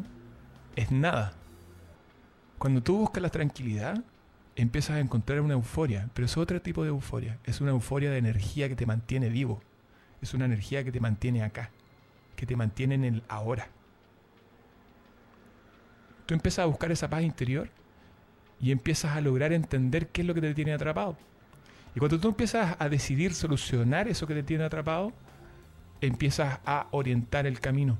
es 0.75 0.91
nada. 0.91 1.33
Cuando 2.57 2.81
tú 2.81 2.97
buscas 2.97 3.21
la 3.21 3.29
tranquilidad, 3.29 4.03
empiezas 4.55 4.97
a 4.97 4.99
encontrar 4.99 5.41
una 5.41 5.53
euforia, 5.53 6.09
pero 6.13 6.25
es 6.25 6.37
otro 6.37 6.61
tipo 6.61 6.83
de 6.83 6.89
euforia. 6.89 7.39
Es 7.43 7.61
una 7.61 7.71
euforia 7.71 8.11
de 8.11 8.17
energía 8.17 8.69
que 8.69 8.75
te 8.75 8.85
mantiene 8.85 9.29
vivo. 9.29 9.61
Es 10.21 10.33
una 10.33 10.45
energía 10.45 10.83
que 10.83 10.91
te 10.91 10.99
mantiene 10.99 11.43
acá, 11.43 11.71
que 12.35 12.45
te 12.45 12.55
mantiene 12.55 12.95
en 12.95 13.03
el 13.03 13.23
ahora. 13.27 13.67
Tú 16.25 16.33
empiezas 16.33 16.63
a 16.63 16.67
buscar 16.67 16.91
esa 16.91 17.09
paz 17.09 17.23
interior 17.23 17.69
y 18.61 18.71
empiezas 18.71 19.15
a 19.17 19.21
lograr 19.21 19.51
entender 19.51 20.07
qué 20.07 20.21
es 20.21 20.27
lo 20.27 20.33
que 20.33 20.39
te 20.39 20.53
tiene 20.53 20.71
atrapado. 20.71 21.17
Y 21.95 21.99
cuando 21.99 22.19
tú 22.19 22.29
empiezas 22.29 22.77
a 22.79 22.89
decidir 22.89 23.33
solucionar 23.33 24.07
eso 24.07 24.25
que 24.25 24.33
te 24.33 24.43
tiene 24.43 24.63
atrapado, 24.63 25.11
empiezas 26.07 26.59
a 26.65 26.87
orientar 26.91 27.47
el 27.47 27.59
camino. 27.59 27.97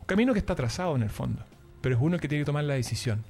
Un 0.00 0.06
camino 0.06 0.32
que 0.32 0.38
está 0.38 0.54
trazado 0.54 0.96
en 0.96 1.02
el 1.02 1.10
fondo, 1.10 1.44
pero 1.80 1.94
es 1.94 2.00
uno 2.00 2.18
que 2.18 2.28
tiene 2.28 2.42
que 2.42 2.46
tomar 2.46 2.64
la 2.64 2.74
decisión. 2.74 3.24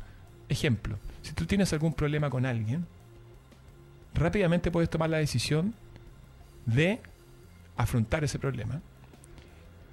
Ejemplo, 0.48 0.98
si 1.22 1.32
tú 1.32 1.46
tienes 1.46 1.72
algún 1.72 1.92
problema 1.94 2.30
con 2.30 2.46
alguien, 2.46 2.86
rápidamente 4.14 4.70
puedes 4.70 4.90
tomar 4.90 5.10
la 5.10 5.18
decisión 5.18 5.74
de 6.66 7.00
afrontar 7.76 8.24
ese 8.24 8.38
problema, 8.38 8.80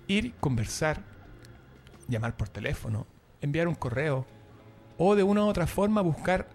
ir, 0.07 0.33
conversar, 0.35 1.01
llamar 2.07 2.35
por 2.35 2.49
teléfono, 2.49 3.07
enviar 3.41 3.67
un 3.67 3.75
correo 3.75 4.25
o 4.97 5.15
de 5.15 5.23
una 5.23 5.43
u 5.43 5.47
otra 5.47 5.67
forma 5.67 6.01
buscar 6.01 6.49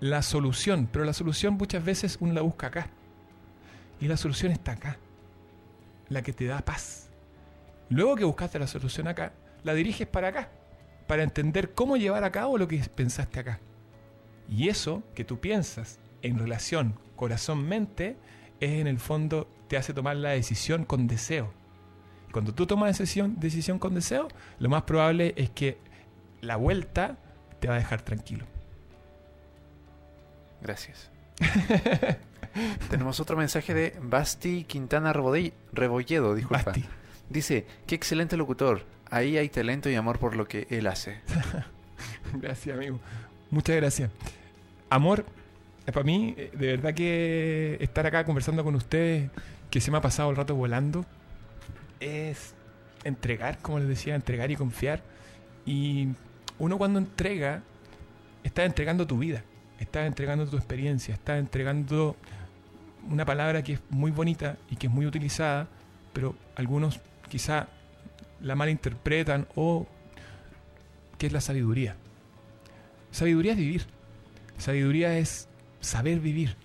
la 0.00 0.22
solución. 0.22 0.88
Pero 0.90 1.04
la 1.04 1.12
solución 1.12 1.54
muchas 1.54 1.84
veces 1.84 2.16
uno 2.20 2.32
la 2.32 2.42
busca 2.42 2.68
acá. 2.68 2.88
Y 4.00 4.08
la 4.08 4.16
solución 4.16 4.52
está 4.52 4.72
acá. 4.72 4.98
La 6.08 6.22
que 6.22 6.32
te 6.32 6.46
da 6.46 6.64
paz. 6.64 7.10
Luego 7.88 8.16
que 8.16 8.24
buscaste 8.24 8.58
la 8.58 8.66
solución 8.66 9.08
acá, 9.08 9.32
la 9.62 9.74
diriges 9.74 10.06
para 10.06 10.28
acá. 10.28 10.50
Para 11.06 11.22
entender 11.22 11.72
cómo 11.74 11.96
llevar 11.96 12.24
a 12.24 12.32
cabo 12.32 12.58
lo 12.58 12.66
que 12.68 12.78
pensaste 12.94 13.40
acá. 13.40 13.60
Y 14.48 14.68
eso 14.68 15.02
que 15.14 15.24
tú 15.24 15.40
piensas 15.40 15.98
en 16.22 16.38
relación 16.38 16.98
corazón-mente 17.16 18.16
es 18.60 18.70
en 18.80 18.86
el 18.86 18.98
fondo 18.98 19.48
te 19.68 19.76
hace 19.76 19.92
tomar 19.92 20.16
la 20.16 20.30
decisión 20.30 20.84
con 20.84 21.06
deseo. 21.06 21.52
Cuando 22.32 22.54
tú 22.54 22.66
tomas 22.66 22.98
decisión, 22.98 23.36
decisión 23.38 23.78
con 23.78 23.94
deseo, 23.94 24.28
lo 24.58 24.68
más 24.68 24.82
probable 24.82 25.34
es 25.36 25.50
que 25.50 25.78
la 26.40 26.56
vuelta 26.56 27.18
te 27.60 27.68
va 27.68 27.74
a 27.74 27.78
dejar 27.78 28.02
tranquilo. 28.02 28.44
Gracias. 30.60 31.10
Tenemos 32.90 33.20
otro 33.20 33.36
mensaje 33.36 33.74
de 33.74 33.94
Basti 34.02 34.64
Quintana 34.64 35.12
Rebolledo, 35.12 36.34
disculpa. 36.34 36.72
Dice, 37.28 37.66
qué 37.86 37.94
excelente 37.94 38.36
locutor. 38.36 38.84
Ahí 39.10 39.36
hay 39.36 39.48
talento 39.48 39.88
y 39.90 39.94
amor 39.94 40.18
por 40.18 40.36
lo 40.36 40.46
que 40.46 40.66
él 40.70 40.86
hace. 40.86 41.20
gracias, 42.34 42.76
amigo. 42.76 42.98
Muchas 43.50 43.76
gracias. 43.76 44.10
Amor, 44.90 45.24
eh, 45.86 45.92
para 45.92 46.04
mí, 46.04 46.34
eh, 46.36 46.50
de 46.52 46.66
verdad 46.68 46.94
que 46.94 47.76
estar 47.80 48.06
acá 48.06 48.24
conversando 48.24 48.64
con 48.64 48.74
ustedes, 48.74 49.30
que 49.70 49.80
se 49.80 49.90
me 49.90 49.98
ha 49.98 50.00
pasado 50.00 50.30
el 50.30 50.36
rato 50.36 50.54
volando, 50.54 51.04
es 52.00 52.54
entregar, 53.04 53.58
como 53.58 53.78
les 53.78 53.88
decía, 53.88 54.14
entregar 54.14 54.50
y 54.50 54.56
confiar. 54.56 55.02
Y 55.64 56.08
uno 56.58 56.78
cuando 56.78 56.98
entrega, 56.98 57.62
está 58.44 58.64
entregando 58.64 59.06
tu 59.06 59.18
vida, 59.18 59.42
está 59.78 60.06
entregando 60.06 60.46
tu 60.46 60.56
experiencia, 60.56 61.14
está 61.14 61.38
entregando 61.38 62.16
una 63.10 63.24
palabra 63.24 63.62
que 63.62 63.74
es 63.74 63.80
muy 63.90 64.10
bonita 64.10 64.56
y 64.70 64.76
que 64.76 64.86
es 64.86 64.92
muy 64.92 65.06
utilizada, 65.06 65.68
pero 66.12 66.34
algunos 66.56 67.00
quizá 67.28 67.68
la 68.40 68.54
malinterpretan 68.54 69.46
o 69.54 69.86
que 71.18 71.26
es 71.26 71.32
la 71.32 71.40
sabiduría. 71.40 71.96
Sabiduría 73.10 73.52
es 73.52 73.58
vivir. 73.58 73.86
Sabiduría 74.58 75.18
es 75.18 75.48
saber 75.80 76.20
vivir. 76.20 76.56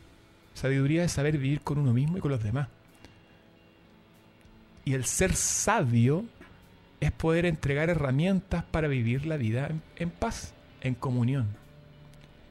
Sabiduría 0.54 1.04
es 1.04 1.12
saber 1.12 1.38
vivir 1.38 1.62
con 1.62 1.78
uno 1.78 1.94
mismo 1.94 2.18
y 2.18 2.22
con 2.22 2.32
los 2.32 2.44
demás. 2.44 2.68
Y 4.84 4.94
el 4.94 5.06
ser 5.06 5.34
sabio 5.36 6.26
es 7.00 7.12
poder 7.12 7.46
entregar 7.46 7.90
herramientas 7.90 8.64
para 8.64 8.88
vivir 8.88 9.26
la 9.26 9.38
vida 9.38 9.70
en, 9.96 10.10
paz, 10.10 10.54
en 10.82 10.96
comunión. 10.96 11.48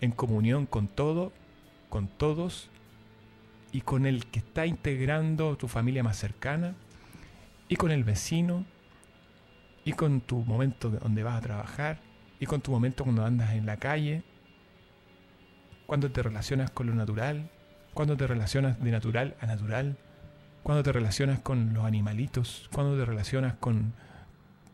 En 0.00 0.12
comunión 0.12 0.66
con 0.66 0.88
todo, 0.88 1.32
con 1.88 2.08
todos 2.08 2.70
y 3.72 3.82
con 3.82 4.06
el 4.06 4.26
que 4.26 4.40
está 4.40 4.66
integrando 4.66 5.56
tu 5.56 5.68
familia 5.68 6.02
más 6.02 6.16
cercana 6.16 6.74
y 7.68 7.76
con 7.76 7.90
el 7.90 8.04
vecino 8.04 8.64
y 9.84 9.92
con 9.92 10.20
tu 10.20 10.44
momento 10.44 10.90
donde 10.90 11.22
vas 11.22 11.36
a 11.36 11.40
trabajar 11.40 12.00
y 12.38 12.46
con 12.46 12.60
tu 12.60 12.70
momento 12.70 13.04
cuando 13.04 13.24
andas 13.24 13.52
en 13.52 13.66
la 13.66 13.76
calle, 13.76 14.22
cuando 15.86 16.10
te 16.10 16.22
relacionas 16.22 16.70
con 16.70 16.86
lo 16.86 16.94
natural, 16.94 17.50
cuando 17.94 18.16
te 18.16 18.26
relacionas 18.26 18.82
de 18.82 18.90
natural 18.90 19.36
a 19.40 19.46
natural, 19.46 19.98
cuando 20.62 20.82
te 20.82 20.92
relacionas 20.92 21.40
con 21.40 21.74
los 21.74 21.84
animalitos, 21.84 22.68
cuando 22.72 22.96
te 22.96 23.04
relacionas 23.04 23.54
con, 23.54 23.92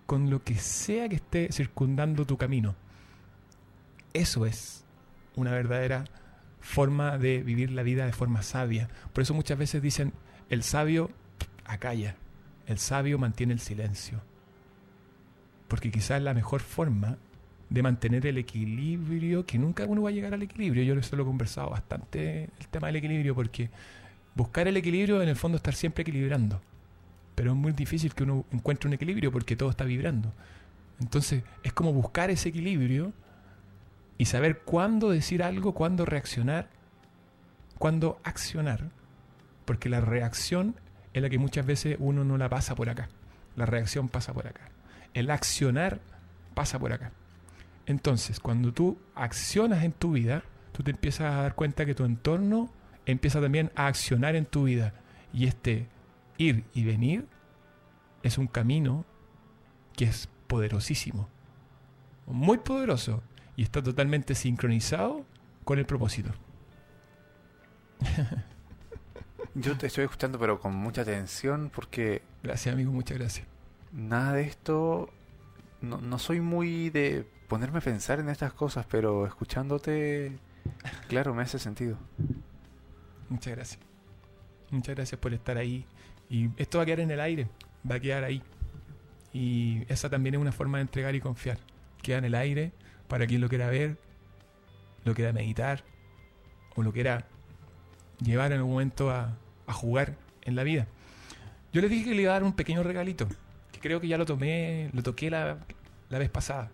con 0.07 0.30
lo 0.30 0.42
que 0.42 0.57
sea 0.57 1.09
que 1.09 1.16
esté 1.16 1.53
circundando 1.53 2.24
tu 2.24 2.36
camino. 2.36 2.74
Eso 4.12 4.47
es 4.47 4.84
una 5.34 5.51
verdadera 5.53 6.05
forma 6.66 7.16
de 7.16 7.42
vivir 7.44 7.70
la 7.70 7.84
vida 7.84 8.04
de 8.04 8.12
forma 8.12 8.42
sabia. 8.42 8.88
Por 9.12 9.22
eso 9.22 9.32
muchas 9.34 9.56
veces 9.56 9.80
dicen, 9.80 10.12
el 10.50 10.64
sabio 10.64 11.10
acalla, 11.64 12.16
el 12.66 12.78
sabio 12.78 13.18
mantiene 13.18 13.52
el 13.52 13.60
silencio. 13.60 14.20
Porque 15.68 15.92
quizás 15.92 16.20
la 16.20 16.34
mejor 16.34 16.60
forma 16.60 17.18
de 17.70 17.82
mantener 17.82 18.26
el 18.26 18.36
equilibrio, 18.36 19.46
que 19.46 19.58
nunca 19.58 19.84
uno 19.86 20.02
va 20.02 20.10
a 20.10 20.12
llegar 20.12 20.34
al 20.34 20.42
equilibrio, 20.42 20.82
yo 20.82 20.94
eso 20.98 21.14
lo 21.14 21.22
he 21.22 21.26
conversado 21.26 21.70
bastante, 21.70 22.50
el 22.58 22.68
tema 22.68 22.88
del 22.88 22.96
equilibrio, 22.96 23.34
porque 23.34 23.70
buscar 24.34 24.66
el 24.66 24.76
equilibrio 24.76 25.22
en 25.22 25.28
el 25.28 25.36
fondo 25.36 25.56
estar 25.56 25.74
siempre 25.74 26.02
equilibrando. 26.02 26.60
Pero 27.36 27.52
es 27.52 27.56
muy 27.56 27.72
difícil 27.72 28.12
que 28.12 28.24
uno 28.24 28.44
encuentre 28.50 28.88
un 28.88 28.94
equilibrio 28.94 29.30
porque 29.30 29.54
todo 29.54 29.70
está 29.70 29.84
vibrando. 29.84 30.32
Entonces 31.00 31.44
es 31.62 31.72
como 31.72 31.92
buscar 31.92 32.28
ese 32.30 32.48
equilibrio 32.48 33.12
y 34.18 34.26
saber 34.26 34.60
cuándo 34.60 35.10
decir 35.10 35.42
algo, 35.42 35.72
cuándo 35.72 36.04
reaccionar, 36.04 36.68
cuándo 37.78 38.18
accionar. 38.24 38.90
Porque 39.64 39.88
la 39.88 40.00
reacción 40.00 40.76
es 41.12 41.22
la 41.22 41.28
que 41.28 41.38
muchas 41.38 41.66
veces 41.66 41.96
uno 41.98 42.24
no 42.24 42.38
la 42.38 42.48
pasa 42.48 42.74
por 42.74 42.88
acá. 42.88 43.08
La 43.56 43.66
reacción 43.66 44.08
pasa 44.08 44.32
por 44.32 44.46
acá. 44.46 44.70
El 45.14 45.30
accionar 45.30 46.00
pasa 46.54 46.78
por 46.78 46.92
acá. 46.92 47.12
Entonces, 47.86 48.40
cuando 48.40 48.72
tú 48.72 48.98
accionas 49.14 49.84
en 49.84 49.92
tu 49.92 50.12
vida, 50.12 50.42
tú 50.72 50.82
te 50.82 50.90
empiezas 50.90 51.32
a 51.32 51.42
dar 51.42 51.54
cuenta 51.54 51.86
que 51.86 51.94
tu 51.94 52.04
entorno 52.04 52.70
empieza 53.06 53.40
también 53.40 53.70
a 53.76 53.86
accionar 53.86 54.34
en 54.36 54.46
tu 54.46 54.64
vida. 54.64 54.94
Y 55.32 55.46
este 55.46 55.88
ir 56.38 56.64
y 56.74 56.84
venir 56.84 57.26
es 58.22 58.38
un 58.38 58.46
camino 58.46 59.04
que 59.94 60.04
es 60.04 60.28
poderosísimo. 60.46 61.28
Muy 62.26 62.58
poderoso. 62.58 63.22
Y 63.57 63.62
está 63.62 63.82
totalmente 63.82 64.34
sincronizado 64.34 65.24
con 65.64 65.78
el 65.78 65.86
propósito. 65.86 66.30
Yo 69.54 69.76
te 69.78 69.86
estoy 69.86 70.04
escuchando 70.04 70.38
pero 70.38 70.61
con 70.61 70.74
mucha 70.74 71.02
atención 71.02 71.70
porque... 71.74 72.22
Gracias 72.42 72.74
amigo, 72.74 72.92
muchas 72.92 73.18
gracias. 73.18 73.46
Nada 73.92 74.34
de 74.34 74.42
esto... 74.42 75.11
No, 75.80 75.98
no 75.98 76.18
soy 76.18 76.40
muy 76.40 76.90
de 76.90 77.26
ponerme 77.48 77.78
a 77.78 77.82
pensar 77.82 78.18
en 78.18 78.28
estas 78.28 78.52
cosas, 78.52 78.86
pero 78.88 79.26
escuchándote, 79.26 80.38
claro, 81.09 81.34
me 81.34 81.42
hace 81.42 81.59
sentido. 81.59 81.96
Muchas 83.28 83.54
gracias. 83.54 83.80
Muchas 84.70 84.94
gracias 84.94 85.20
por 85.20 85.32
estar 85.32 85.57
ahí. 85.57 85.86
Y 86.28 86.50
esto 86.57 86.78
va 86.78 86.82
a 86.82 86.86
quedar 86.86 87.00
en 87.00 87.11
el 87.11 87.20
aire, 87.20 87.48
va 87.88 87.96
a 87.96 88.00
quedar 88.00 88.24
ahí. 88.24 88.42
Y 89.32 89.84
esa 89.88 90.09
también 90.11 90.34
es 90.34 90.40
una 90.40 90.52
forma 90.52 90.78
de 90.78 90.82
entregar 90.82 91.14
y 91.14 91.20
confiar. 91.20 91.59
Queda 92.02 92.18
en 92.18 92.24
el 92.24 92.34
aire 92.34 92.72
para 93.09 93.26
quien 93.26 93.40
lo 93.40 93.48
quiera 93.48 93.68
ver, 93.68 93.96
lo 95.04 95.14
quiera 95.14 95.32
meditar 95.32 95.84
o 96.74 96.82
lo 96.82 96.92
quiera 96.92 97.26
llevar 98.20 98.52
en 98.52 98.59
algún 98.59 98.72
momento 98.72 99.11
a, 99.11 99.36
jugar 99.68 100.16
en 100.42 100.54
la 100.54 100.62
vida. 100.62 100.86
Yo 101.72 101.80
les 101.80 101.90
dije 101.90 102.04
que 102.11 102.14
le 102.14 102.22
iba 102.22 102.30
a 102.30 102.34
dar 102.34 102.44
un 102.44 102.52
pequeño 102.52 102.82
regalito, 102.82 103.26
que 103.72 103.80
creo 103.80 104.00
que 104.00 104.09
ya 104.09 104.16
lo 104.16 104.24
tomé, 104.24 104.90
lo 104.92 105.02
toqué 105.02 105.28
la, 105.28 105.59
la 106.09 106.18
vez 106.18 106.30
pasada. 106.30 106.70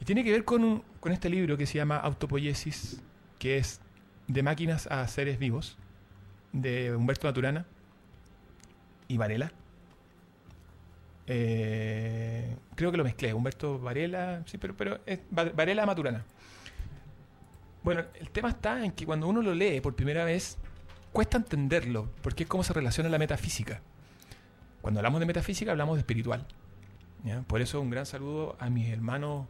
Y 0.00 0.04
tiene 0.04 0.22
que 0.24 0.30
ver 0.30 0.44
con, 0.44 0.82
con 1.00 1.12
este 1.12 1.30
libro 1.30 1.56
que 1.56 1.66
se 1.66 1.78
llama 1.78 1.96
Autopoiesis, 1.96 3.00
que 3.38 3.56
es 3.56 3.80
de 4.28 4.42
máquinas 4.42 4.86
a 4.86 5.06
seres 5.08 5.38
vivos, 5.38 5.78
de 6.52 6.94
Humberto 6.94 7.26
Maturana 7.26 7.66
y 9.08 9.16
Varela. 9.16 9.52
Eh, 11.26 12.56
creo 12.74 12.90
que 12.90 12.96
lo 12.96 13.04
mezclé, 13.04 13.32
Humberto 13.32 13.78
Varela, 13.78 14.42
sí, 14.46 14.58
pero, 14.58 14.76
pero 14.76 15.00
es 15.06 15.20
Varela 15.30 15.86
Maturana. 15.86 16.24
Bueno, 17.82 18.04
el 18.18 18.30
tema 18.30 18.50
está 18.50 18.84
en 18.84 18.92
que 18.92 19.04
cuando 19.06 19.28
uno 19.28 19.42
lo 19.42 19.54
lee 19.54 19.80
por 19.80 19.94
primera 19.94 20.24
vez, 20.24 20.58
cuesta 21.12 21.36
entenderlo, 21.36 22.10
porque 22.22 22.44
es 22.44 22.48
cómo 22.48 22.64
se 22.64 22.72
relaciona 22.72 23.08
la 23.08 23.18
metafísica. 23.18 23.80
Cuando 24.80 25.00
hablamos 25.00 25.20
de 25.20 25.26
metafísica, 25.26 25.70
hablamos 25.70 25.96
de 25.96 26.00
espiritual. 26.00 26.46
Por 27.46 27.62
eso 27.62 27.80
un 27.80 27.88
gran 27.88 28.04
saludo 28.04 28.56
a 28.58 28.68
mis 28.68 28.88
hermanos 28.88 29.46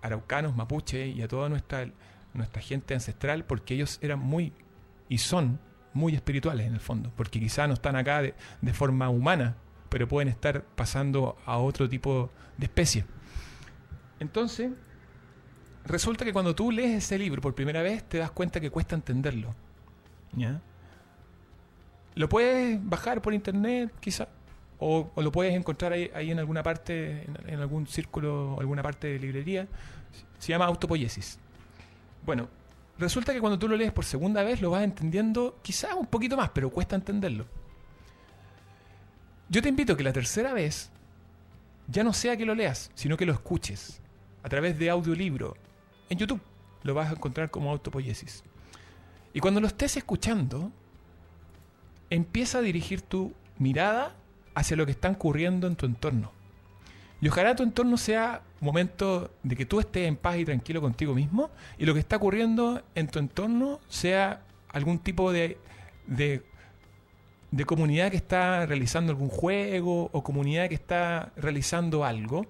araucanos, 0.00 0.54
mapuche 0.54 1.08
y 1.08 1.22
a 1.22 1.28
toda 1.28 1.48
nuestra 1.48 1.88
nuestra 2.34 2.62
gente 2.62 2.94
ancestral, 2.94 3.44
porque 3.44 3.74
ellos 3.74 3.98
eran 4.02 4.18
muy 4.18 4.52
y 5.08 5.18
son 5.18 5.58
muy 5.92 6.14
espirituales 6.14 6.66
en 6.66 6.74
el 6.74 6.80
fondo, 6.80 7.12
porque 7.16 7.40
quizá 7.40 7.66
no 7.66 7.74
están 7.74 7.96
acá 7.96 8.22
de, 8.22 8.34
forma 8.72 9.08
humana, 9.08 9.56
pero 9.90 10.08
pueden 10.08 10.28
estar 10.28 10.62
pasando 10.62 11.36
a 11.44 11.58
otro 11.58 11.88
tipo 11.88 12.30
de 12.56 12.64
especie. 12.64 13.04
Entonces, 14.20 14.70
resulta 15.84 16.24
que 16.24 16.32
cuando 16.32 16.54
tú 16.54 16.70
lees 16.70 17.04
ese 17.04 17.18
libro 17.18 17.42
por 17.42 17.54
primera 17.54 17.82
vez, 17.82 18.04
te 18.04 18.18
das 18.18 18.30
cuenta 18.30 18.60
que 18.60 18.70
cuesta 18.70 18.94
entenderlo. 18.94 19.54
¿Ya? 20.32 20.62
Lo 22.14 22.28
puedes 22.28 22.78
bajar 22.88 23.20
por 23.20 23.34
internet, 23.34 23.92
quizá, 24.00 24.28
o, 24.78 25.10
lo 25.16 25.32
puedes 25.32 25.54
encontrar 25.54 25.92
ahí, 25.92 26.30
en 26.30 26.38
alguna 26.38 26.62
parte, 26.62 27.24
en, 27.24 27.36
en, 27.46 27.60
algún 27.60 27.86
círculo, 27.86 28.56
alguna 28.58 28.82
parte 28.82 29.08
de 29.08 29.18
librería. 29.18 29.66
Se 30.38 30.52
llama 30.52 30.66
autopoiesis. 30.66 31.38
Bueno, 32.24 32.48
resulta 32.98 33.32
que 33.32 33.40
cuando 33.40 33.58
tú 33.58 33.68
lo 33.68 33.76
lees 33.76 33.92
por 33.92 34.04
segunda 34.04 34.42
vez 34.42 34.60
lo 34.60 34.70
vas 34.70 34.84
entendiendo 34.84 35.58
quizás 35.62 35.94
un 35.94 36.06
poquito 36.06 36.36
más, 36.36 36.50
pero 36.50 36.70
cuesta 36.70 36.96
entenderlo. 36.96 37.46
Yo 39.50 39.60
te 39.60 39.68
invito 39.68 39.96
que 39.96 40.04
la 40.04 40.12
tercera 40.12 40.52
vez 40.52 40.90
ya 41.88 42.04
no 42.04 42.12
sea 42.12 42.36
que 42.36 42.46
lo 42.46 42.54
leas, 42.54 42.92
sino 42.94 43.16
que 43.16 43.26
lo 43.26 43.32
escuches 43.32 44.00
a 44.44 44.48
través 44.48 44.78
de 44.78 44.88
audiolibro 44.90 45.56
en 46.08 46.18
YouTube. 46.18 46.40
Lo 46.84 46.94
vas 46.94 47.10
a 47.10 47.14
encontrar 47.14 47.50
como 47.50 47.70
autopoiesis. 47.70 48.44
Y 49.34 49.40
cuando 49.40 49.60
lo 49.60 49.66
estés 49.66 49.96
escuchando, 49.96 50.70
empieza 52.10 52.58
a 52.58 52.62
dirigir 52.62 53.02
tu 53.02 53.32
mirada 53.58 54.14
hacia 54.54 54.76
lo 54.76 54.86
que 54.86 54.92
está 54.92 55.10
ocurriendo 55.10 55.66
en 55.66 55.74
tu 55.74 55.84
entorno. 55.84 56.30
Y 57.20 57.28
ojalá 57.28 57.56
tu 57.56 57.64
entorno 57.64 57.96
sea 57.96 58.42
un 58.60 58.66
momento 58.66 59.32
de 59.42 59.56
que 59.56 59.66
tú 59.66 59.80
estés 59.80 60.06
en 60.06 60.16
paz 60.16 60.38
y 60.38 60.44
tranquilo 60.44 60.80
contigo 60.80 61.12
mismo 61.12 61.50
y 61.76 61.86
lo 61.86 61.92
que 61.92 62.00
está 62.00 62.16
ocurriendo 62.16 62.82
en 62.94 63.08
tu 63.08 63.18
entorno 63.18 63.80
sea 63.88 64.42
algún 64.68 65.00
tipo 65.00 65.32
de, 65.32 65.58
de, 66.06 66.42
de 67.50 67.64
comunidad 67.64 68.10
que 68.10 68.16
está 68.16 68.64
realizando 68.66 69.12
algún 69.12 69.28
juego 69.28 70.10
o 70.12 70.22
comunidad 70.22 70.68
que 70.68 70.74
está 70.74 71.32
realizando 71.36 72.04
algo. 72.04 72.46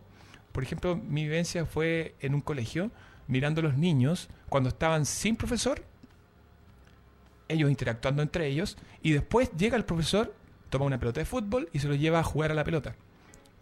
Por 0.52 0.62
ejemplo, 0.62 0.96
mi 0.96 1.24
vivencia 1.24 1.64
fue 1.64 2.14
en 2.20 2.34
un 2.34 2.40
colegio 2.40 2.90
mirando 3.26 3.60
a 3.60 3.64
los 3.64 3.78
niños 3.78 4.28
cuando 4.48 4.68
estaban 4.68 5.06
sin 5.06 5.36
profesor, 5.36 5.82
ellos 7.48 7.70
interactuando 7.70 8.22
entre 8.22 8.46
ellos, 8.46 8.76
y 9.02 9.12
después 9.12 9.50
llega 9.56 9.76
el 9.76 9.84
profesor, 9.84 10.34
toma 10.68 10.84
una 10.84 10.98
pelota 10.98 11.20
de 11.20 11.26
fútbol 11.26 11.68
y 11.72 11.78
se 11.78 11.88
lo 11.88 11.94
lleva 11.94 12.18
a 12.18 12.24
jugar 12.24 12.50
a 12.50 12.54
la 12.54 12.64
pelota. 12.64 12.94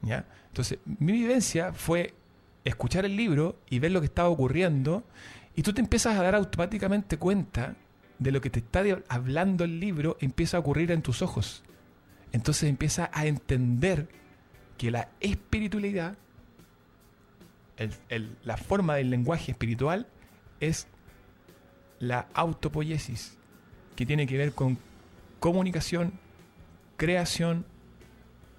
¿Ya? 0.03 0.27
Entonces, 0.49 0.79
mi 0.85 1.13
vivencia 1.13 1.73
fue 1.73 2.15
escuchar 2.65 3.05
el 3.05 3.17
libro 3.17 3.57
y 3.69 3.79
ver 3.79 3.93
lo 3.93 4.01
que 4.01 4.07
estaba 4.07 4.29
ocurriendo, 4.29 5.05
y 5.55 5.63
tú 5.63 5.73
te 5.73 5.81
empiezas 5.81 6.17
a 6.17 6.23
dar 6.23 6.35
automáticamente 6.35 7.19
cuenta 7.19 7.77
de 8.19 8.33
lo 8.33 8.41
que 8.41 8.51
te 8.51 8.61
está 8.61 8.83
hablando 9.09 9.65
el 9.65 9.81
libro, 9.81 10.17
empieza 10.21 10.57
a 10.57 10.61
ocurrir 10.61 10.91
en 10.91 11.03
tus 11.03 11.23
ojos. 11.23 11.63
Entonces 12.33 12.69
empieza 12.69 13.11
a 13.13 13.27
entender 13.27 14.09
que 14.77 14.91
la 14.91 15.09
espiritualidad, 15.21 16.17
la 18.45 18.57
forma 18.57 18.97
del 18.97 19.11
lenguaje 19.11 19.53
espiritual, 19.53 20.07
es 20.61 20.89
la 22.01 22.27
autopoiesis, 22.35 23.37
que 23.97 24.07
tiene 24.07 24.27
que 24.27 24.37
ver 24.37 24.53
con 24.53 24.79
comunicación, 25.41 26.13
creación, 26.97 27.65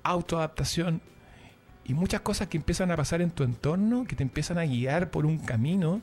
autoadaptación 0.03 1.01
y 1.85 1.93
muchas 1.93 2.21
cosas 2.21 2.47
que 2.47 2.57
empiezan 2.57 2.91
a 2.91 2.95
pasar 2.95 3.21
en 3.21 3.31
tu 3.31 3.43
entorno, 3.43 4.05
que 4.05 4.15
te 4.15 4.23
empiezan 4.23 4.57
a 4.57 4.65
guiar 4.65 5.11
por 5.11 5.25
un 5.25 5.37
camino 5.37 6.01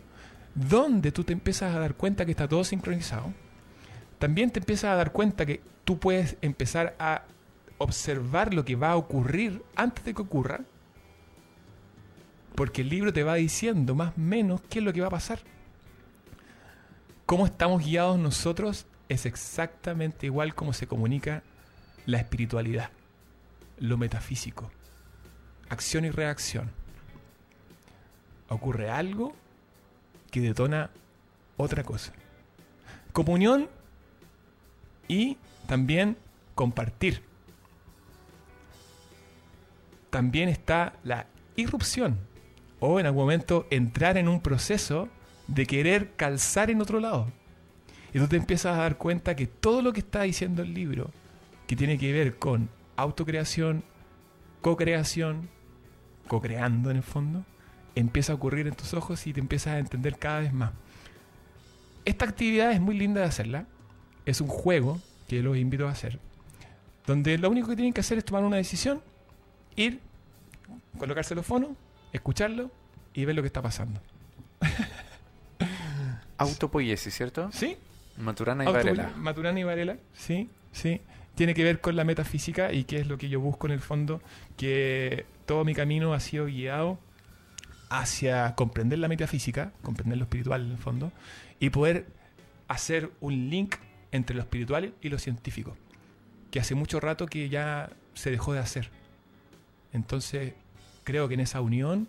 donde 0.54 1.12
tú 1.12 1.24
te 1.24 1.32
empiezas 1.32 1.74
a 1.74 1.78
dar 1.78 1.94
cuenta 1.94 2.24
que 2.24 2.32
está 2.32 2.48
todo 2.48 2.64
sincronizado. 2.64 3.32
También 4.18 4.50
te 4.50 4.60
empiezas 4.60 4.90
a 4.90 4.96
dar 4.96 5.12
cuenta 5.12 5.46
que 5.46 5.60
tú 5.84 5.98
puedes 5.98 6.36
empezar 6.40 6.96
a 6.98 7.22
observar 7.78 8.54
lo 8.54 8.64
que 8.64 8.76
va 8.76 8.92
a 8.92 8.96
ocurrir 8.96 9.62
antes 9.74 10.04
de 10.04 10.14
que 10.14 10.22
ocurra, 10.22 10.60
porque 12.54 12.82
el 12.82 12.88
libro 12.88 13.12
te 13.12 13.22
va 13.22 13.34
diciendo 13.34 13.94
más 13.94 14.16
o 14.16 14.20
menos 14.20 14.62
qué 14.70 14.78
es 14.78 14.84
lo 14.84 14.92
que 14.92 15.02
va 15.02 15.08
a 15.08 15.10
pasar. 15.10 15.40
Cómo 17.26 17.44
estamos 17.44 17.84
guiados 17.84 18.18
nosotros 18.18 18.86
es 19.08 19.26
exactamente 19.26 20.26
igual 20.26 20.54
como 20.54 20.72
se 20.72 20.86
comunica 20.86 21.42
la 22.06 22.18
espiritualidad, 22.18 22.90
lo 23.78 23.98
metafísico, 23.98 24.70
acción 25.68 26.04
y 26.04 26.10
reacción. 26.10 26.70
Ocurre 28.48 28.90
algo 28.90 29.34
que 30.30 30.40
detona 30.40 30.90
otra 31.56 31.82
cosa. 31.82 32.12
Comunión 33.12 33.68
y 35.08 35.36
también 35.66 36.16
compartir. 36.54 37.22
También 40.10 40.48
está 40.48 40.94
la 41.04 41.26
irrupción 41.56 42.18
o 42.80 43.00
en 43.00 43.06
algún 43.06 43.22
momento 43.22 43.66
entrar 43.70 44.16
en 44.16 44.28
un 44.28 44.40
proceso 44.40 45.08
de 45.48 45.66
querer 45.66 46.12
calzar 46.16 46.70
en 46.70 46.80
otro 46.80 47.00
lado. 47.00 47.30
Y 48.12 48.18
tú 48.18 48.28
te 48.28 48.36
empiezas 48.36 48.76
a 48.76 48.82
dar 48.82 48.96
cuenta 48.96 49.36
que 49.36 49.46
todo 49.46 49.82
lo 49.82 49.92
que 49.92 50.00
está 50.00 50.22
diciendo 50.22 50.62
el 50.62 50.74
libro, 50.74 51.10
que 51.66 51.76
tiene 51.76 51.98
que 51.98 52.12
ver 52.12 52.38
con 52.38 52.68
autocreación, 52.96 53.84
co-creación, 54.62 55.48
co-creando 56.26 56.90
en 56.90 56.98
el 56.98 57.02
fondo, 57.02 57.44
empieza 57.94 58.32
a 58.32 58.36
ocurrir 58.36 58.66
en 58.66 58.74
tus 58.74 58.94
ojos 58.94 59.26
y 59.26 59.32
te 59.32 59.40
empiezas 59.40 59.74
a 59.74 59.78
entender 59.78 60.18
cada 60.18 60.40
vez 60.40 60.52
más. 60.52 60.72
Esta 62.04 62.24
actividad 62.24 62.72
es 62.72 62.80
muy 62.80 62.96
linda 62.96 63.20
de 63.20 63.26
hacerla. 63.26 63.66
Es 64.26 64.40
un 64.40 64.48
juego 64.48 65.00
que 65.28 65.42
los 65.42 65.56
invito 65.56 65.88
a 65.88 65.92
hacer. 65.92 66.18
Donde 67.06 67.38
lo 67.38 67.48
único 67.48 67.68
que 67.68 67.76
tienen 67.76 67.92
que 67.92 68.00
hacer 68.00 68.18
es 68.18 68.24
tomar 68.24 68.44
una 68.44 68.56
decisión, 68.56 69.00
ir, 69.76 70.00
colocarse 70.98 71.34
los 71.34 71.46
fonos, 71.46 71.70
escucharlo 72.12 72.70
y 73.14 73.24
ver 73.24 73.34
lo 73.36 73.42
que 73.42 73.46
está 73.46 73.62
pasando. 73.62 74.00
Autopoiesis, 76.38 77.14
¿cierto? 77.14 77.50
¿Sí? 77.52 77.76
Maturana 78.18 78.64
y 78.64 78.72
Varela. 78.72 79.12
Maturana 79.16 79.60
y 79.60 79.64
Varela, 79.64 79.96
sí, 80.14 80.50
sí. 80.72 81.00
Tiene 81.34 81.54
que 81.54 81.64
ver 81.64 81.80
con 81.80 81.96
la 81.96 82.04
metafísica 82.04 82.72
y 82.72 82.84
qué 82.84 82.98
es 82.98 83.06
lo 83.06 83.18
que 83.18 83.28
yo 83.28 83.40
busco 83.40 83.66
en 83.66 83.72
el 83.72 83.80
fondo, 83.80 84.20
que 84.56 85.26
todo 85.44 85.64
mi 85.64 85.74
camino 85.74 86.14
ha 86.14 86.20
sido 86.20 86.46
guiado 86.46 86.98
hacia 87.88 88.54
comprender 88.54 88.98
la 88.98 89.08
metafísica, 89.08 89.72
comprender 89.82 90.18
lo 90.18 90.24
espiritual 90.24 90.62
en 90.62 90.72
el 90.72 90.78
fondo, 90.78 91.12
y 91.60 91.70
poder 91.70 92.06
hacer 92.68 93.10
un 93.20 93.50
link 93.50 93.76
entre 94.16 94.36
lo 94.36 94.42
espiritual 94.42 94.94
y 95.00 95.08
lo 95.08 95.18
científico, 95.18 95.76
que 96.50 96.60
hace 96.60 96.74
mucho 96.74 97.00
rato 97.00 97.26
que 97.26 97.48
ya 97.48 97.90
se 98.14 98.30
dejó 98.30 98.52
de 98.52 98.60
hacer. 98.60 98.90
Entonces, 99.92 100.54
creo 101.04 101.28
que 101.28 101.34
en 101.34 101.40
esa 101.40 101.60
unión 101.60 102.08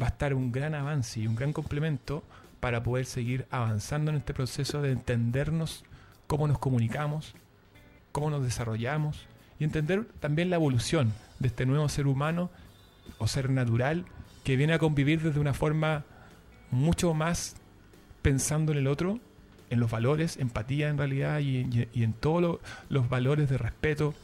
va 0.00 0.06
a 0.06 0.10
estar 0.10 0.34
un 0.34 0.52
gran 0.52 0.74
avance 0.74 1.20
y 1.20 1.26
un 1.26 1.36
gran 1.36 1.52
complemento 1.52 2.22
para 2.60 2.82
poder 2.82 3.06
seguir 3.06 3.46
avanzando 3.50 4.10
en 4.10 4.16
este 4.16 4.34
proceso 4.34 4.82
de 4.82 4.92
entendernos 4.92 5.84
cómo 6.26 6.48
nos 6.48 6.58
comunicamos, 6.58 7.34
cómo 8.12 8.30
nos 8.30 8.42
desarrollamos 8.42 9.26
y 9.58 9.64
entender 9.64 10.06
también 10.20 10.50
la 10.50 10.56
evolución 10.56 11.12
de 11.38 11.48
este 11.48 11.66
nuevo 11.66 11.88
ser 11.88 12.06
humano 12.06 12.50
o 13.18 13.28
ser 13.28 13.50
natural 13.50 14.04
que 14.44 14.56
viene 14.56 14.74
a 14.74 14.78
convivir 14.78 15.22
desde 15.22 15.40
una 15.40 15.54
forma 15.54 16.04
mucho 16.70 17.14
más 17.14 17.56
pensando 18.22 18.72
en 18.72 18.78
el 18.78 18.86
otro, 18.86 19.20
en 19.70 19.80
los 19.80 19.90
valores, 19.90 20.36
empatía 20.36 20.88
en 20.88 20.98
realidad 20.98 21.40
y, 21.40 21.58
y- 21.58 21.88
y 21.92 22.02
en 22.04 22.12
todos 22.12 22.42
lo- 22.42 22.60
los 22.88 23.08
valores 23.08 23.48
de 23.48 23.58
respeto 23.58 24.14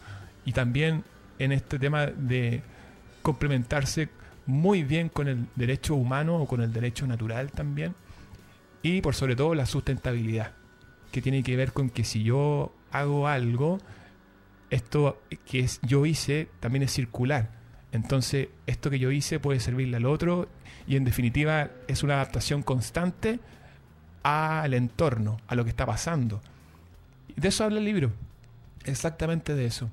y 0.44 0.52
también 0.52 1.04
en 1.38 1.52
este 1.52 1.78
tema 1.78 2.06
de 2.06 2.62
complementarse 3.22 4.08
muy 4.46 4.82
bien 4.82 5.08
con 5.08 5.28
el 5.28 5.46
derecho 5.56 5.94
humano 5.94 6.36
o 6.36 6.46
con 6.46 6.60
el 6.62 6.72
derecho 6.72 7.06
natural 7.06 7.50
también 7.52 7.94
y 8.82 9.00
por 9.00 9.14
sobre 9.14 9.36
todo 9.36 9.54
la 9.54 9.66
sustentabilidad 9.66 10.52
que 11.12 11.22
tiene 11.22 11.42
que 11.42 11.56
ver 11.56 11.72
con 11.72 11.90
que 11.90 12.04
si 12.04 12.22
yo 12.24 12.74
hago 12.90 13.28
algo 13.28 13.78
esto 14.70 15.20
que 15.46 15.60
es, 15.60 15.80
yo 15.82 16.06
hice 16.06 16.48
también 16.60 16.82
es 16.82 16.92
circular. 16.92 17.50
Entonces 17.92 18.48
esto 18.66 18.88
que 18.90 18.98
yo 18.98 19.10
hice 19.10 19.38
puede 19.38 19.60
servirle 19.60 19.98
al 19.98 20.06
otro 20.06 20.48
y 20.86 20.96
en 20.96 21.04
definitiva 21.04 21.70
es 21.88 22.02
una 22.02 22.14
adaptación 22.14 22.62
constante 22.62 23.38
al 24.22 24.74
entorno 24.74 25.38
a 25.46 25.54
lo 25.54 25.64
que 25.64 25.70
está 25.70 25.86
pasando 25.86 26.40
de 27.36 27.48
eso 27.48 27.64
habla 27.64 27.78
el 27.78 27.84
libro 27.84 28.12
exactamente 28.84 29.54
de 29.54 29.66
eso 29.66 29.90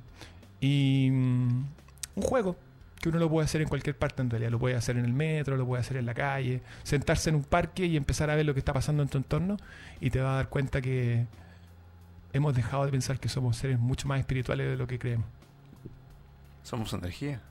y 0.62 1.10
mm, 1.12 1.66
un 2.16 2.24
juego 2.24 2.56
que 3.00 3.10
uno 3.10 3.20
lo 3.20 3.30
puede 3.30 3.46
hacer 3.46 3.62
en 3.62 3.68
cualquier 3.68 3.98
parte 3.98 4.22
en 4.22 4.30
realidad. 4.30 4.52
Lo 4.52 4.60
puede 4.60 4.76
hacer 4.76 4.98
en 4.98 5.06
el 5.06 5.14
metro, 5.14 5.58
lo 5.58 5.66
puede 5.66 5.82
hacer 5.82 5.98
en 5.98 6.06
la 6.06 6.14
calle, 6.14 6.62
sentarse 6.84 7.30
en 7.30 7.38
un 7.38 7.44
parque 7.44 7.86
y 7.86 7.98
empezar 7.98 8.30
a 8.30 8.36
ver 8.36 8.46
lo 8.46 8.54
que 8.54 8.60
está 8.60 8.74
pasando 8.74 9.04
en 9.04 9.10
tu 9.10 9.18
entorno 9.18 9.58
y 10.02 10.10
te 10.10 10.20
va 10.20 10.34
a 10.34 10.36
dar 10.36 10.50
cuenta 10.50 10.82
que 10.82 11.26
hemos 12.34 12.56
dejado 12.56 12.86
de 12.86 12.92
pensar 12.92 13.20
que 13.20 13.30
somos 13.30 13.58
seres 13.58 13.80
mucho 13.80 14.08
más 14.08 14.20
espirituales 14.20 14.68
de 14.68 14.76
lo 14.76 14.88
que 14.88 15.00
creemos. 15.00 15.28
Somos 16.64 16.92
energía. 16.94 17.42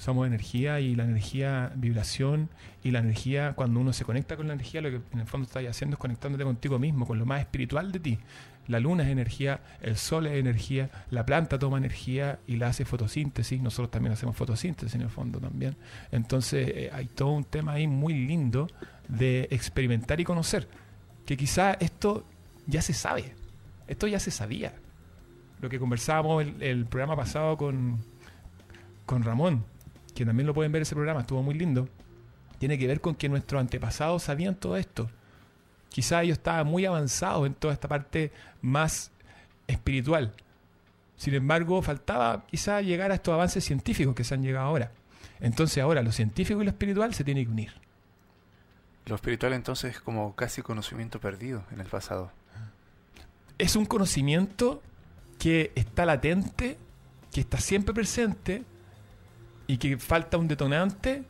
Somos 0.00 0.26
energía 0.26 0.80
y 0.80 0.94
la 0.94 1.04
energía, 1.04 1.72
vibración 1.74 2.48
y 2.82 2.90
la 2.90 3.00
energía, 3.00 3.52
cuando 3.52 3.80
uno 3.80 3.92
se 3.92 4.06
conecta 4.06 4.34
con 4.34 4.48
la 4.48 4.54
energía, 4.54 4.80
lo 4.80 4.88
que 4.88 5.00
en 5.12 5.20
el 5.20 5.26
fondo 5.26 5.46
estás 5.46 5.62
haciendo 5.66 5.96
es 5.96 6.00
conectándote 6.00 6.42
contigo 6.42 6.78
mismo, 6.78 7.06
con 7.06 7.18
lo 7.18 7.26
más 7.26 7.40
espiritual 7.40 7.92
de 7.92 8.00
ti. 8.00 8.18
La 8.66 8.80
luna 8.80 9.02
es 9.02 9.10
energía, 9.10 9.60
el 9.82 9.98
sol 9.98 10.26
es 10.26 10.38
energía, 10.38 10.88
la 11.10 11.26
planta 11.26 11.58
toma 11.58 11.76
energía 11.76 12.38
y 12.46 12.56
la 12.56 12.68
hace 12.68 12.86
fotosíntesis. 12.86 13.60
Nosotros 13.60 13.90
también 13.90 14.14
hacemos 14.14 14.34
fotosíntesis 14.36 14.94
en 14.94 15.02
el 15.02 15.10
fondo 15.10 15.38
también. 15.38 15.76
Entonces 16.10 16.72
eh, 16.74 16.90
hay 16.90 17.04
todo 17.04 17.32
un 17.32 17.44
tema 17.44 17.72
ahí 17.72 17.86
muy 17.86 18.14
lindo 18.14 18.68
de 19.06 19.48
experimentar 19.50 20.18
y 20.18 20.24
conocer. 20.24 20.66
Que 21.26 21.36
quizá 21.36 21.74
esto 21.74 22.24
ya 22.66 22.80
se 22.80 22.94
sabe. 22.94 23.34
Esto 23.86 24.06
ya 24.06 24.18
se 24.18 24.30
sabía. 24.30 24.72
Lo 25.60 25.68
que 25.68 25.78
conversábamos 25.78 26.42
el, 26.42 26.62
el 26.62 26.86
programa 26.86 27.16
pasado 27.16 27.58
con, 27.58 27.98
con 29.04 29.24
Ramón, 29.24 29.62
que 30.20 30.26
también 30.26 30.46
lo 30.46 30.52
pueden 30.52 30.70
ver 30.70 30.82
ese 30.82 30.94
programa, 30.94 31.20
estuvo 31.20 31.42
muy 31.42 31.54
lindo. 31.54 31.88
Tiene 32.58 32.78
que 32.78 32.86
ver 32.86 33.00
con 33.00 33.14
que 33.14 33.30
nuestros 33.30 33.58
antepasados 33.58 34.24
sabían 34.24 34.54
todo 34.54 34.76
esto. 34.76 35.10
Quizá 35.88 36.22
ellos 36.22 36.36
estaban 36.36 36.66
muy 36.66 36.84
avanzados 36.84 37.46
en 37.46 37.54
toda 37.54 37.72
esta 37.72 37.88
parte 37.88 38.30
más 38.60 39.12
espiritual. 39.66 40.34
Sin 41.16 41.32
embargo, 41.32 41.80
faltaba 41.80 42.44
quizá 42.46 42.82
llegar 42.82 43.10
a 43.12 43.14
estos 43.14 43.32
avances 43.32 43.64
científicos 43.64 44.14
que 44.14 44.22
se 44.22 44.34
han 44.34 44.42
llegado 44.42 44.66
ahora. 44.66 44.92
Entonces 45.40 45.82
ahora 45.82 46.02
lo 46.02 46.12
científico 46.12 46.60
y 46.60 46.64
lo 46.66 46.70
espiritual 46.70 47.14
se 47.14 47.24
tienen 47.24 47.46
que 47.46 47.52
unir. 47.52 47.72
Lo 49.06 49.14
espiritual 49.14 49.54
entonces 49.54 49.94
es 49.94 50.00
como 50.02 50.36
casi 50.36 50.60
conocimiento 50.60 51.18
perdido 51.18 51.64
en 51.72 51.80
el 51.80 51.86
pasado. 51.86 52.30
Es 53.56 53.74
un 53.74 53.86
conocimiento 53.86 54.82
que 55.38 55.72
está 55.76 56.04
latente, 56.04 56.76
que 57.32 57.40
está 57.40 57.58
siempre 57.58 57.94
presente 57.94 58.64
y 59.70 59.78
que 59.78 59.98
falta 59.98 60.36
un 60.36 60.48
detonante 60.48 61.22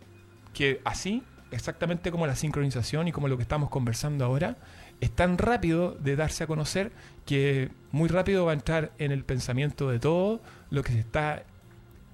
que 0.54 0.80
así, 0.86 1.22
exactamente 1.50 2.10
como 2.10 2.26
la 2.26 2.34
sincronización 2.34 3.06
y 3.06 3.12
como 3.12 3.28
lo 3.28 3.36
que 3.36 3.42
estamos 3.42 3.68
conversando 3.68 4.24
ahora, 4.24 4.56
es 5.02 5.10
tan 5.10 5.36
rápido 5.36 5.90
de 6.00 6.16
darse 6.16 6.44
a 6.44 6.46
conocer 6.46 6.90
que 7.26 7.70
muy 7.92 8.08
rápido 8.08 8.46
va 8.46 8.52
a 8.52 8.54
entrar 8.54 8.92
en 8.96 9.12
el 9.12 9.26
pensamiento 9.26 9.90
de 9.90 9.98
todo 9.98 10.40
lo 10.70 10.82
que 10.82 10.92
se 10.92 11.00
está 11.00 11.44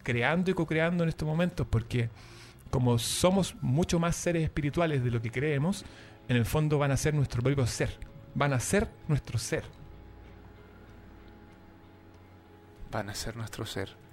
creando 0.03 0.51
y 0.51 0.55
co-creando 0.55 1.05
en 1.05 1.11
estos 1.11 1.29
momentos, 1.29 1.65
porque 1.71 2.11
como 2.71 2.99
somos 2.99 3.55
mucho 3.61 4.01
más 4.01 4.17
seres 4.17 4.43
espirituales 4.43 5.05
de 5.05 5.13
lo 5.13 5.23
que 5.23 5.31
creemos, 5.31 5.85
en 6.29 6.37
el 6.37 6.45
fondo 6.45 6.77
van 6.77 6.91
a 6.91 6.97
ser 6.97 7.15
nuestro 7.15 7.41
propio 7.41 7.69
ser, 7.69 8.01
van 8.35 8.53
a 8.53 8.59
ser 8.59 8.89
nuestro 9.07 9.39
ser. 9.39 9.63
Van 12.91 13.11
a 13.11 13.15
ser 13.15 13.37
nuestro 13.37 13.65
ser. 13.65 14.06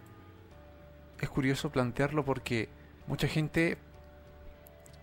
Es 1.24 1.30
curioso 1.30 1.72
plantearlo 1.72 2.26
porque 2.26 2.68
mucha 3.08 3.30
gente 3.30 3.78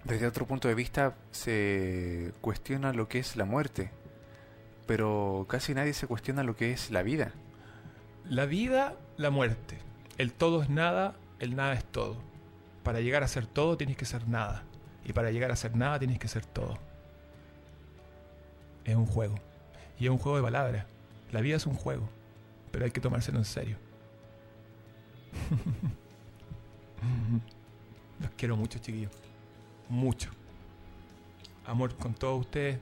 desde 0.05 0.27
otro 0.27 0.47
punto 0.47 0.69
de 0.69 0.75
vista 0.75 1.15
se 1.31 2.35
cuestiona 2.43 2.93
lo 2.93 3.09
que 3.09 3.21
es 3.21 3.37
la 3.37 3.47
muerte, 3.47 3.91
pero 4.87 5.47
casi 5.49 5.73
nadie 5.73 5.95
se 5.95 6.07
cuestiona 6.07 6.43
lo 6.43 6.57
que 6.57 6.73
es 6.73 6.91
la 6.91 7.03
vida. 7.03 7.33
La 8.29 8.45
vida, 8.45 8.97
la 9.17 9.31
muerte. 9.31 9.79
El 10.19 10.35
todo 10.35 10.63
es 10.63 10.69
nada, 10.69 11.17
el 11.39 11.57
nada 11.57 11.73
es 11.73 11.87
todo. 11.87 12.19
Para 12.83 13.01
llegar 13.01 13.23
a 13.23 13.29
ser 13.29 13.47
todo 13.47 13.79
tienes 13.79 13.97
que 13.97 14.05
ser 14.05 14.29
nada. 14.29 14.65
Y 15.07 15.15
para 15.15 15.31
llegar 15.31 15.51
a 15.51 15.57
ser 15.57 15.75
nada 15.75 15.99
tienes 15.99 16.19
que 16.19 16.29
ser 16.29 16.45
todo. 16.45 16.77
Es 18.85 18.95
un 18.95 19.07
juego. 19.07 19.37
Y 19.99 20.05
es 20.05 20.11
un 20.11 20.19
juego 20.19 20.37
de 20.37 20.43
palabras. 20.43 20.85
La 21.33 21.41
vida 21.41 21.57
es 21.57 21.65
un 21.65 21.77
juego. 21.77 22.11
Pero 22.73 22.85
hay 22.85 22.91
que 22.91 23.01
tomárselo 23.01 23.39
en 23.39 23.47
serio. 23.47 23.79
Los 28.21 28.31
quiero 28.37 28.57
mucho, 28.57 28.79
chiquillos 28.79 29.11
mucho. 29.91 30.31
Amor 31.67 31.95
con 31.97 32.15
todos 32.15 32.41
ustedes. 32.41 32.79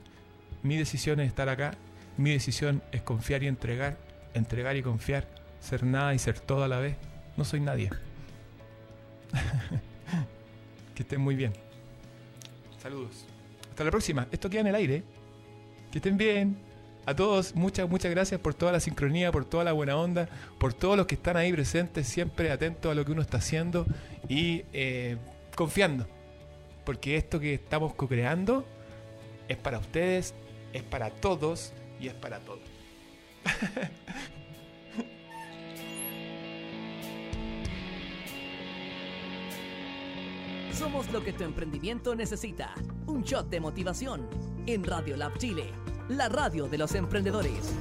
Mi 0.62 0.76
decisión 0.76 1.18
es 1.20 1.28
estar 1.28 1.48
acá. 1.48 1.72
Mi 2.16 2.30
decisión 2.30 2.82
es 2.92 3.02
confiar 3.02 3.42
y 3.42 3.48
entregar. 3.48 3.98
Entregar 4.34 4.76
y 4.76 4.82
confiar. 4.82 5.26
Ser 5.60 5.82
nada 5.82 6.14
y 6.14 6.18
ser 6.18 6.38
todo 6.38 6.62
a 6.62 6.68
la 6.68 6.78
vez. 6.78 6.96
No 7.36 7.44
soy 7.44 7.60
nadie. 7.60 7.90
que 10.94 11.02
estén 11.02 11.20
muy 11.20 11.34
bien. 11.34 11.52
Saludos. 12.80 13.26
Hasta 13.70 13.84
la 13.84 13.90
próxima. 13.90 14.28
Esto 14.30 14.48
queda 14.48 14.60
en 14.60 14.66
el 14.68 14.74
aire. 14.74 15.02
Que 15.90 15.98
estén 15.98 16.16
bien. 16.16 16.67
A 17.08 17.16
todos, 17.16 17.54
muchas, 17.54 17.88
muchas 17.88 18.10
gracias 18.10 18.38
por 18.38 18.52
toda 18.52 18.72
la 18.72 18.80
sincronía, 18.80 19.32
por 19.32 19.46
toda 19.46 19.64
la 19.64 19.72
buena 19.72 19.96
onda, 19.96 20.28
por 20.58 20.74
todos 20.74 20.96
los 20.96 21.06
que 21.06 21.14
están 21.14 21.38
ahí 21.38 21.50
presentes, 21.52 22.06
siempre 22.06 22.50
atentos 22.50 22.92
a 22.92 22.94
lo 22.94 23.04
que 23.04 23.12
uno 23.12 23.22
está 23.22 23.38
haciendo 23.38 23.86
y 24.28 24.64
eh, 24.74 25.16
confiando 25.56 26.06
porque 26.88 27.18
esto 27.18 27.38
que 27.38 27.52
estamos 27.52 27.92
co-creando 27.92 28.64
es 29.46 29.58
para 29.58 29.78
ustedes, 29.78 30.32
es 30.72 30.82
para 30.82 31.10
todos 31.10 31.74
y 32.00 32.08
es 32.08 32.14
para 32.14 32.40
todos. 32.40 32.62
Somos 40.72 41.12
lo 41.12 41.22
que 41.22 41.34
tu 41.34 41.44
emprendimiento 41.44 42.14
necesita. 42.14 42.74
Un 43.06 43.22
shot 43.22 43.50
de 43.50 43.60
motivación 43.60 44.26
en 44.66 44.82
Radio 44.82 45.18
Lab 45.18 45.36
Chile, 45.36 45.70
la 46.08 46.28
radio 46.28 46.68
de 46.68 46.78
los 46.78 46.94
emprendedores. 46.94 47.74